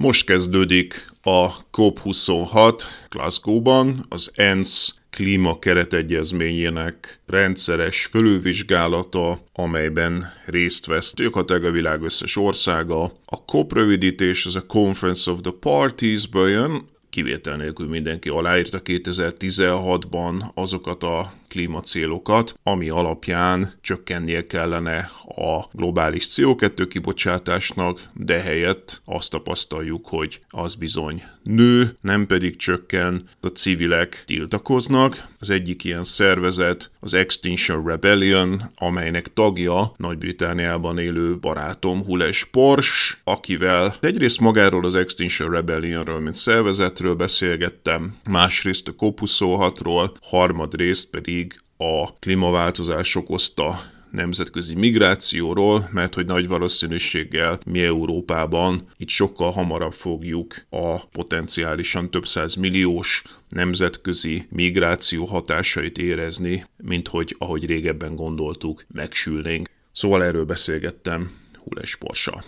Most 0.00 0.26
kezdődik 0.26 1.06
a 1.22 1.66
COP26 1.70 2.82
Glasgow-ban, 3.08 4.06
az 4.08 4.30
ENSZ 4.34 4.94
klíma 5.10 5.58
keretegyezményének 5.58 7.20
rendszeres 7.26 8.04
fölülvizsgálata, 8.04 9.44
amelyben 9.52 10.32
részt 10.46 10.86
vesz 10.86 11.14
gyakorlatilag 11.14 11.64
a 11.64 11.70
világ 11.70 12.02
összes 12.02 12.36
országa. 12.36 13.02
A 13.24 13.44
COP 13.44 13.72
rövidítés, 13.72 14.46
az 14.46 14.56
a 14.56 14.66
Conference 14.66 15.30
of 15.30 15.40
the 15.40 15.52
Parties-ből 15.60 16.48
jön, 16.48 16.88
kivétel 17.10 17.56
nélkül 17.56 17.88
mindenki 17.88 18.28
aláírta 18.28 18.80
2016-ban 18.84 20.54
azokat 20.54 21.02
a 21.02 21.32
klímacélokat, 21.50 22.54
ami 22.62 22.88
alapján 22.88 23.72
csökkennie 23.80 24.46
kellene 24.46 25.10
a 25.36 25.68
globális 25.72 26.26
CO2 26.30 26.86
kibocsátásnak, 26.88 28.08
de 28.14 28.40
helyett 28.40 29.02
azt 29.04 29.30
tapasztaljuk, 29.30 30.06
hogy 30.06 30.40
az 30.48 30.74
bizony 30.74 31.22
nő, 31.42 31.96
nem 32.00 32.26
pedig 32.26 32.56
csökken, 32.56 33.28
a 33.40 33.46
civilek 33.46 34.22
tiltakoznak. 34.26 35.28
Az 35.38 35.50
egyik 35.50 35.84
ilyen 35.84 36.04
szervezet 36.04 36.90
az 37.00 37.14
Extinction 37.14 37.86
Rebellion, 37.86 38.70
amelynek 38.74 39.32
tagja 39.32 39.92
Nagy-Britániában 39.96 40.98
élő 40.98 41.38
barátom 41.38 42.04
Hules 42.04 42.44
Pors, 42.44 43.20
akivel 43.24 43.96
egyrészt 44.00 44.40
magáról 44.40 44.84
az 44.84 44.94
Extinction 44.94 45.50
Rebellionről, 45.50 46.20
mint 46.20 46.36
szervezetről 46.36 47.14
beszélgettem, 47.14 48.16
másrészt 48.24 48.88
a 48.88 48.94
COP26-ról, 48.94 50.10
harmadrészt 50.20 51.10
pedig 51.10 51.39
pedig 51.39 51.39
a 51.80 52.14
klímaváltozás 52.18 53.14
okozta 53.14 53.82
nemzetközi 54.10 54.74
migrációról, 54.74 55.88
mert 55.92 56.14
hogy 56.14 56.26
nagy 56.26 56.48
valószínűséggel 56.48 57.58
mi 57.66 57.82
Európában 57.82 58.86
itt 58.96 59.08
sokkal 59.08 59.50
hamarabb 59.50 59.92
fogjuk 59.92 60.54
a 60.68 61.06
potenciálisan 61.06 62.10
több 62.10 62.26
száz 62.26 62.54
milliós 62.54 63.22
nemzetközi 63.48 64.46
migráció 64.50 65.24
hatásait 65.24 65.98
érezni, 65.98 66.64
mint 66.76 67.08
hogy 67.08 67.36
ahogy 67.38 67.66
régebben 67.66 68.14
gondoltuk, 68.14 68.84
megsülnénk. 68.92 69.68
Szóval 69.92 70.24
erről 70.24 70.44
beszélgettem 70.44 71.30
Hules 71.64 71.96
Porsa. 71.96 72.44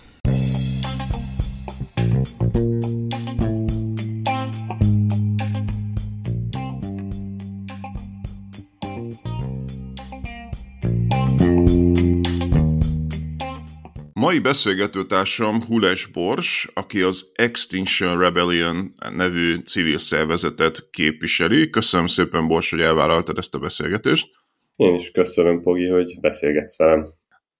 Mai 14.33 14.41
beszélgetőtársam 14.41 15.63
Hules 15.63 16.05
Bors, 16.05 16.67
aki 16.73 17.01
az 17.01 17.31
Extinction 17.33 18.19
Rebellion 18.19 18.93
nevű 19.09 19.57
civil 19.57 19.97
szervezetet 19.97 20.89
képviseli. 20.91 21.69
Köszönöm 21.69 22.07
szépen, 22.07 22.47
Bors, 22.47 22.69
hogy 22.69 22.81
elvállaltad 22.81 23.37
ezt 23.37 23.55
a 23.55 23.59
beszélgetést. 23.59 24.27
Én 24.75 24.93
is 24.93 25.11
köszönöm, 25.11 25.61
Pogi, 25.61 25.87
hogy 25.87 26.17
beszélgetsz 26.21 26.77
velem. 26.77 27.05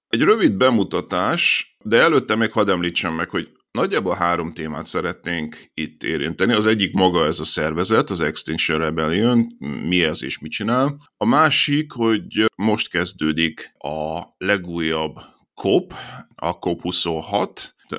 Egy 0.08 0.22
rövid 0.22 0.54
bemutatás, 0.58 1.76
de 1.84 1.98
előtte 1.98 2.36
még 2.36 2.52
hadd 2.52 2.70
említsem 2.70 3.14
meg, 3.14 3.30
hogy 3.30 3.50
nagyjából 3.72 4.16
három 4.16 4.54
témát 4.54 4.86
szeretnénk 4.86 5.58
itt 5.74 6.04
érinteni. 6.04 6.54
Az 6.54 6.66
egyik 6.66 6.94
maga 6.94 7.26
ez 7.26 7.40
a 7.40 7.46
szervezet, 7.46 8.10
az 8.10 8.22
Extinction 8.22 8.80
Rebellion, 8.80 9.48
mi 9.88 10.04
ez 10.04 10.24
és 10.24 10.40
mit 10.40 10.52
csinál. 10.52 10.98
A 11.18 11.26
másik, 11.26 11.92
hogy 11.92 12.46
most 12.56 12.90
kezdődik 12.90 13.72
a 13.78 14.22
legújabb 14.38 15.14
COP, 15.54 15.94
a 16.36 16.60
COP26, 16.60 17.50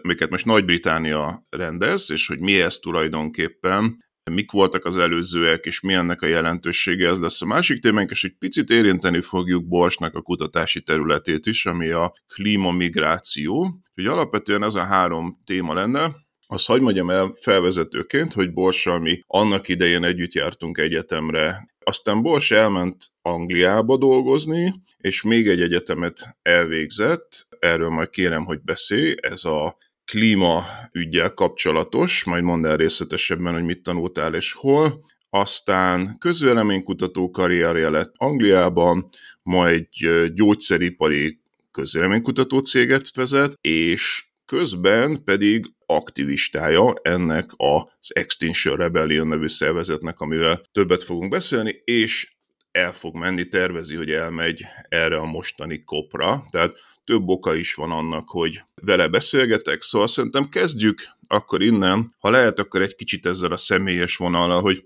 amiket 0.03 0.31
most 0.31 0.44
Nagy-Británia 0.44 1.47
rendez, 1.48 2.10
és 2.10 2.26
hogy 2.26 2.38
mi 2.38 2.60
ez 2.60 2.76
tulajdonképpen, 2.76 4.03
mik 4.31 4.50
voltak 4.50 4.84
az 4.84 4.97
előzőek, 4.97 5.65
és 5.65 5.81
mi 5.81 5.92
ennek 5.92 6.22
a 6.22 6.26
jelentősége, 6.26 7.09
ez 7.09 7.19
lesz 7.19 7.42
a 7.42 7.47
másik 7.47 7.81
témánk, 7.81 8.10
és 8.10 8.25
egy 8.25 8.37
picit 8.38 8.70
érinteni 8.70 9.20
fogjuk 9.20 9.69
Borsnak 9.69 10.15
a 10.15 10.22
kutatási 10.22 10.82
területét 10.82 11.47
is, 11.47 11.66
ami 11.66 11.91
a 11.91 12.12
klímamigráció. 12.34 13.81
Hogy 13.94 14.06
alapvetően 14.06 14.62
ez 14.62 14.75
a 14.75 14.84
három 14.84 15.41
téma 15.44 15.75
lenne, 15.75 16.22
azt 16.47 16.66
hagyd 16.66 16.82
mondjam 16.82 17.10
el 17.10 17.34
felvezetőként, 17.41 18.32
hogy 18.32 18.53
Borssal 18.53 18.98
mi 18.98 19.21
annak 19.26 19.69
idején 19.69 20.04
együtt 20.04 20.32
jártunk 20.32 20.78
egyetemre. 20.78 21.69
Aztán 21.84 22.22
Bors 22.22 22.50
elment 22.50 23.10
Angliába 23.22 23.97
dolgozni, 23.97 24.75
és 25.04 25.22
még 25.22 25.48
egy 25.48 25.60
egyetemet 25.60 26.37
elvégzett, 26.42 27.47
erről 27.59 27.88
majd 27.88 28.10
kérem, 28.10 28.44
hogy 28.44 28.60
beszélj, 28.60 29.15
ez 29.20 29.44
a 29.44 29.76
klíma 30.04 30.66
ügyel 30.92 31.31
kapcsolatos, 31.31 32.25
majd 32.25 32.42
mondd 32.42 32.66
el 32.66 32.76
részletesebben, 32.76 33.53
hogy 33.53 33.65
mit 33.65 33.82
tanultál 33.82 34.34
és 34.34 34.53
hol. 34.53 35.04
Aztán 35.31 36.19
közvéleménykutató 36.19 37.31
karrierje 37.31 37.88
lett 37.88 38.12
Angliában, 38.16 39.09
majd 39.42 39.87
gyógyszeripari 40.34 41.38
közvéleménykutató 41.72 42.59
céget 42.59 43.15
vezet, 43.15 43.59
és 43.60 44.26
közben 44.47 45.25
pedig 45.25 45.72
aktivistája 45.86 46.94
ennek 47.03 47.50
az 47.56 48.15
Extinction 48.15 48.76
Rebellion 48.76 49.26
nevű 49.26 49.48
szervezetnek, 49.48 50.21
amivel 50.21 50.62
többet 50.72 51.03
fogunk 51.03 51.31
beszélni, 51.31 51.82
és 51.84 52.34
el 52.75 52.93
fog 52.93 53.15
menni, 53.15 53.49
tervezi, 53.49 53.97
hogy 53.97 54.11
elmegy 54.11 54.65
erre 54.89 55.17
a 55.17 55.25
mostani 55.25 55.85
kopra, 55.85 56.45
tehát 56.51 56.75
több 57.05 57.29
oka 57.29 57.55
is 57.55 57.75
van 57.75 57.91
annak, 57.91 58.29
hogy 58.29 58.62
vele 58.75 59.09
beszélgetek, 59.09 59.83
szóval 59.83 60.09
szerintem 60.09 60.49
kezdjük 60.49 60.99
akkor 61.27 61.63
innen, 61.63 62.15
ha 62.19 62.31
lehet, 62.31 62.59
akkor 62.59 62.83
egy 62.83 62.95
kicsit 62.95 63.27
ezzel 63.27 63.53
a 63.53 63.57
személyes 63.57 64.17
vonalra, 64.17 64.61
hogy 64.61 64.84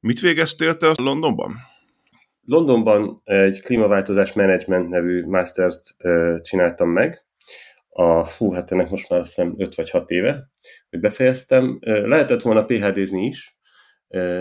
mit 0.00 0.20
végeztél 0.20 0.76
te 0.76 0.92
Londonban? 1.02 1.56
Londonban 2.46 3.20
egy 3.24 3.60
klímaváltozás 3.62 4.32
management 4.32 4.88
nevű 4.88 5.26
masters-t 5.26 5.96
csináltam 6.42 6.88
meg, 6.88 7.24
a, 7.88 8.24
fú, 8.24 8.52
hát 8.52 8.72
ennek 8.72 8.90
most 8.90 9.10
már 9.10 9.20
azt 9.20 9.34
hiszem 9.34 9.54
5 9.58 9.74
vagy 9.74 9.90
6 9.90 10.10
éve, 10.10 10.50
hogy 10.90 11.00
befejeztem. 11.00 11.78
Lehetett 11.80 12.42
volna 12.42 12.64
PHD-zni 12.64 13.26
is, 13.26 13.58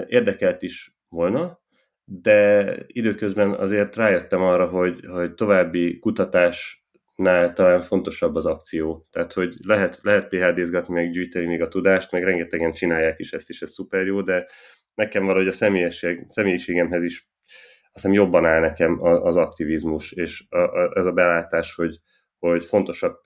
érdekelt 0.08 0.62
is 0.62 0.96
volna, 1.10 1.63
de 2.06 2.76
időközben 2.88 3.54
azért 3.54 3.96
rájöttem 3.96 4.42
arra, 4.42 4.68
hogy, 4.68 5.06
hogy 5.06 5.34
további 5.34 6.00
kutatásnál 6.00 7.54
talán 7.54 7.82
fontosabb 7.82 8.36
az 8.36 8.46
akció. 8.46 9.08
Tehát, 9.12 9.34
hogy 9.34 9.54
lehet, 9.68 10.00
lehet 10.02 10.28
PHD-zgatni, 10.28 10.94
meg 10.94 11.12
gyűjteni 11.12 11.46
még 11.46 11.62
a 11.62 11.68
tudást, 11.68 12.12
meg 12.12 12.24
rengetegen 12.24 12.72
csinálják 12.72 13.20
is 13.20 13.32
ezt 13.32 13.50
is, 13.50 13.62
ez 13.62 13.72
szuper 13.72 14.06
jó, 14.06 14.22
de 14.22 14.46
nekem 14.96 15.26
valahogy 15.26 15.48
a 15.48 15.52
személyiség, 15.52 16.26
személyiségemhez 16.30 17.04
is 17.04 17.32
azt 17.94 18.06
hiszem 18.06 18.24
jobban 18.24 18.46
áll 18.46 18.60
nekem 18.60 18.98
az 19.02 19.36
aktivizmus, 19.36 20.12
és 20.12 20.44
a, 20.50 20.58
a, 20.58 20.92
ez 20.98 21.06
a 21.06 21.12
belátás, 21.12 21.76
hogy, 21.76 22.00
hogy 22.40 22.66
fontosabb 22.66 23.22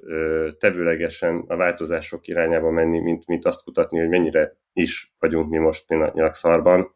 tevőlegesen 0.57 1.44
a 1.47 1.56
változások 1.56 2.27
irányába 2.27 2.71
menni, 2.71 3.00
mint, 3.00 3.27
mint 3.27 3.45
azt 3.45 3.63
kutatni, 3.63 4.00
hogy 4.00 4.09
mennyire 4.09 4.57
is 4.74 5.15
vagyunk 5.19 5.50
mi 5.50 5.57
most 5.57 5.88
pillanatnyilag 5.88 6.33
szarban. 6.33 6.95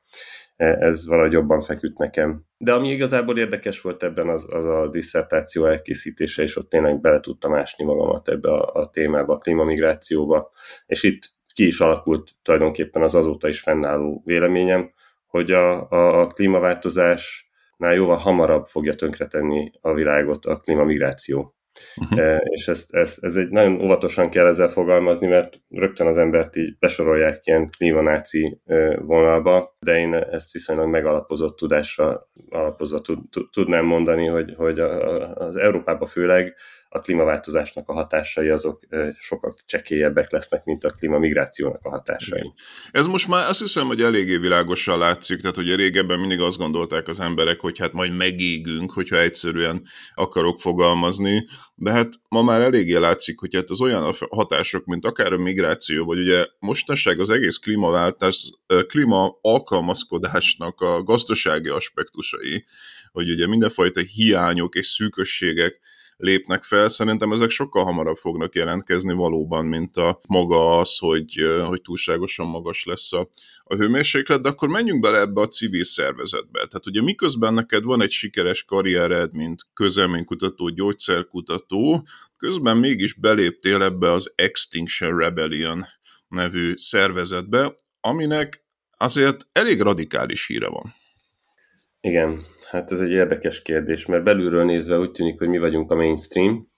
E, 0.61 0.77
ez 0.79 1.07
valahogy 1.07 1.31
jobban 1.31 1.61
feküdt 1.61 1.97
nekem. 1.97 2.45
De 2.57 2.73
ami 2.73 2.91
igazából 2.91 3.37
érdekes 3.37 3.81
volt 3.81 4.03
ebben, 4.03 4.29
az, 4.29 4.47
az 4.49 4.65
a 4.65 4.87
disszertáció 4.87 5.65
elkészítése, 5.65 6.43
és 6.43 6.55
ott 6.55 6.69
tényleg 6.69 7.01
bele 7.01 7.19
tudtam 7.19 7.53
ásni 7.53 7.85
magamat 7.85 8.27
ebbe 8.27 8.51
a, 8.51 8.73
a 8.73 8.89
témába, 8.89 9.33
a 9.33 9.37
klímamigrációba. 9.37 10.51
És 10.85 11.03
itt 11.03 11.29
ki 11.53 11.65
is 11.65 11.79
alakult 11.79 12.31
tulajdonképpen 12.41 13.01
az 13.01 13.15
azóta 13.15 13.47
is 13.47 13.59
fennálló 13.59 14.21
véleményem, 14.25 14.91
hogy 15.27 15.51
a, 15.51 15.89
a, 15.89 16.19
a 16.19 16.27
klímaváltozásnál 16.27 17.93
jóval 17.93 18.17
hamarabb 18.17 18.65
fogja 18.65 18.93
tönkretenni 18.93 19.71
a 19.81 19.93
világot 19.93 20.45
a 20.45 20.59
klímamigráció. 20.59 21.55
Uh-huh. 22.01 22.37
És 22.43 22.67
ezt, 22.67 22.93
ezt, 22.93 23.23
ez 23.23 23.35
egy 23.35 23.49
nagyon 23.49 23.81
óvatosan 23.81 24.29
kell 24.29 24.47
ezzel 24.47 24.67
fogalmazni, 24.67 25.27
mert 25.27 25.61
rögtön 25.69 26.07
az 26.07 26.17
embert 26.17 26.55
így 26.55 26.77
besorolják 26.79 27.41
ilyen 27.43 27.69
klímanáci 27.77 28.61
vonalba, 28.97 29.77
de 29.79 29.97
én 29.97 30.13
ezt 30.13 30.51
viszonylag 30.51 30.87
megalapozott 30.87 31.57
tudásra 31.57 32.29
alapozva 32.49 32.99
tud, 32.99 33.19
tudnám 33.51 33.85
mondani, 33.85 34.27
hogy, 34.27 34.53
hogy 34.57 34.79
az 35.33 35.55
Európában 35.55 36.07
főleg 36.07 36.55
a 36.93 36.99
klímaváltozásnak 36.99 37.89
a 37.89 37.93
hatásai 37.93 38.49
azok 38.49 38.79
sokkal 39.17 39.53
csekélyebbek 39.65 40.31
lesznek, 40.31 40.63
mint 40.63 40.83
a 40.83 40.89
klímamigrációnak 40.89 41.85
a 41.85 41.89
hatásai. 41.89 42.53
Ez 42.91 43.05
most 43.05 43.27
már 43.27 43.49
azt 43.49 43.59
hiszem, 43.59 43.87
hogy 43.87 44.01
eléggé 44.01 44.37
világosan 44.37 44.97
látszik, 44.97 45.41
tehát 45.41 45.55
hogy 45.55 45.75
régebben 45.75 46.19
mindig 46.19 46.39
azt 46.39 46.57
gondolták 46.57 47.07
az 47.07 47.19
emberek, 47.19 47.59
hogy 47.59 47.79
hát 47.79 47.93
majd 47.93 48.15
megégünk, 48.15 48.91
hogyha 48.91 49.17
egyszerűen 49.17 49.83
akarok 50.13 50.59
fogalmazni, 50.59 51.47
de 51.75 51.91
hát 51.91 52.09
ma 52.29 52.41
már 52.41 52.61
eléggé 52.61 52.95
látszik, 52.95 53.39
hogy 53.39 53.55
hát 53.55 53.69
az 53.69 53.81
olyan 53.81 54.13
hatások, 54.29 54.85
mint 54.85 55.05
akár 55.05 55.33
a 55.33 55.37
migráció, 55.37 56.05
vagy 56.05 56.19
ugye 56.19 56.45
mostanság 56.59 57.19
az 57.19 57.29
egész 57.29 57.55
klímaváltás, 57.55 58.51
klíma 58.87 59.37
alkalmazkodásnak 59.41 60.81
a 60.81 61.03
gazdasági 61.03 61.69
aspektusai, 61.69 62.65
hogy 63.11 63.29
ugye 63.29 63.47
mindenfajta 63.47 63.99
hiányok 63.99 64.75
és 64.75 64.87
szűkösségek 64.87 65.79
lépnek 66.21 66.63
fel, 66.63 66.89
szerintem 66.89 67.31
ezek 67.31 67.49
sokkal 67.49 67.83
hamarabb 67.83 68.17
fognak 68.17 68.55
jelentkezni 68.55 69.13
valóban, 69.13 69.65
mint 69.65 69.97
a 69.97 70.19
maga 70.27 70.79
az, 70.79 70.97
hogy, 70.97 71.35
hogy 71.65 71.81
túlságosan 71.81 72.47
magas 72.47 72.85
lesz 72.85 73.13
a, 73.13 73.29
a 73.63 73.75
hőmérséklet, 73.75 74.41
de 74.41 74.49
akkor 74.49 74.69
menjünk 74.69 75.01
bele 75.01 75.19
ebbe 75.19 75.41
a 75.41 75.47
civil 75.47 75.83
szervezetbe. 75.83 76.67
Tehát 76.67 76.87
ugye 76.87 77.01
miközben 77.01 77.53
neked 77.53 77.83
van 77.83 78.01
egy 78.01 78.11
sikeres 78.11 78.63
karriered, 78.63 79.33
mint 79.33 79.61
közelménykutató, 79.73 80.69
gyógyszerkutató, 80.69 82.07
közben 82.37 82.77
mégis 82.77 83.13
beléptél 83.13 83.81
ebbe 83.81 84.11
az 84.11 84.33
Extinction 84.35 85.17
Rebellion 85.17 85.85
nevű 86.27 86.73
szervezetbe, 86.75 87.75
aminek 87.99 88.63
azért 88.97 89.47
elég 89.51 89.81
radikális 89.81 90.47
híre 90.47 90.67
van. 90.69 90.95
Igen, 92.01 92.41
hát 92.71 92.91
ez 92.91 92.99
egy 92.99 93.11
érdekes 93.11 93.61
kérdés, 93.61 94.05
mert 94.05 94.23
belülről 94.23 94.63
nézve 94.63 94.97
úgy 94.97 95.11
tűnik, 95.11 95.39
hogy 95.39 95.47
mi 95.47 95.57
vagyunk 95.57 95.91
a 95.91 95.95
mainstream, 95.95 96.69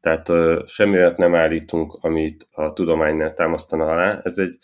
tehát 0.00 0.28
uh, 0.28 0.66
semmi 0.66 0.96
olyat 0.96 1.16
nem 1.16 1.34
állítunk, 1.34 1.92
amit 2.00 2.48
a 2.50 2.72
tudomány 2.72 3.16
ne 3.16 3.32
támasztana 3.32 3.84
alá. 3.84 4.20
Ez 4.24 4.38
egy, 4.38 4.58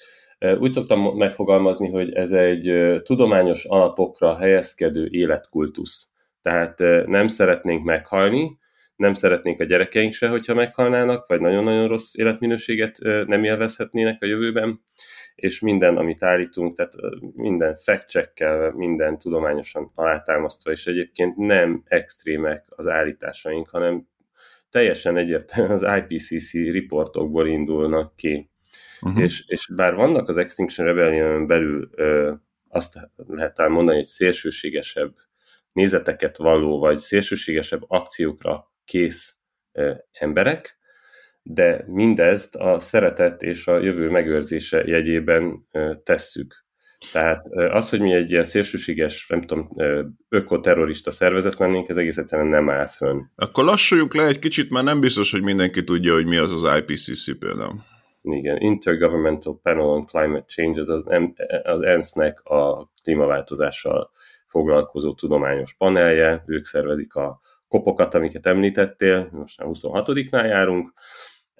úgy 0.58 0.70
szoktam 0.70 1.16
megfogalmazni, 1.16 1.88
hogy 1.90 2.12
ez 2.12 2.32
egy 2.32 3.00
tudományos 3.02 3.64
alapokra 3.64 4.36
helyezkedő 4.36 5.08
életkultusz. 5.10 6.12
Tehát 6.42 6.78
nem 7.06 7.28
szeretnénk 7.28 7.84
meghalni, 7.84 8.58
nem 8.96 9.12
szeretnénk 9.12 9.60
a 9.60 9.64
gyerekeink 9.64 10.12
se, 10.12 10.28
hogyha 10.28 10.54
meghalnának, 10.54 11.26
vagy 11.26 11.40
nagyon-nagyon 11.40 11.88
rossz 11.88 12.14
életminőséget 12.14 12.98
nem 13.26 13.44
élvezhetnének 13.44 14.22
a 14.22 14.26
jövőben 14.26 14.80
és 15.34 15.61
minden, 15.61 15.96
amit 15.96 16.23
állítunk, 16.23 16.76
tehát 16.76 16.94
minden 17.34 17.75
fact 17.75 18.32
minden 18.75 19.19
tudományosan 19.19 19.90
alátámasztva, 19.94 20.70
és 20.70 20.87
egyébként 20.87 21.37
nem 21.37 21.82
extrémek 21.84 22.64
az 22.69 22.88
állításaink, 22.88 23.69
hanem 23.69 24.08
teljesen 24.70 25.17
egyértelműen 25.17 25.73
az 25.73 25.87
IPCC 25.96 26.52
riportokból 26.52 27.46
indulnak 27.46 28.17
ki. 28.17 28.50
Uh-huh. 29.00 29.23
És, 29.23 29.44
és 29.46 29.69
bár 29.75 29.94
vannak 29.94 30.29
az 30.29 30.37
Extinction 30.37 30.87
Rebellion 30.87 31.46
belül 31.46 31.90
ö, 31.94 32.32
azt 32.69 32.99
lehet 33.26 33.55
talán 33.55 33.73
mondani, 33.73 33.96
hogy 33.96 34.06
szélsőségesebb 34.06 35.14
nézeteket 35.73 36.37
való, 36.37 36.79
vagy 36.79 36.99
szélsőségesebb 36.99 37.82
akciókra 37.87 38.73
kész 38.84 39.37
ö, 39.73 39.93
emberek, 40.12 40.79
de 41.43 41.85
mindezt 41.87 42.56
a 42.56 42.79
szeretet 42.79 43.43
és 43.43 43.67
a 43.67 43.79
jövő 43.79 44.11
megőrzése 44.11 44.83
jegyében 44.87 45.67
tesszük. 46.05 46.65
Tehát 47.12 47.47
az, 47.71 47.91
hogy 47.91 48.00
mi 48.00 48.12
egy 48.12 48.31
ilyen 48.31 48.44
szélsőséges, 48.44 49.27
nem 49.29 49.41
tudom, 49.41 49.67
ökoterrorista 50.29 51.11
szervezet 51.11 51.59
lennénk, 51.59 51.89
ez 51.89 51.97
egész 51.97 52.17
egyszerűen 52.17 52.49
nem 52.49 52.71
áll 52.71 52.87
fönn. 52.87 53.21
Akkor 53.35 53.65
lassuljunk 53.65 54.15
le 54.15 54.27
egy 54.27 54.39
kicsit, 54.39 54.71
mert 54.71 54.85
nem 54.85 55.00
biztos, 55.00 55.31
hogy 55.31 55.43
mindenki 55.43 55.85
tudja, 55.85 56.15
hogy 56.15 56.27
mi 56.27 56.37
az 56.37 56.62
az 56.62 56.77
IPCC 56.77 57.39
például. 57.39 57.81
Igen, 58.23 58.56
Intergovernmental 58.61 59.61
Panel 59.62 59.87
on 59.87 60.06
Climate 60.06 60.44
Change, 60.47 60.81
ez 60.81 60.89
az, 60.89 61.05
az 61.62 61.83
ENSZ-nek 61.83 62.41
a 62.41 62.93
klímaváltozással 63.03 64.11
foglalkozó 64.47 65.15
tudományos 65.15 65.75
panelje, 65.75 66.43
ők 66.47 66.65
szervezik 66.65 67.15
a 67.15 67.41
kopokat, 67.69 68.15
amiket 68.15 68.47
említettél, 68.47 69.29
most 69.33 69.59
már 69.59 69.69
26-nál 69.73 70.47
járunk, 70.47 70.93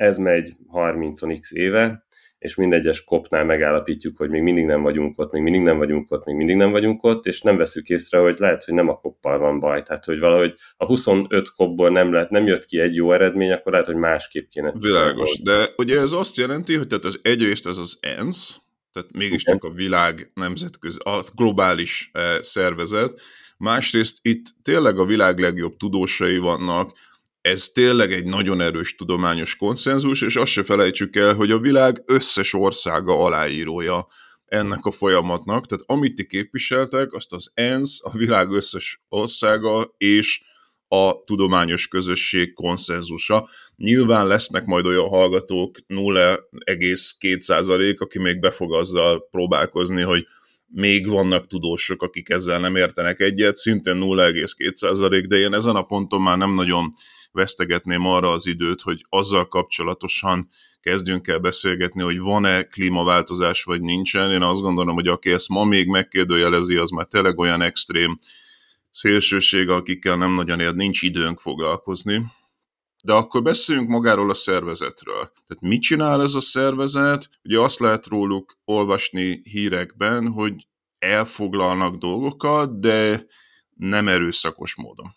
ez 0.03 0.17
megy 0.19 0.53
30-x 0.73 1.53
éve, 1.53 2.07
és 2.39 2.55
mindegyes 2.55 3.05
kopnál 3.05 3.45
megállapítjuk, 3.45 4.17
hogy 4.17 4.31
még 4.31 4.43
mindig 4.43 4.65
nem 4.65 4.83
vagyunk 4.83 5.19
ott, 5.19 5.33
még 5.33 5.43
mindig 5.43 5.63
nem 5.63 5.79
vagyunk 5.79 6.11
ott, 6.11 6.25
még 6.25 6.35
mindig 6.35 6.57
nem 6.57 6.71
vagyunk 6.71 7.03
ott, 7.03 7.27
és 7.27 7.41
nem 7.41 7.57
veszük 7.57 7.89
észre, 7.89 8.19
hogy 8.19 8.39
lehet, 8.39 8.65
hogy 8.65 8.75
nem 8.75 8.89
a 8.89 8.95
koppal 8.95 9.39
van 9.39 9.61
baj. 9.61 9.83
Tehát, 9.83 10.05
hogy 10.05 10.19
valahogy 10.19 10.55
a 10.77 10.85
25 10.85 11.51
kopból 11.51 11.91
nem, 11.91 12.13
lett, 12.13 12.31
nem 12.31 12.47
jött 12.47 12.65
ki 12.65 12.81
egy 12.81 12.95
jó 12.95 13.13
eredmény, 13.13 13.53
akkor 13.53 13.73
lehet, 13.73 13.87
hogy 13.87 13.97
másképp 13.97 14.49
kéne. 14.49 14.73
Világos, 14.79 15.41
de 15.43 15.69
ugye 15.77 16.01
ez 16.01 16.13
azt 16.13 16.37
jelenti, 16.37 16.75
hogy 16.75 16.87
tehát 16.87 17.05
az 17.05 17.19
egyrészt 17.23 17.67
ez 17.67 17.77
az 17.77 17.99
ENSZ, 18.01 18.57
tehát 18.93 19.09
mégiscsak 19.13 19.65
a 19.65 19.71
világ 19.71 20.31
nemzetközi, 20.35 20.99
a 21.05 21.25
globális 21.35 22.11
eh, 22.13 22.39
szervezet, 22.41 23.21
másrészt 23.57 24.19
itt 24.23 24.45
tényleg 24.63 24.99
a 24.99 25.05
világ 25.05 25.39
legjobb 25.39 25.77
tudósai 25.77 26.39
vannak, 26.39 26.93
ez 27.43 27.69
tényleg 27.69 28.13
egy 28.13 28.25
nagyon 28.25 28.61
erős 28.61 28.95
tudományos 28.95 29.57
konszenzus, 29.57 30.23
és 30.23 30.37
azt 30.37 30.53
se 30.53 30.63
felejtsük 30.63 31.17
el, 31.17 31.35
hogy 31.35 31.51
a 31.51 31.59
világ 31.59 32.03
összes 32.07 32.53
országa 32.53 33.25
aláírója 33.25 34.07
ennek 34.47 34.85
a 34.85 34.91
folyamatnak, 34.91 35.67
tehát 35.67 35.85
amit 35.87 36.15
ti 36.15 36.27
képviseltek, 36.27 37.13
azt 37.13 37.33
az 37.33 37.51
ENSZ, 37.55 38.01
a 38.03 38.17
világ 38.17 38.51
összes 38.51 39.03
országa 39.09 39.95
és 39.97 40.43
a 40.89 41.25
tudományos 41.25 41.89
közösség 41.89 42.55
konszenzusa. 42.55 43.49
Nyilván 43.77 44.27
lesznek 44.27 44.65
majd 44.65 44.87
olyan 44.87 45.09
hallgatók, 45.09 45.79
0,2 45.89 47.97
aki 47.99 48.19
még 48.19 48.41
be 48.41 48.51
fog 48.51 48.75
azzal 48.75 49.29
próbálkozni, 49.31 50.03
hogy 50.03 50.27
még 50.67 51.09
vannak 51.09 51.47
tudósok, 51.47 52.03
akik 52.03 52.29
ezzel 52.29 52.61
nem 52.61 52.77
értenek 52.77 53.21
egyet, 53.21 53.57
szintén 53.57 53.97
0,2 54.01 55.25
de 55.29 55.37
én 55.37 55.55
ezen 55.55 55.77
a 55.77 55.83
ponton 55.83 56.21
már 56.21 56.37
nem 56.37 56.55
nagyon 56.55 56.95
vesztegetném 57.33 58.07
arra 58.07 58.31
az 58.31 58.47
időt, 58.47 58.81
hogy 58.81 59.07
azzal 59.09 59.49
kapcsolatosan 59.49 60.49
kezdjünk 60.81 61.29
el 61.29 61.39
beszélgetni, 61.39 62.03
hogy 62.03 62.19
van-e 62.19 62.63
klímaváltozás, 62.63 63.63
vagy 63.63 63.81
nincsen. 63.81 64.31
Én 64.31 64.43
azt 64.43 64.61
gondolom, 64.61 64.95
hogy 64.95 65.09
aki 65.09 65.31
ezt 65.31 65.49
ma 65.49 65.65
még 65.65 65.87
megkérdőjelezi, 65.87 66.77
az 66.77 66.91
már 66.91 67.07
tényleg 67.07 67.39
olyan 67.39 67.63
extrém 67.63 68.19
szélsőség, 68.91 69.69
akikkel 69.69 70.17
nem 70.17 70.35
nagyon 70.35 70.61
ér, 70.61 70.75
nincs 70.75 71.03
időnk 71.03 71.41
foglalkozni. 71.41 72.25
De 73.05 73.13
akkor 73.13 73.43
beszéljünk 73.43 73.89
magáról 73.89 74.31
a 74.31 74.35
szervezetről. 74.35 75.33
Tehát 75.47 75.61
mit 75.61 75.83
csinál 75.83 76.23
ez 76.23 76.35
a 76.35 76.41
szervezet? 76.41 77.31
Ugye 77.45 77.61
azt 77.61 77.79
lehet 77.79 78.07
róluk 78.07 78.59
olvasni 78.65 79.41
hírekben, 79.45 80.29
hogy 80.29 80.67
elfoglalnak 80.99 81.97
dolgokat, 81.97 82.81
de 82.81 83.27
nem 83.77 84.09
erőszakos 84.09 84.75
módon. 84.75 85.15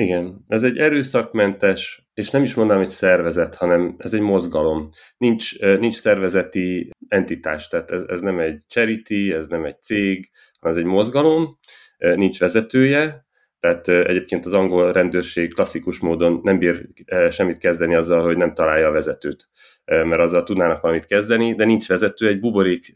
Igen, 0.00 0.44
ez 0.48 0.62
egy 0.62 0.78
erőszakmentes, 0.78 2.08
és 2.14 2.30
nem 2.30 2.42
is 2.42 2.54
mondanám, 2.54 2.82
hogy 2.82 2.90
szervezet, 2.90 3.54
hanem 3.54 3.94
ez 3.98 4.14
egy 4.14 4.20
mozgalom. 4.20 4.90
Nincs, 5.16 5.60
nincs 5.60 5.94
szervezeti 5.94 6.90
entitás, 7.08 7.68
tehát 7.68 7.90
ez, 7.90 8.02
ez 8.08 8.20
nem 8.20 8.38
egy 8.38 8.58
charity, 8.66 9.32
ez 9.32 9.46
nem 9.46 9.64
egy 9.64 9.82
cég, 9.82 10.30
hanem 10.60 10.76
ez 10.76 10.84
egy 10.84 10.90
mozgalom, 10.90 11.58
nincs 11.98 12.38
vezetője, 12.38 13.26
tehát 13.60 13.88
egyébként 13.88 14.46
az 14.46 14.52
angol 14.52 14.92
rendőrség 14.92 15.54
klasszikus 15.54 16.00
módon 16.00 16.40
nem 16.42 16.58
bír 16.58 16.88
semmit 17.30 17.58
kezdeni 17.58 17.94
azzal, 17.94 18.22
hogy 18.22 18.36
nem 18.36 18.54
találja 18.54 18.88
a 18.88 18.92
vezetőt, 18.92 19.48
mert 19.86 20.20
azzal 20.20 20.42
tudnának 20.42 20.80
valamit 20.80 21.06
kezdeni, 21.06 21.54
de 21.54 21.64
nincs 21.64 21.88
vezető, 21.88 22.26
egy 22.26 22.40
buborék 22.40 22.92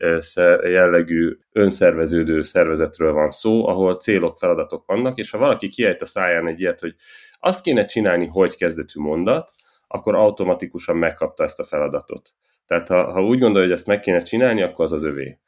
jellegű 0.62 1.38
önszerveződő 1.52 2.42
szervezetről 2.42 3.12
van 3.12 3.30
szó, 3.30 3.68
ahol 3.68 3.94
célok, 3.94 4.38
feladatok 4.38 4.86
vannak, 4.86 5.18
és 5.18 5.30
ha 5.30 5.38
valaki 5.38 5.68
kiejt 5.68 6.02
a 6.02 6.06
száján 6.06 6.46
egy 6.46 6.60
ilyet, 6.60 6.80
hogy 6.80 6.94
azt 7.40 7.62
kéne 7.62 7.84
csinálni, 7.84 8.26
hogy 8.26 8.56
kezdetű 8.56 9.00
mondat, 9.00 9.54
akkor 9.86 10.14
automatikusan 10.14 10.96
megkapta 10.96 11.42
ezt 11.44 11.60
a 11.60 11.64
feladatot. 11.64 12.34
Tehát 12.66 12.88
ha, 12.88 13.12
ha 13.12 13.24
úgy 13.24 13.38
gondolja, 13.38 13.68
hogy 13.68 13.76
ezt 13.76 13.86
meg 13.86 14.00
kéne 14.00 14.22
csinálni, 14.22 14.62
akkor 14.62 14.84
az 14.84 14.92
az 14.92 15.04
övé. 15.04 15.38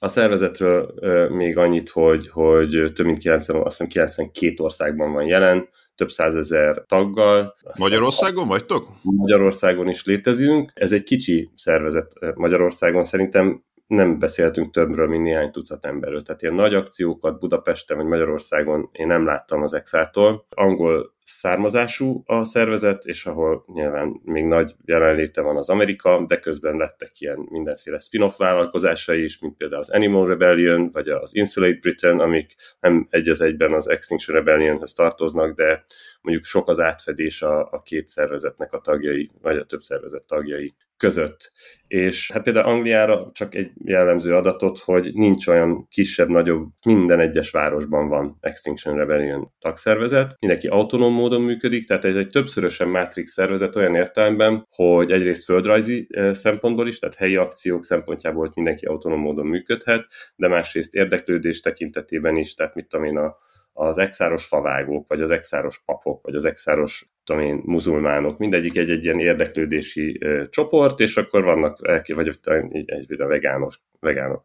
A 0.00 0.08
szervezetről 0.08 0.94
még 1.28 1.56
annyit, 1.56 1.88
hogy, 1.88 2.28
hogy 2.28 2.92
több 2.94 3.06
mint 3.06 3.18
90, 3.18 3.56
azt 3.56 3.66
hiszem 3.66 3.86
92 3.86 4.54
országban 4.56 5.12
van 5.12 5.26
jelen, 5.26 5.68
több 5.98 6.10
százezer 6.10 6.84
taggal. 6.86 7.54
Magyarországon 7.78 8.48
vagytok? 8.48 8.88
Magyarországon 9.02 9.88
is 9.88 10.04
létezünk. 10.04 10.70
Ez 10.74 10.92
egy 10.92 11.02
kicsi 11.02 11.50
szervezet 11.54 12.12
Magyarországon. 12.34 13.04
Szerintem 13.04 13.62
nem 13.86 14.18
beszéltünk 14.18 14.72
többről, 14.72 15.08
mint 15.08 15.22
néhány 15.22 15.50
tucat 15.50 15.86
emberről. 15.86 16.22
Tehát 16.22 16.42
ilyen 16.42 16.54
nagy 16.54 16.74
akciókat 16.74 17.38
Budapesten 17.38 17.96
vagy 17.96 18.06
Magyarországon 18.06 18.88
én 18.92 19.06
nem 19.06 19.24
láttam 19.24 19.62
az 19.62 19.74
Exától. 19.74 20.46
Angol 20.48 21.16
származású 21.30 22.22
a 22.26 22.44
szervezet, 22.44 23.04
és 23.04 23.26
ahol 23.26 23.64
nyilván 23.66 24.20
még 24.24 24.44
nagy 24.44 24.74
jelenléte 24.84 25.40
van 25.40 25.56
az 25.56 25.68
Amerika, 25.68 26.24
de 26.26 26.38
közben 26.38 26.76
lettek 26.76 27.20
ilyen 27.20 27.46
mindenféle 27.50 27.98
spin-off 27.98 28.36
vállalkozásai 28.36 29.22
is, 29.22 29.38
mint 29.38 29.56
például 29.56 29.80
az 29.80 29.90
Animal 29.90 30.26
Rebellion, 30.26 30.90
vagy 30.92 31.08
az 31.08 31.34
Insulate 31.34 31.78
Britain, 31.80 32.18
amik 32.18 32.54
nem 32.80 33.06
egy 33.10 33.28
az 33.28 33.40
egyben 33.40 33.72
az 33.72 33.88
Extinction 33.88 34.36
Rebellionhöz 34.36 34.92
tartoznak, 34.92 35.56
de 35.56 35.84
mondjuk 36.20 36.44
sok 36.44 36.68
az 36.68 36.80
átfedés 36.80 37.42
a, 37.42 37.72
a 37.72 37.82
két 37.82 38.06
szervezetnek 38.06 38.72
a 38.72 38.80
tagjai, 38.80 39.30
vagy 39.42 39.56
a 39.56 39.64
több 39.64 39.82
szervezet 39.82 40.26
tagjai 40.26 40.74
között. 40.98 41.52
És 41.86 42.30
hát 42.32 42.42
például 42.42 42.66
Angliára 42.66 43.30
csak 43.32 43.54
egy 43.54 43.70
jellemző 43.84 44.34
adatot, 44.34 44.78
hogy 44.78 45.10
nincs 45.14 45.46
olyan 45.46 45.86
kisebb, 45.88 46.28
nagyobb, 46.28 46.68
minden 46.84 47.20
egyes 47.20 47.50
városban 47.50 48.08
van 48.08 48.38
Extinction 48.40 48.96
Rebellion 48.96 49.52
tagszervezet, 49.58 50.36
mindenki 50.40 50.68
autonóm 50.68 51.12
módon 51.18 51.42
működik, 51.42 51.86
tehát 51.86 52.04
ez 52.04 52.16
egy 52.16 52.28
többszörösen 52.28 52.88
Matrix 52.88 53.32
szervezet 53.32 53.76
olyan 53.76 53.94
értelemben, 53.94 54.66
hogy 54.70 55.12
egyrészt 55.12 55.44
földrajzi 55.44 56.08
szempontból 56.30 56.88
is, 56.88 56.98
tehát 56.98 57.14
helyi 57.14 57.36
akciók 57.36 57.84
szempontjából 57.84 58.52
mindenki 58.54 58.86
autonóm 58.86 59.20
módon 59.20 59.46
működhet, 59.46 60.06
de 60.36 60.48
másrészt 60.48 60.94
érdeklődés 60.94 61.60
tekintetében 61.60 62.36
is, 62.36 62.54
tehát 62.54 62.74
mit 62.74 62.88
tudom 62.88 63.06
én, 63.06 63.16
a, 63.16 63.36
az 63.72 63.98
exáros 63.98 64.44
favágók, 64.46 65.08
vagy 65.08 65.20
az 65.20 65.30
exáros 65.30 65.82
papok, 65.84 66.24
vagy 66.24 66.34
az 66.34 66.44
exáros 66.44 67.10
tudom 67.24 67.42
én, 67.42 67.62
muzulmánok, 67.64 68.38
mindegyik 68.38 68.76
egy-egy 68.76 69.04
ilyen 69.04 69.18
érdeklődési 69.18 70.18
ö, 70.20 70.48
csoport, 70.48 71.00
és 71.00 71.16
akkor 71.16 71.44
vannak, 71.44 71.80
vagy 72.14 72.28
egy, 72.44 72.90
egy, 72.90 73.20
a 73.20 73.26
vegános, 73.26 73.80
vegánok. 74.00 74.44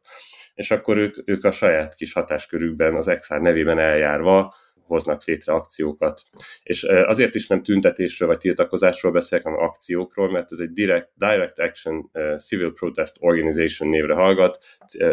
És 0.53 0.71
akkor 0.71 0.97
ők, 0.97 1.17
ők 1.25 1.43
a 1.43 1.51
saját 1.51 1.95
kis 1.95 2.13
hatáskörükben, 2.13 2.95
az 2.95 3.07
exár 3.07 3.41
nevében 3.41 3.79
eljárva 3.79 4.53
hoznak 4.85 5.23
létre 5.23 5.53
akciókat. 5.53 6.23
És 6.63 6.83
azért 6.83 7.35
is 7.35 7.47
nem 7.47 7.63
tüntetésről 7.63 8.27
vagy 8.27 8.37
tiltakozásról 8.37 9.11
beszélek, 9.11 9.43
hanem 9.43 9.59
akciókról, 9.59 10.31
mert 10.31 10.51
ez 10.51 10.59
egy 10.59 10.71
direct, 10.71 11.09
direct 11.15 11.59
Action 11.59 12.11
Civil 12.37 12.73
Protest 12.73 13.15
Organization 13.19 13.89
névre 13.89 14.13
hallgat, 14.13 14.57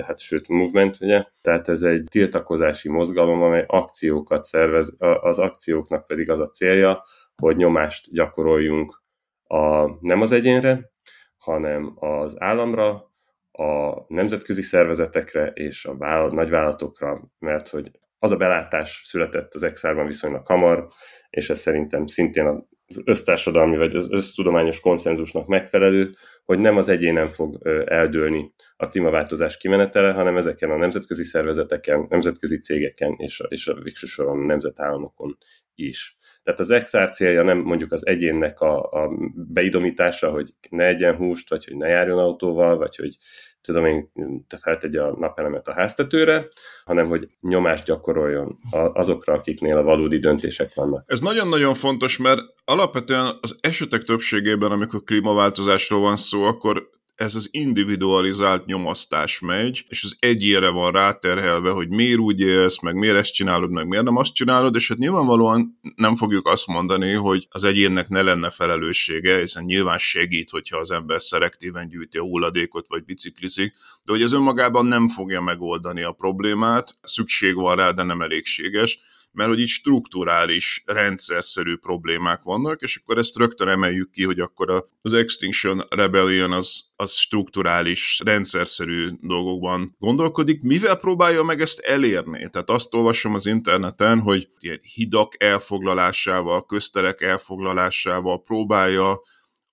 hát 0.03 0.19
sőt 0.19 0.49
movement, 0.49 0.99
ugye? 1.01 1.25
Tehát 1.41 1.69
ez 1.69 1.83
egy 1.83 2.05
tiltakozási 2.11 2.89
mozgalom, 2.89 3.43
amely 3.43 3.65
akciókat 3.67 4.45
szervez, 4.45 4.97
az 4.99 5.39
akcióknak 5.39 6.07
pedig 6.07 6.31
az 6.31 6.41
a 6.41 6.47
célja, 6.47 7.05
hogy 7.37 7.57
nyomást 7.57 8.13
gyakoroljunk 8.13 9.03
a, 9.45 9.87
nem 10.07 10.21
az 10.21 10.33
egyénre, 10.33 10.91
hanem 11.37 11.93
az 11.95 12.41
államra, 12.41 13.09
a 13.53 14.05
nemzetközi 14.09 14.63
szervezetekre 14.63 15.47
és 15.47 15.85
a 15.85 15.97
vállalat, 15.97 16.33
nagyvállalatokra, 16.33 17.31
mert 17.39 17.69
hogy 17.69 17.91
az 18.23 18.33
a 18.33 18.37
belátás 18.37 19.03
született 19.05 19.55
az 19.55 19.63
exárban 19.63 20.07
viszonylag 20.07 20.47
hamar, 20.47 20.87
és 21.31 21.51
ez 21.51 21.59
szerintem 21.59 22.07
szintén 22.07 22.47
az 22.47 23.03
össztársadalmi 23.05 23.77
vagy 23.77 23.95
az 23.95 24.11
össztudományos 24.11 24.81
konszenzusnak 24.81 25.47
megfelelő, 25.47 26.11
hogy 26.45 26.59
nem 26.59 26.77
az 26.77 26.89
egyénen 26.89 27.29
fog 27.29 27.67
eldőlni 27.87 28.53
a 28.77 28.87
klímaváltozás 28.87 29.57
kimenetele, 29.57 30.13
hanem 30.13 30.37
ezeken 30.37 30.71
a 30.71 30.77
nemzetközi 30.77 31.25
szervezeteken, 31.25 32.07
nemzetközi 32.09 32.59
cégeken 32.59 33.15
és 33.17 33.41
a, 33.41 33.45
és 33.45 33.67
a 33.67 33.75
végső 33.75 34.07
soron 34.07 34.39
nemzetállamokon 34.39 35.39
is. 35.75 36.19
Tehát 36.43 36.61
az 36.61 36.81
XR 36.83 37.11
célja 37.11 37.43
nem 37.43 37.59
mondjuk 37.59 37.93
az 37.93 38.07
egyénnek 38.07 38.61
a, 38.61 38.83
a 38.83 39.11
beidomítása, 39.35 40.31
hogy 40.31 40.55
ne 40.71 40.87
egyen 40.87 41.17
húst, 41.17 41.51
vagy 41.51 41.65
hogy 41.65 41.77
ne 41.77 41.89
járjon 41.89 42.19
autóval, 42.19 42.77
vagy 42.77 42.97
hogy 42.97 43.17
tudom 43.61 43.87
én, 43.87 44.11
te 44.47 44.57
feltegye 44.57 45.03
a 45.03 45.17
napelemet 45.19 45.69
a 45.69 45.73
háztetőre, 45.73 46.49
hanem 46.85 47.07
hogy 47.07 47.29
nyomást 47.41 47.85
gyakoroljon 47.85 48.59
azokra, 48.71 49.35
akiknél 49.35 49.77
a 49.77 49.83
valódi 49.83 50.19
döntések 50.19 50.75
vannak. 50.75 51.05
Ez 51.07 51.21
nagyon-nagyon 51.21 51.75
fontos, 51.75 52.17
mert 52.17 52.41
alapvetően 52.65 53.39
az 53.41 53.57
esetek 53.61 54.03
többségében, 54.03 54.71
amikor 54.71 55.03
klímaváltozásról 55.03 56.01
van 56.01 56.17
szó, 56.17 56.43
akkor 56.43 56.91
ez 57.21 57.35
az 57.35 57.49
individualizált 57.51 58.67
nyomasztás 58.67 59.41
megy, 59.41 59.85
és 59.89 60.05
az 60.05 60.17
egyére 60.19 60.69
van 60.69 60.93
ráterhelve, 60.93 61.71
hogy 61.71 61.89
miért 61.89 62.19
úgy 62.19 62.41
élsz, 62.41 62.81
meg 62.81 62.95
miért 62.95 63.17
ezt 63.17 63.33
csinálod, 63.33 63.71
meg 63.71 63.87
miért 63.87 64.05
nem 64.05 64.17
azt 64.17 64.35
csinálod, 64.35 64.75
és 64.75 64.89
hát 64.89 64.99
nyilvánvalóan 64.99 65.79
nem 65.95 66.17
fogjuk 66.17 66.47
azt 66.47 66.67
mondani, 66.67 67.13
hogy 67.13 67.47
az 67.51 67.65
egyénnek 67.65 68.09
ne 68.09 68.23
lenne 68.23 68.51
felelőssége, 68.51 69.39
hiszen 69.39 69.65
nyilván 69.65 69.99
segít, 69.99 70.51
hogyha 70.51 70.79
az 70.79 70.91
ember 70.91 71.23
szelektíven 71.23 71.89
gyűjti 71.89 72.19
a 72.19 72.23
hulladékot, 72.23 72.87
vagy 72.89 73.05
biciklizik, 73.05 73.75
de 74.05 74.13
hogy 74.13 74.23
ez 74.23 74.33
önmagában 74.33 74.87
nem 74.87 75.09
fogja 75.09 75.41
megoldani 75.41 76.03
a 76.03 76.13
problémát, 76.13 76.99
szükség 77.03 77.55
van 77.55 77.77
rá, 77.77 77.91
de 77.91 78.03
nem 78.03 78.23
elégséges, 78.23 78.99
mert 79.33 79.49
hogy 79.49 79.61
itt 79.61 79.69
strukturális, 79.69 80.83
rendszerszerű 80.87 81.77
problémák 81.77 82.43
vannak, 82.43 82.81
és 82.81 82.97
akkor 82.97 83.19
ezt 83.19 83.37
rögtön 83.37 83.69
emeljük 83.69 84.11
ki, 84.11 84.25
hogy 84.25 84.41
akkor 84.41 84.89
az 85.03 85.13
Extinction 85.13 85.87
Rebellion 85.89 86.53
az, 86.53 86.85
az 86.97 87.13
strukturális, 87.13 88.21
rendszerszerű 88.25 89.09
dolgokban 89.21 89.97
gondolkodik. 89.99 90.63
Mivel 90.63 90.97
próbálja 90.97 91.43
meg 91.43 91.61
ezt 91.61 91.79
elérni? 91.79 92.49
Tehát 92.51 92.71
azt 92.71 92.95
olvasom 92.95 93.35
az 93.35 93.47
interneten, 93.47 94.21
hogy 94.21 94.49
ilyen 94.59 94.81
hidak 94.95 95.43
elfoglalásával, 95.43 96.67
közterek 96.67 97.21
elfoglalásával 97.21 98.43
próbálja 98.43 99.21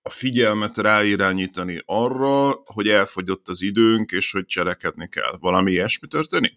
a 0.01 0.09
figyelmet 0.09 0.77
ráirányítani 0.77 1.81
arra, 1.85 2.61
hogy 2.65 2.89
elfogyott 2.89 3.47
az 3.47 3.61
időnk, 3.61 4.11
és 4.11 4.31
hogy 4.31 4.45
cselekedni 4.45 5.09
kell. 5.09 5.37
Valami 5.39 5.71
ilyesmi 5.71 6.07
történik? 6.07 6.53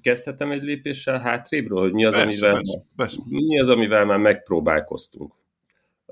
Kezdhetem 0.00 0.50
egy 0.50 0.62
lépéssel 0.62 1.18
hátrébről, 1.18 1.78
hogy 1.78 1.92
mi 1.92 2.04
az, 2.04 2.14
persze, 2.14 2.26
amivel, 2.28 2.52
persze, 2.52 2.84
persze. 2.96 3.18
mi 3.24 3.60
az, 3.60 3.68
amivel 3.68 4.04
már 4.04 4.18
megpróbálkoztunk. 4.18 5.34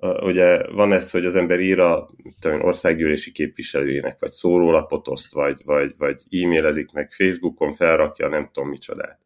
Ugye 0.01 0.71
van 0.71 0.93
ez, 0.93 1.11
hogy 1.11 1.25
az 1.25 1.37
ember 1.37 1.61
ír 1.61 1.81
a 1.81 2.09
tudom, 2.41 2.63
országgyűlési 2.65 3.33
képviselőjének, 3.33 4.17
vagy 4.21 4.31
szórólapot 4.31 5.09
oszt, 5.09 5.33
vagy, 5.33 5.63
vagy, 5.65 5.95
vagy 5.99 6.23
e-mailezik 6.31 6.93
meg 6.93 7.13
Facebookon, 7.13 7.73
felrakja, 7.73 8.29
nem 8.29 8.51
tudom 8.53 8.69
micsodát. 8.69 9.21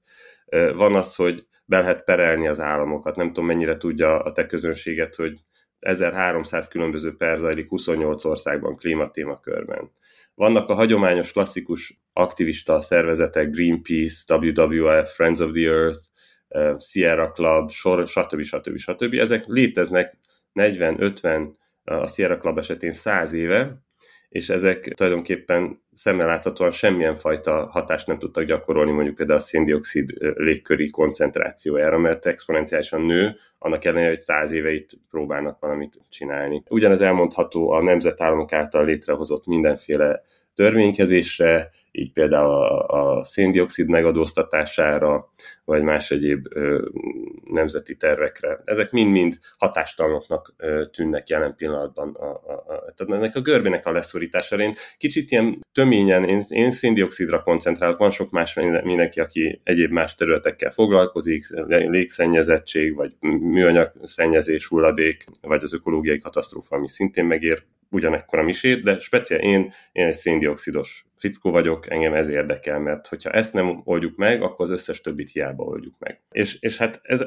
Van 0.74 0.94
az, 0.94 1.14
hogy 1.14 1.46
be 1.64 1.78
lehet 1.78 2.04
perelni 2.04 2.48
az 2.48 2.60
államokat, 2.60 3.16
nem 3.16 3.26
tudom 3.26 3.46
mennyire 3.46 3.76
tudja 3.76 4.18
a 4.22 4.32
te 4.32 4.46
közönséget, 4.46 5.14
hogy 5.14 5.40
1300 5.80 6.68
különböző 6.68 7.16
per 7.16 7.38
zajlik 7.38 7.68
28 7.68 8.24
országban 8.24 8.76
klímatémakörben. 8.76 9.90
Vannak 10.34 10.68
a 10.68 10.74
hagyományos 10.74 11.32
klasszikus 11.32 12.00
aktivista 12.12 12.80
szervezetek, 12.80 13.50
Greenpeace, 13.50 14.34
WWF, 14.34 15.14
Friends 15.14 15.40
of 15.40 15.50
the 15.52 15.68
Earth, 15.68 16.00
eh, 16.48 16.78
Sierra 16.78 17.30
Club, 17.30 17.70
sor, 17.70 18.08
stb. 18.08 18.42
stb. 18.42 18.76
stb. 18.76 19.14
Ezek 19.14 19.46
léteznek 19.46 20.18
40-50, 20.52 21.58
a 21.84 22.06
Sierra 22.06 22.38
Club 22.38 22.58
esetén 22.58 22.92
100 22.92 23.32
éve, 23.32 23.82
és 24.28 24.48
ezek 24.48 24.94
tulajdonképpen 24.94 25.82
szemmel 26.00 26.26
láthatóan 26.26 26.70
semmilyen 26.70 27.14
fajta 27.14 27.68
hatást 27.70 28.06
nem 28.06 28.18
tudtak 28.18 28.44
gyakorolni 28.44 28.90
mondjuk 28.90 29.14
például 29.14 29.38
a 29.38 29.42
széndiokszid 29.42 30.10
légköri 30.18 30.90
koncentrációjára, 30.90 31.98
mert 31.98 32.26
exponenciálisan 32.26 33.00
nő, 33.00 33.36
annak 33.58 33.84
ellenére, 33.84 34.08
hogy 34.08 34.18
száz 34.18 34.52
éve 34.52 34.80
próbálnak 35.10 35.60
valamit 35.60 35.98
csinálni. 36.08 36.62
Ugyanez 36.68 37.00
elmondható 37.00 37.70
a 37.70 37.82
nemzetállamok 37.82 38.52
által 38.52 38.84
létrehozott 38.84 39.46
mindenféle 39.46 40.22
törvénykezésre, 40.54 41.70
így 41.90 42.12
például 42.12 42.50
a, 42.50 42.86
a 42.86 43.24
széndiokszid 43.24 43.88
megadóztatására, 43.88 45.32
vagy 45.64 45.82
más 45.82 46.10
egyéb 46.10 46.46
ö, 46.54 46.88
nemzeti 47.44 47.96
tervekre. 47.96 48.60
Ezek 48.64 48.90
mind-mind 48.90 49.38
hatástalanoknak 49.58 50.54
ö, 50.56 50.84
tűnnek 50.92 51.28
jelen 51.28 51.54
pillanatban. 51.54 52.14
A, 52.14 52.24
a, 52.24 52.52
a, 52.52 52.92
tehát 52.96 53.12
ennek 53.12 53.36
a 53.36 53.40
görbének 53.40 53.86
a 53.86 53.92
leszorítására 53.92 54.62
én 54.62 54.74
kicsit 54.96 55.30
ilyen 55.30 55.60
töményen, 55.90 56.24
én, 56.24 56.42
én 56.48 56.70
széndiokszidra 56.70 57.42
koncentrálok, 57.42 57.98
van 57.98 58.10
sok 58.10 58.30
más 58.30 58.54
mindenki, 58.82 59.20
aki 59.20 59.60
egyéb 59.64 59.90
más 59.90 60.14
területekkel 60.14 60.70
foglalkozik, 60.70 61.44
légszennyezettség, 61.66 62.94
vagy 62.94 63.12
műanyag 63.40 63.92
szennyezés, 64.02 64.66
hulladék, 64.66 65.24
vagy 65.40 65.62
az 65.62 65.74
ökológiai 65.74 66.18
katasztrófa, 66.18 66.76
ami 66.76 66.88
szintén 66.88 67.24
megér 67.24 67.62
ugyanekkora 67.90 68.42
misét, 68.42 68.82
de 68.82 68.98
speciál 68.98 69.40
én, 69.40 69.72
én 69.92 70.06
egy 70.06 70.12
széndiokszidos 70.12 71.06
fickó 71.16 71.50
vagyok, 71.50 71.90
engem 71.90 72.14
ez 72.14 72.28
érdekel, 72.28 72.78
mert 72.78 73.06
hogyha 73.06 73.30
ezt 73.30 73.52
nem 73.52 73.80
oldjuk 73.84 74.16
meg, 74.16 74.42
akkor 74.42 74.64
az 74.64 74.70
összes 74.70 75.00
többit 75.00 75.30
hiába 75.30 75.64
oldjuk 75.64 75.94
meg. 75.98 76.20
És, 76.30 76.56
és 76.60 76.76
hát 76.76 77.00
ez 77.02 77.24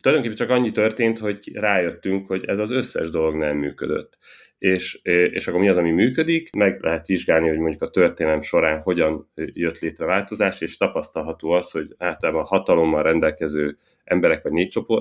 tulajdonképpen 0.00 0.46
csak 0.46 0.50
annyi 0.50 0.70
történt, 0.70 1.18
hogy 1.18 1.50
rájöttünk, 1.54 2.26
hogy 2.26 2.44
ez 2.44 2.58
az 2.58 2.70
összes 2.70 3.10
dolog 3.10 3.34
nem 3.34 3.56
működött. 3.56 4.18
És, 4.58 5.00
és 5.02 5.46
akkor 5.46 5.60
mi 5.60 5.68
az, 5.68 5.76
ami 5.76 5.90
működik? 5.90 6.52
Meg 6.52 6.82
lehet 6.82 7.06
vizsgálni, 7.06 7.48
hogy 7.48 7.58
mondjuk 7.58 7.82
a 7.82 7.88
történelem 7.88 8.40
során 8.40 8.80
hogyan 8.82 9.30
jött 9.34 9.78
létre 9.78 10.04
változás, 10.04 10.60
és 10.60 10.76
tapasztalható 10.76 11.50
az, 11.50 11.70
hogy 11.70 11.94
általában 11.98 12.44
hatalommal 12.44 13.02
rendelkező 13.02 13.76
emberek 14.04 14.42
vagy 14.42 14.52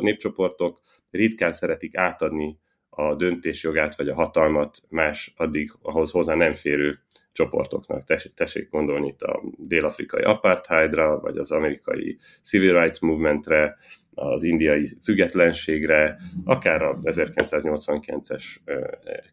népcsoportok 0.01 0.79
ritkán 1.11 1.51
szeretik 1.51 1.97
átadni 1.97 2.59
a 2.89 3.15
döntésjogát 3.15 3.95
vagy 3.95 4.09
a 4.09 4.15
hatalmat 4.15 4.77
más 4.89 5.33
addig 5.35 5.71
ahhoz 5.81 6.11
hozzá 6.11 6.33
nem 6.33 6.53
férő 6.53 6.99
csoportoknak. 7.31 8.03
Tessék 8.33 8.69
gondolni 8.69 9.07
itt 9.07 9.21
a 9.21 9.41
dél-afrikai 9.57 10.21
apartheidra, 10.21 11.19
vagy 11.19 11.37
az 11.37 11.51
amerikai 11.51 12.17
civil 12.41 12.81
rights 12.81 12.99
movementre, 12.99 13.77
az 14.19 14.43
indiai 14.43 14.87
függetlenségre, 15.03 16.17
akár 16.45 16.81
a 16.81 16.99
1989-es 17.03 18.43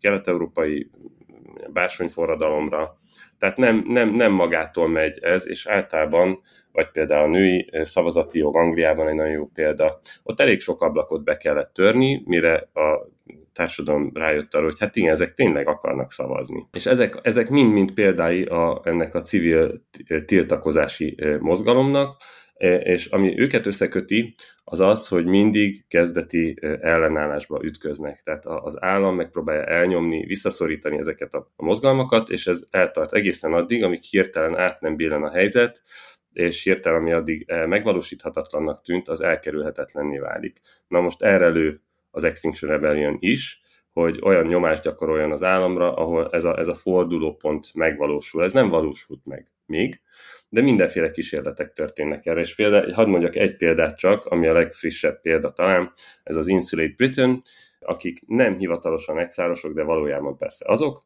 kelet-európai 0.00 0.90
bársonyforradalomra. 1.72 2.98
Tehát 3.38 3.56
nem, 3.56 3.84
nem, 3.88 4.10
nem 4.10 4.32
magától 4.32 4.88
megy 4.88 5.18
ez, 5.22 5.48
és 5.48 5.66
általában, 5.66 6.40
vagy 6.72 6.90
például 6.90 7.24
a 7.24 7.36
női 7.36 7.70
szavazati 7.82 8.38
jog 8.38 8.56
Angliában 8.56 9.08
egy 9.08 9.14
nagyon 9.14 9.32
jó 9.32 9.46
példa, 9.46 10.00
ott 10.22 10.40
elég 10.40 10.60
sok 10.60 10.82
ablakot 10.82 11.24
be 11.24 11.36
kellett 11.36 11.72
törni, 11.72 12.22
mire 12.24 12.54
a 12.56 13.12
társadalom 13.52 14.10
rájött 14.14 14.54
arra, 14.54 14.64
hogy 14.64 14.78
hát 14.78 14.96
igen, 14.96 15.10
ezek 15.10 15.34
tényleg 15.34 15.68
akarnak 15.68 16.12
szavazni. 16.12 16.66
És 16.72 16.86
ezek, 16.86 17.18
ezek 17.22 17.50
mind-mind 17.50 17.92
példái 17.92 18.44
a, 18.44 18.80
ennek 18.84 19.14
a 19.14 19.20
civil 19.20 19.84
tiltakozási 20.24 21.16
mozgalomnak, 21.40 22.16
és 22.58 23.06
ami 23.06 23.40
őket 23.40 23.66
összeköti, 23.66 24.34
az 24.64 24.80
az, 24.80 25.08
hogy 25.08 25.24
mindig 25.24 25.84
kezdeti 25.88 26.58
ellenállásba 26.80 27.60
ütköznek. 27.64 28.20
Tehát 28.20 28.46
az 28.46 28.82
állam 28.82 29.16
megpróbálja 29.16 29.64
elnyomni, 29.64 30.26
visszaszorítani 30.26 30.98
ezeket 30.98 31.34
a 31.34 31.52
mozgalmakat, 31.56 32.28
és 32.28 32.46
ez 32.46 32.62
eltart 32.70 33.12
egészen 33.12 33.52
addig, 33.52 33.82
amíg 33.82 34.02
hirtelen 34.02 34.56
át 34.56 34.80
nem 34.80 34.96
billen 34.96 35.22
a 35.22 35.30
helyzet, 35.30 35.82
és 36.32 36.62
hirtelen, 36.62 37.00
ami 37.00 37.12
addig 37.12 37.46
megvalósíthatatlannak 37.66 38.82
tűnt, 38.82 39.08
az 39.08 39.20
elkerülhetetlenné 39.20 40.18
válik. 40.18 40.58
Na 40.88 41.00
most 41.00 41.22
erre 41.22 41.48
lő 41.48 41.80
az 42.10 42.24
Extinction 42.24 42.70
Rebellion 42.70 43.16
is, 43.20 43.62
hogy 43.92 44.20
olyan 44.22 44.46
nyomást 44.46 44.82
gyakoroljon 44.82 45.32
az 45.32 45.42
államra, 45.42 45.94
ahol 45.94 46.28
ez 46.30 46.44
a, 46.44 46.58
ez 46.58 46.68
a 46.68 46.74
fordulópont 46.74 47.74
megvalósul. 47.74 48.42
Ez 48.42 48.52
nem 48.52 48.68
valósult 48.68 49.20
meg 49.24 49.52
még, 49.66 50.00
de 50.54 50.60
mindenféle 50.60 51.10
kísérletek 51.10 51.72
történnek 51.72 52.26
erre. 52.26 52.40
És 52.40 52.54
például, 52.54 52.92
hadd 52.92 53.08
mondjak 53.08 53.36
egy 53.36 53.56
példát 53.56 53.96
csak, 53.98 54.26
ami 54.26 54.46
a 54.46 54.52
legfrissebb 54.52 55.20
példa 55.20 55.50
talán, 55.52 55.92
ez 56.22 56.36
az 56.36 56.48
Insulate 56.48 56.94
Britain, 56.96 57.42
akik 57.80 58.26
nem 58.26 58.58
hivatalosan 58.58 59.18
exárosok, 59.18 59.74
de 59.74 59.82
valójában 59.82 60.36
persze 60.36 60.64
azok. 60.68 61.02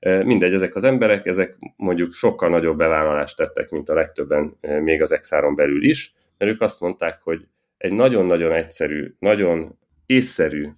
Mindegy, 0.00 0.52
ezek 0.52 0.74
az 0.74 0.84
emberek, 0.84 1.26
ezek 1.26 1.56
mondjuk 1.76 2.12
sokkal 2.12 2.48
nagyobb 2.48 2.76
bevállalást 2.76 3.36
tettek, 3.36 3.70
mint 3.70 3.88
a 3.88 3.94
legtöbben 3.94 4.56
még 4.60 5.02
az 5.02 5.12
exáron 5.12 5.54
belül 5.54 5.84
is, 5.84 6.14
mert 6.38 6.52
ők 6.52 6.60
azt 6.60 6.80
mondták, 6.80 7.20
hogy 7.22 7.46
egy 7.78 7.92
nagyon-nagyon 7.92 8.52
egyszerű, 8.52 9.14
nagyon 9.18 9.78
észszerű 10.06 10.68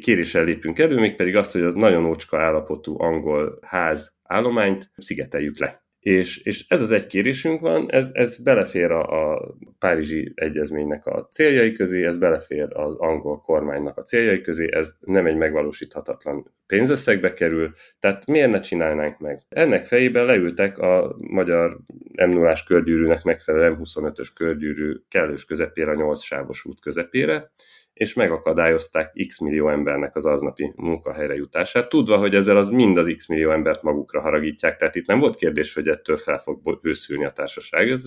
kéréssel 0.00 0.44
lépünk 0.44 0.78
elő, 0.78 0.98
mégpedig 0.98 1.36
azt, 1.36 1.52
hogy 1.52 1.62
a 1.62 1.70
nagyon 1.70 2.04
ócska 2.04 2.40
állapotú 2.40 3.02
angol 3.02 3.58
ház 3.62 4.20
állományt 4.22 4.90
szigeteljük 4.96 5.58
le. 5.58 5.80
És, 6.02 6.38
és 6.38 6.64
ez 6.68 6.80
az 6.80 6.90
egy 6.90 7.06
kérésünk 7.06 7.60
van, 7.60 7.90
ez, 7.90 8.10
ez 8.12 8.36
belefér 8.36 8.90
a, 8.90 9.32
a 9.32 9.54
Párizsi 9.78 10.32
Egyezménynek 10.34 11.06
a 11.06 11.26
céljai 11.30 11.72
közé, 11.72 12.04
ez 12.04 12.16
belefér 12.16 12.68
az 12.72 12.94
angol 12.94 13.40
kormánynak 13.40 13.98
a 13.98 14.02
céljai 14.02 14.40
közé, 14.40 14.68
ez 14.72 14.96
nem 15.00 15.26
egy 15.26 15.36
megvalósíthatatlan 15.36 16.52
pénzösszegbe 16.66 17.32
kerül, 17.32 17.72
tehát 17.98 18.26
miért 18.26 18.50
ne 18.50 18.60
csinálnánk 18.60 19.18
meg? 19.18 19.42
Ennek 19.48 19.86
fejében 19.86 20.24
leültek 20.24 20.78
a 20.78 21.16
magyar 21.18 21.78
m 22.26 22.30
0 22.30 22.54
körgyűrűnek 22.66 23.22
megfelelő 23.22 23.76
M25-ös 23.78 24.28
körgyűrű 24.34 24.94
kellős 25.08 25.44
közepére, 25.44 25.90
a 25.90 25.94
8 25.94 26.22
sávos 26.22 26.64
út 26.64 26.80
közepére, 26.80 27.50
és 27.92 28.14
megakadályozták 28.14 29.12
x 29.28 29.38
millió 29.38 29.68
embernek 29.68 30.16
az 30.16 30.26
aznapi 30.26 30.72
munkahelyre 30.76 31.34
jutását, 31.34 31.88
tudva, 31.88 32.16
hogy 32.16 32.34
ezzel 32.34 32.56
az 32.56 32.68
mind 32.68 32.96
az 32.96 33.12
x 33.16 33.26
millió 33.26 33.50
embert 33.50 33.82
magukra 33.82 34.20
haragítják, 34.20 34.76
tehát 34.76 34.94
itt 34.94 35.06
nem 35.06 35.18
volt 35.18 35.36
kérdés, 35.36 35.74
hogy 35.74 35.88
ettől 35.88 36.16
fel 36.16 36.38
fog 36.38 36.78
őszülni 36.82 37.24
a 37.24 37.30
társaság, 37.30 37.90
ez, 37.90 38.04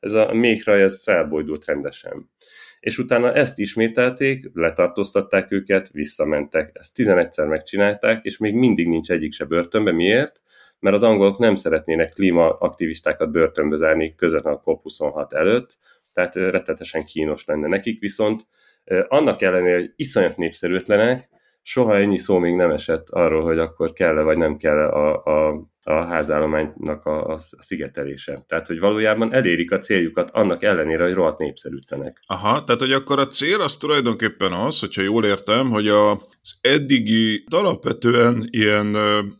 ez 0.00 0.12
a 0.12 0.32
méhraj, 0.32 0.82
ez 0.82 1.02
felbojdult 1.02 1.64
rendesen. 1.64 2.30
És 2.80 2.98
utána 2.98 3.32
ezt 3.32 3.58
ismételték, 3.58 4.50
letartóztatták 4.52 5.50
őket, 5.50 5.90
visszamentek. 5.90 6.70
Ezt 6.72 6.92
11-szer 6.96 7.48
megcsinálták, 7.48 8.24
és 8.24 8.38
még 8.38 8.54
mindig 8.54 8.88
nincs 8.88 9.10
egyik 9.10 9.32
se 9.32 9.44
börtönbe. 9.44 9.92
Miért? 9.92 10.40
Mert 10.78 10.96
az 10.96 11.02
angolok 11.02 11.38
nem 11.38 11.54
szeretnének 11.54 12.12
klímaaktivistákat 12.12 13.30
börtönbe 13.30 13.76
zárni 13.76 14.14
közvetlenül 14.14 14.60
a 14.64 14.70
COP26 14.70 15.32
előtt, 15.32 15.78
tehát 16.12 16.34
rettetesen 16.34 17.04
kínos 17.04 17.44
lenne 17.44 17.68
nekik, 17.68 18.00
viszont 18.00 18.46
annak 19.08 19.42
ellenére, 19.42 19.76
hogy 19.76 19.92
iszonyat 19.96 20.36
népszerűtlenek, 20.36 21.28
soha 21.62 21.96
ennyi 21.96 22.16
szó 22.16 22.38
még 22.38 22.54
nem 22.54 22.70
esett 22.70 23.08
arról, 23.08 23.42
hogy 23.42 23.58
akkor 23.58 23.92
kell-e 23.92 24.22
vagy 24.22 24.36
nem 24.36 24.56
kell 24.56 24.78
a, 24.78 25.24
a, 25.24 25.62
a 25.84 26.04
házállománynak 26.04 27.04
a, 27.06 27.26
a 27.26 27.38
szigetelése. 27.38 28.44
Tehát, 28.48 28.66
hogy 28.66 28.78
valójában 28.78 29.34
elérik 29.34 29.72
a 29.72 29.78
céljukat 29.78 30.30
annak 30.30 30.62
ellenére, 30.62 31.02
hogy 31.02 31.14
rohadt 31.14 31.38
népszerűtlenek. 31.38 32.20
Aha, 32.26 32.64
tehát, 32.64 32.80
hogy 32.80 32.92
akkor 32.92 33.18
a 33.18 33.26
cél 33.26 33.60
az 33.60 33.76
tulajdonképpen 33.76 34.52
az, 34.52 34.78
hogyha 34.80 35.02
jól 35.02 35.24
értem, 35.24 35.70
hogy 35.70 35.88
az 35.88 36.58
eddigi 36.60 37.44
alapvetően 37.50 38.48
ilyen 38.50 38.96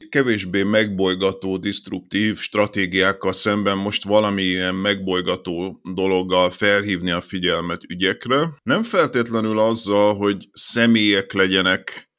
kevésbé 0.09 0.63
megbolygató, 0.63 1.57
destruktív 1.57 2.39
stratégiákkal 2.39 3.33
szemben 3.33 3.79
most 3.79 4.05
valami 4.05 4.43
ilyen 4.43 4.75
megbolygató 4.75 5.81
dologgal 5.95 6.51
felhívni 6.51 7.11
a 7.11 7.21
figyelmet 7.21 7.83
ügyekre. 7.89 8.51
Nem 8.63 8.83
feltétlenül 8.83 9.59
azzal, 9.59 10.17
hogy 10.17 10.49
személyek 10.53 11.33
legyenek 11.33 12.11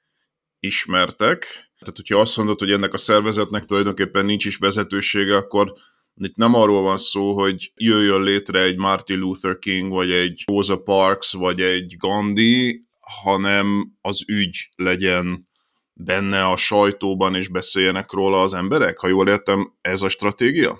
ismertek. 0.59 1.68
Tehát, 1.79 1.95
hogyha 1.95 2.19
azt 2.19 2.37
mondod, 2.37 2.59
hogy 2.59 2.71
ennek 2.71 2.93
a 2.93 2.97
szervezetnek 2.97 3.65
tulajdonképpen 3.65 4.25
nincs 4.25 4.45
is 4.45 4.57
vezetősége, 4.57 5.35
akkor 5.35 5.73
itt 6.15 6.35
nem 6.35 6.53
arról 6.53 6.81
van 6.81 6.97
szó, 6.97 7.33
hogy 7.33 7.71
jöjjön 7.75 8.21
létre 8.21 8.61
egy 8.61 8.77
Martin 8.77 9.19
Luther 9.19 9.59
King, 9.59 9.91
vagy 9.91 10.11
egy 10.11 10.43
Rosa 10.47 10.77
Parks, 10.77 11.33
vagy 11.33 11.61
egy 11.61 11.95
Gandhi, 11.97 12.85
hanem 12.99 13.91
az 14.01 14.23
ügy 14.27 14.69
legyen 14.75 15.47
benne 15.93 16.45
a 16.45 16.57
sajtóban, 16.57 17.35
és 17.35 17.47
beszéljenek 17.47 18.11
róla 18.11 18.41
az 18.41 18.53
emberek? 18.53 18.97
Ha 18.97 19.07
jól 19.07 19.27
értem, 19.27 19.73
ez 19.81 20.01
a 20.01 20.09
stratégia? 20.09 20.79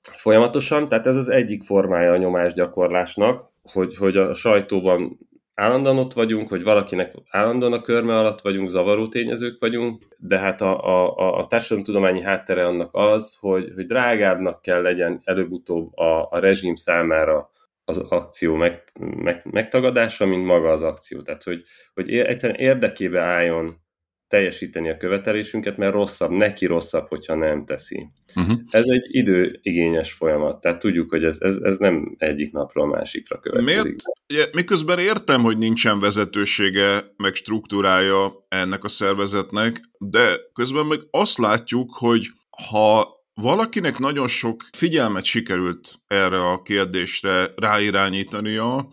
Folyamatosan, 0.00 0.88
tehát 0.88 1.06
ez 1.06 1.16
az 1.16 1.28
egyik 1.28 1.62
formája 1.62 2.12
a 2.12 2.16
nyomásgyakorlásnak, 2.16 3.50
hogy, 3.72 3.96
hogy 3.96 4.16
a 4.16 4.34
sajtóban 4.34 5.18
állandóan 5.56 5.98
ott 5.98 6.12
vagyunk, 6.12 6.48
hogy 6.48 6.62
valakinek 6.62 7.14
állandóan 7.30 7.72
a 7.72 7.80
körme 7.80 8.18
alatt 8.18 8.40
vagyunk, 8.40 8.68
zavaró 8.68 9.08
tényezők 9.08 9.60
vagyunk, 9.60 10.02
de 10.18 10.38
hát 10.38 10.60
a, 10.60 10.84
a, 10.84 11.38
a 11.38 11.46
társadalomtudományi 11.46 12.22
háttere 12.22 12.66
annak 12.66 12.94
az, 12.94 13.36
hogy, 13.40 13.72
hogy 13.74 13.86
drágábbnak 13.86 14.62
kell 14.62 14.82
legyen 14.82 15.20
előbb-utóbb 15.24 15.96
a, 15.96 16.28
a 16.30 16.38
rezsim 16.38 16.74
számára 16.74 17.50
az 17.84 17.98
akció 17.98 18.54
meg, 18.54 18.82
meg, 19.00 19.42
megtagadása, 19.50 20.26
mint 20.26 20.46
maga 20.46 20.70
az 20.70 20.82
akció. 20.82 21.22
Tehát, 21.22 21.42
hogy, 21.42 21.62
hogy 21.94 22.18
egyszerűen 22.18 22.58
érdekébe 22.58 23.20
álljon 23.20 23.84
teljesíteni 24.28 24.90
a 24.90 24.96
követelésünket, 24.96 25.76
mert 25.76 25.92
rosszabb, 25.92 26.30
neki 26.30 26.66
rosszabb, 26.66 27.08
hogyha 27.08 27.34
nem 27.34 27.64
teszi. 27.64 28.06
Uh-huh. 28.34 28.58
Ez 28.70 28.86
egy 28.88 29.06
időigényes 29.08 30.12
folyamat, 30.12 30.60
tehát 30.60 30.78
tudjuk, 30.78 31.10
hogy 31.10 31.24
ez, 31.24 31.40
ez, 31.40 31.56
ez 31.56 31.78
nem 31.78 32.14
egyik 32.18 32.52
napról 32.52 32.86
másikra 32.86 33.38
következik. 33.38 33.96
Miért? 34.26 34.54
Miközben 34.54 34.98
értem, 34.98 35.42
hogy 35.42 35.58
nincsen 35.58 36.00
vezetősége, 36.00 37.04
meg 37.16 37.34
struktúrája 37.34 38.46
ennek 38.48 38.84
a 38.84 38.88
szervezetnek, 38.88 39.80
de 39.98 40.36
közben 40.52 40.86
meg 40.86 41.00
azt 41.10 41.38
látjuk, 41.38 41.94
hogy 41.94 42.26
ha 42.68 43.14
valakinek 43.34 43.98
nagyon 43.98 44.28
sok 44.28 44.64
figyelmet 44.72 45.24
sikerült 45.24 45.94
erre 46.06 46.50
a 46.50 46.62
kérdésre 46.62 47.52
ráirányítania, 47.56 48.88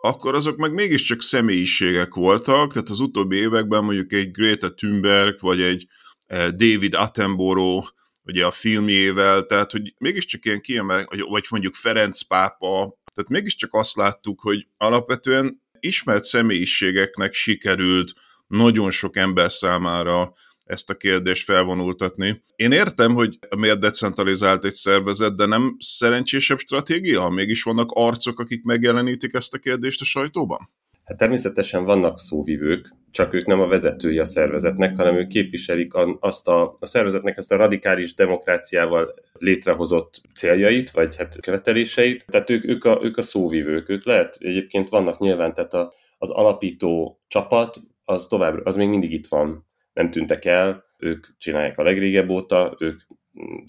akkor 0.00 0.34
azok 0.34 0.56
meg 0.56 0.72
mégiscsak 0.72 1.22
személyiségek 1.22 2.14
voltak, 2.14 2.72
tehát 2.72 2.88
az 2.88 3.00
utóbbi 3.00 3.36
években 3.36 3.84
mondjuk 3.84 4.12
egy 4.12 4.30
Greta 4.30 4.74
Thunberg, 4.74 5.40
vagy 5.40 5.60
egy 5.60 5.86
eh, 6.26 6.48
David 6.48 6.94
Attenborough, 6.94 7.88
ugye 8.24 8.46
a 8.46 8.50
filmjével, 8.50 9.46
tehát 9.46 9.70
hogy 9.70 9.94
mégiscsak 9.98 10.44
ilyen 10.44 10.60
kiemel, 10.60 11.06
vagy 11.28 11.46
mondjuk 11.50 11.74
Ferenc 11.74 12.22
pápa, 12.22 12.98
tehát 13.14 13.30
mégiscsak 13.30 13.74
azt 13.74 13.96
láttuk, 13.96 14.40
hogy 14.40 14.66
alapvetően 14.76 15.62
ismert 15.80 16.24
személyiségeknek 16.24 17.32
sikerült 17.32 18.12
nagyon 18.46 18.90
sok 18.90 19.16
ember 19.16 19.52
számára 19.52 20.32
ezt 20.70 20.90
a 20.90 20.94
kérdést 20.94 21.44
felvonultatni. 21.44 22.40
Én 22.56 22.72
értem, 22.72 23.14
hogy 23.14 23.38
miért 23.56 23.78
decentralizált 23.78 24.64
egy 24.64 24.72
szervezet, 24.72 25.36
de 25.36 25.46
nem 25.46 25.76
szerencsésebb 25.78 26.58
stratégia, 26.58 27.28
mégis 27.28 27.62
vannak 27.62 27.90
arcok, 27.92 28.40
akik 28.40 28.64
megjelenítik 28.64 29.34
ezt 29.34 29.54
a 29.54 29.58
kérdést 29.58 30.00
a 30.00 30.04
sajtóban? 30.04 30.70
Hát 31.04 31.18
természetesen 31.18 31.84
vannak 31.84 32.18
szóvivők, 32.18 32.94
csak 33.10 33.34
ők 33.34 33.46
nem 33.46 33.60
a 33.60 33.66
vezetői 33.66 34.18
a 34.18 34.24
szervezetnek, 34.24 34.96
hanem 34.96 35.14
ők 35.14 35.28
képviselik 35.28 35.92
azt 36.20 36.48
a, 36.48 36.76
a 36.80 36.86
szervezetnek 36.86 37.36
ezt 37.36 37.52
a 37.52 37.56
radikális 37.56 38.14
demokráciával 38.14 39.14
létrehozott 39.32 40.20
céljait, 40.34 40.90
vagy 40.90 41.16
hát 41.16 41.40
követeléseit. 41.40 42.24
Tehát 42.26 42.50
ők, 42.50 42.64
ők, 42.64 42.84
a, 42.84 42.98
ők 43.02 43.16
a 43.16 43.22
szóvivők, 43.22 43.88
ők 43.88 44.04
lehet, 44.04 44.36
egyébként 44.38 44.88
vannak 44.88 45.18
nyilván, 45.18 45.54
tehát 45.54 45.74
a, 45.74 45.92
az 46.18 46.30
alapító 46.30 47.20
csapat, 47.28 47.80
az 48.04 48.26
tovább, 48.26 48.60
az 48.64 48.76
még 48.76 48.88
mindig 48.88 49.12
itt 49.12 49.26
van, 49.26 49.68
nem 50.00 50.10
tűntek 50.10 50.44
el, 50.44 50.84
ők 50.98 51.26
csinálják 51.38 51.78
a 51.78 51.82
legrégebb 51.82 52.28
óta, 52.28 52.76
ők 52.78 53.00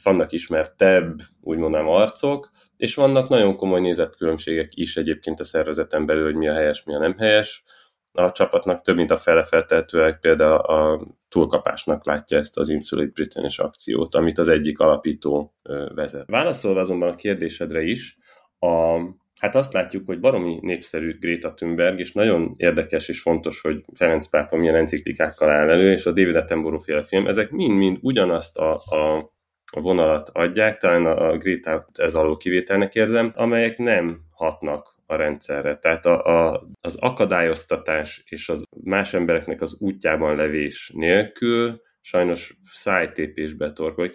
vannak 0.04 0.32
ismertebb, 0.32 1.20
úgy 1.42 1.58
mondanám, 1.58 1.88
arcok, 1.88 2.52
és 2.78 2.96
vannak 2.96 3.30
nagyon 3.30 3.56
komoly 3.56 3.80
nézetkülönbségek 3.80 4.70
is 4.76 4.98
egyébként 4.98 5.40
a 5.40 5.44
szervezeten 5.44 6.06
belül, 6.06 6.24
hogy 6.24 6.36
mi 6.36 6.48
a 6.48 6.54
helyes, 6.54 6.84
mi 6.84 6.96
a 6.96 7.00
nem 7.00 7.18
helyes. 7.18 7.64
A 8.12 8.32
csapatnak 8.32 8.82
több 8.82 8.96
mint 8.96 9.12
a 9.12 9.18
fele 9.18 9.44
feltehetőleg 9.44 10.20
például 10.20 10.56
a 10.56 11.08
túlkapásnak 11.30 12.06
látja 12.06 12.38
ezt 12.38 12.58
az 12.58 12.70
Insulate 12.70 13.12
britain 13.14 13.50
akciót, 13.58 14.16
amit 14.16 14.38
az 14.38 14.48
egyik 14.48 14.80
alapító 14.80 15.54
vezet. 15.96 16.30
Válaszolva 16.30 16.80
azonban 16.80 17.10
a 17.10 17.16
kérdésedre 17.16 17.82
is, 17.82 18.18
a, 18.60 19.00
hát 19.42 19.56
azt 19.56 19.74
látjuk, 19.74 20.06
hogy 20.06 20.20
baromi 20.20 20.60
népszerű 20.62 21.18
Greta 21.20 21.54
Thunberg, 21.54 22.00
és 22.00 22.12
nagyon 22.12 22.54
érdekes 22.58 23.10
és 23.10 23.22
fontos, 23.22 23.62
hogy 23.62 23.84
Ferenc 23.94 24.28
pápa 24.28 24.58
milyen 24.58 24.76
enciklikákkal 24.76 25.50
áll 25.50 25.70
elő, 25.70 25.92
és 25.92 26.06
a 26.06 26.12
David 26.12 26.36
Attenborough 26.36 26.84
féle 26.84 27.04
film, 27.04 27.28
ezek 27.28 27.50
mind-mind 27.50 27.98
ugyanazt 28.02 28.58
a, 28.58 28.74
a 28.76 29.32
a 29.74 29.82
vonalat 29.82 30.30
adják, 30.30 30.78
talán 30.78 31.06
a, 31.06 31.38
Greta 31.38 31.88
ez 31.94 32.16
alól 32.16 32.38
kivételnek 32.38 32.96
érzem, 32.96 33.32
amelyek 33.36 33.78
nem 33.78 34.20
hatnak 34.32 34.96
a 35.06 35.16
rendszerre. 35.16 35.76
Tehát 35.76 36.06
a, 36.06 36.26
a, 36.26 36.68
az 36.82 36.96
akadályoztatás 36.96 38.24
és 38.26 38.50
az 38.50 38.64
más 38.84 39.14
embereknek 39.14 39.62
az 39.62 39.78
útjában 39.80 40.36
levés 40.36 40.92
nélkül 40.96 41.82
sajnos 42.02 42.58
szájtépésbe 42.64 43.74
torkolik. 43.74 44.14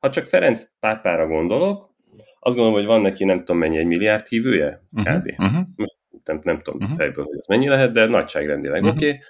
Ha 0.00 0.10
csak 0.10 0.24
Ferenc 0.24 0.62
pápára 0.80 1.26
gondolok, 1.26 1.93
azt 2.38 2.56
gondolom, 2.56 2.72
hogy 2.72 2.84
van 2.84 3.00
neki 3.00 3.24
nem 3.24 3.38
tudom 3.38 3.58
mennyi, 3.58 3.78
egy 3.78 3.86
milliárd 3.86 4.26
hívője? 4.26 4.82
Uh-huh, 4.92 5.16
kb. 5.16 5.28
Uh-huh. 5.38 5.66
Most 5.76 5.94
nem, 6.24 6.40
nem 6.42 6.58
tudom 6.58 6.80
uh-huh. 6.80 6.96
fejből, 6.96 7.24
hogy 7.24 7.38
ez 7.38 7.46
mennyi 7.46 7.68
lehet, 7.68 7.90
de 7.90 8.06
nagyságrendileg. 8.06 8.82
Uh-huh. 8.82 8.96
Oké, 8.96 9.06
okay. 9.06 9.20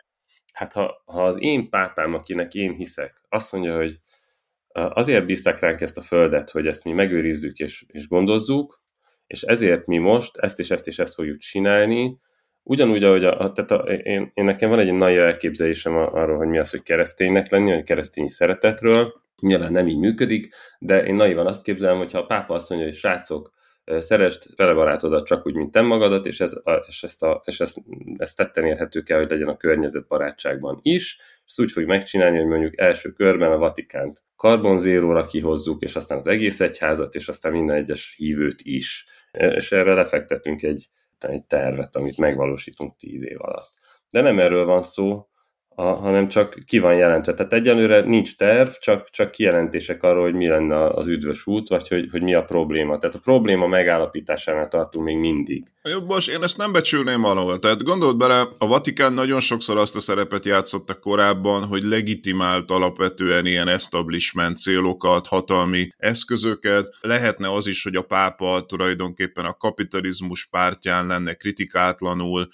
hát 0.52 0.72
ha, 0.72 1.02
ha 1.06 1.22
az 1.22 1.40
én 1.40 1.70
pápám, 1.70 2.14
akinek 2.14 2.54
én 2.54 2.72
hiszek, 2.72 3.24
azt 3.28 3.52
mondja, 3.52 3.76
hogy 3.76 3.98
azért 4.72 5.26
bízták 5.26 5.58
ránk 5.58 5.80
ezt 5.80 5.96
a 5.96 6.00
földet, 6.00 6.50
hogy 6.50 6.66
ezt 6.66 6.84
mi 6.84 6.92
megőrizzük 6.92 7.58
és, 7.58 7.84
és 7.86 8.08
gondozzuk, 8.08 8.82
és 9.26 9.42
ezért 9.42 9.86
mi 9.86 9.98
most 9.98 10.36
ezt 10.36 10.58
és 10.58 10.70
ezt 10.70 10.86
és 10.86 10.98
ezt 10.98 11.14
fogjuk 11.14 11.36
csinálni, 11.36 12.18
ugyanúgy, 12.62 13.04
ahogy 13.04 13.24
a, 13.24 13.52
tehát 13.52 13.70
a, 13.70 13.92
én, 13.92 14.30
én 14.34 14.44
nekem 14.44 14.70
van 14.70 14.78
egy 14.78 14.92
nagy 14.92 15.16
elképzelésem 15.16 15.96
arról, 15.96 16.36
hogy 16.36 16.48
mi 16.48 16.58
az, 16.58 16.70
hogy 16.70 16.82
kereszténynek 16.82 17.50
lenni, 17.50 17.70
vagy 17.70 17.82
keresztény 17.82 18.26
szeretetről, 18.26 19.22
nyilván 19.42 19.72
nem 19.72 19.88
így 19.88 19.98
működik, 19.98 20.54
de 20.78 21.04
én 21.04 21.14
naivan 21.14 21.46
azt 21.46 21.62
képzelem, 21.62 21.96
hogy 21.96 22.12
ha 22.12 22.18
a 22.18 22.26
pápa 22.26 22.54
azt 22.54 22.68
mondja, 22.68 22.88
hogy 22.88 22.96
srácok, 22.96 23.52
szerest 23.84 24.56
vele 24.56 24.74
barátodat 24.74 25.26
csak 25.26 25.46
úgy, 25.46 25.54
mint 25.54 25.70
te 25.70 25.82
magadat, 25.82 26.26
és, 26.26 26.40
ez, 26.40 26.52
és, 26.86 27.02
ezt, 27.02 27.22
a, 27.22 27.42
és 27.44 27.60
ezt, 27.60 27.78
ezt 28.16 28.36
tetten 28.36 28.64
érhető 28.64 29.02
kell, 29.02 29.18
hogy 29.18 29.30
legyen 29.30 29.48
a 29.48 29.56
környezet 29.56 30.06
barátságban 30.06 30.78
is, 30.82 31.16
és 31.16 31.42
ezt 31.46 31.60
úgy 31.60 31.70
fogjuk 31.70 31.90
megcsinálni, 31.90 32.38
hogy 32.38 32.46
mondjuk 32.46 32.78
első 32.80 33.10
körben 33.10 33.52
a 33.52 33.58
Vatikánt 33.58 34.24
karbonzéróra 34.36 35.24
kihozzuk, 35.24 35.82
és 35.82 35.96
aztán 35.96 36.18
az 36.18 36.26
egész 36.26 36.60
egyházat, 36.60 37.14
és 37.14 37.28
aztán 37.28 37.52
minden 37.52 37.76
egyes 37.76 38.14
hívőt 38.16 38.60
is. 38.62 39.06
És 39.32 39.72
erre 39.72 39.94
lefektetünk 39.94 40.62
egy, 40.62 40.88
egy 41.18 41.44
tervet, 41.44 41.96
amit 41.96 42.16
megvalósítunk 42.16 42.96
tíz 42.96 43.24
év 43.24 43.40
alatt. 43.40 43.72
De 44.10 44.20
nem 44.20 44.38
erről 44.38 44.64
van 44.64 44.82
szó, 44.82 45.26
a, 45.74 45.82
hanem 45.82 46.28
csak 46.28 46.56
ki 46.66 46.78
van 46.78 46.94
jelentve. 46.94 47.34
Tehát 47.34 47.52
egyelőre 47.52 48.00
nincs 48.00 48.36
terv, 48.36 48.68
csak, 48.68 49.10
csak 49.10 49.30
kijelentések 49.30 50.02
arról, 50.02 50.22
hogy 50.22 50.34
mi 50.34 50.48
lenne 50.48 50.86
az 50.86 51.06
üdvös 51.06 51.46
út, 51.46 51.68
vagy 51.68 51.88
hogy, 51.88 52.08
hogy 52.10 52.22
mi 52.22 52.34
a 52.34 52.44
probléma. 52.44 52.98
Tehát 52.98 53.14
a 53.14 53.20
probléma 53.24 53.66
megállapításánál 53.66 54.68
tartunk 54.68 55.04
még 55.04 55.16
mindig. 55.16 55.66
Jó, 55.82 56.00
most 56.00 56.28
én 56.28 56.42
ezt 56.42 56.56
nem 56.56 56.72
becsülném 56.72 57.20
valahol. 57.20 57.58
Tehát 57.58 57.82
gondold 57.82 58.16
bele, 58.16 58.48
a 58.58 58.66
Vatikán 58.66 59.12
nagyon 59.12 59.40
sokszor 59.40 59.76
azt 59.76 59.96
a 59.96 60.00
szerepet 60.00 60.44
játszotta 60.44 60.98
korábban, 60.98 61.64
hogy 61.64 61.82
legitimált 61.82 62.70
alapvetően 62.70 63.46
ilyen 63.46 63.68
establishment 63.68 64.56
célokat, 64.58 65.26
hatalmi 65.26 65.88
eszközöket. 65.96 66.96
Lehetne 67.00 67.52
az 67.52 67.66
is, 67.66 67.82
hogy 67.82 67.96
a 67.96 68.02
pápa 68.02 68.64
tulajdonképpen 68.68 69.44
a 69.44 69.56
kapitalizmus 69.56 70.46
pártján 70.50 71.06
lenne 71.06 71.34
kritikátlanul, 71.34 72.48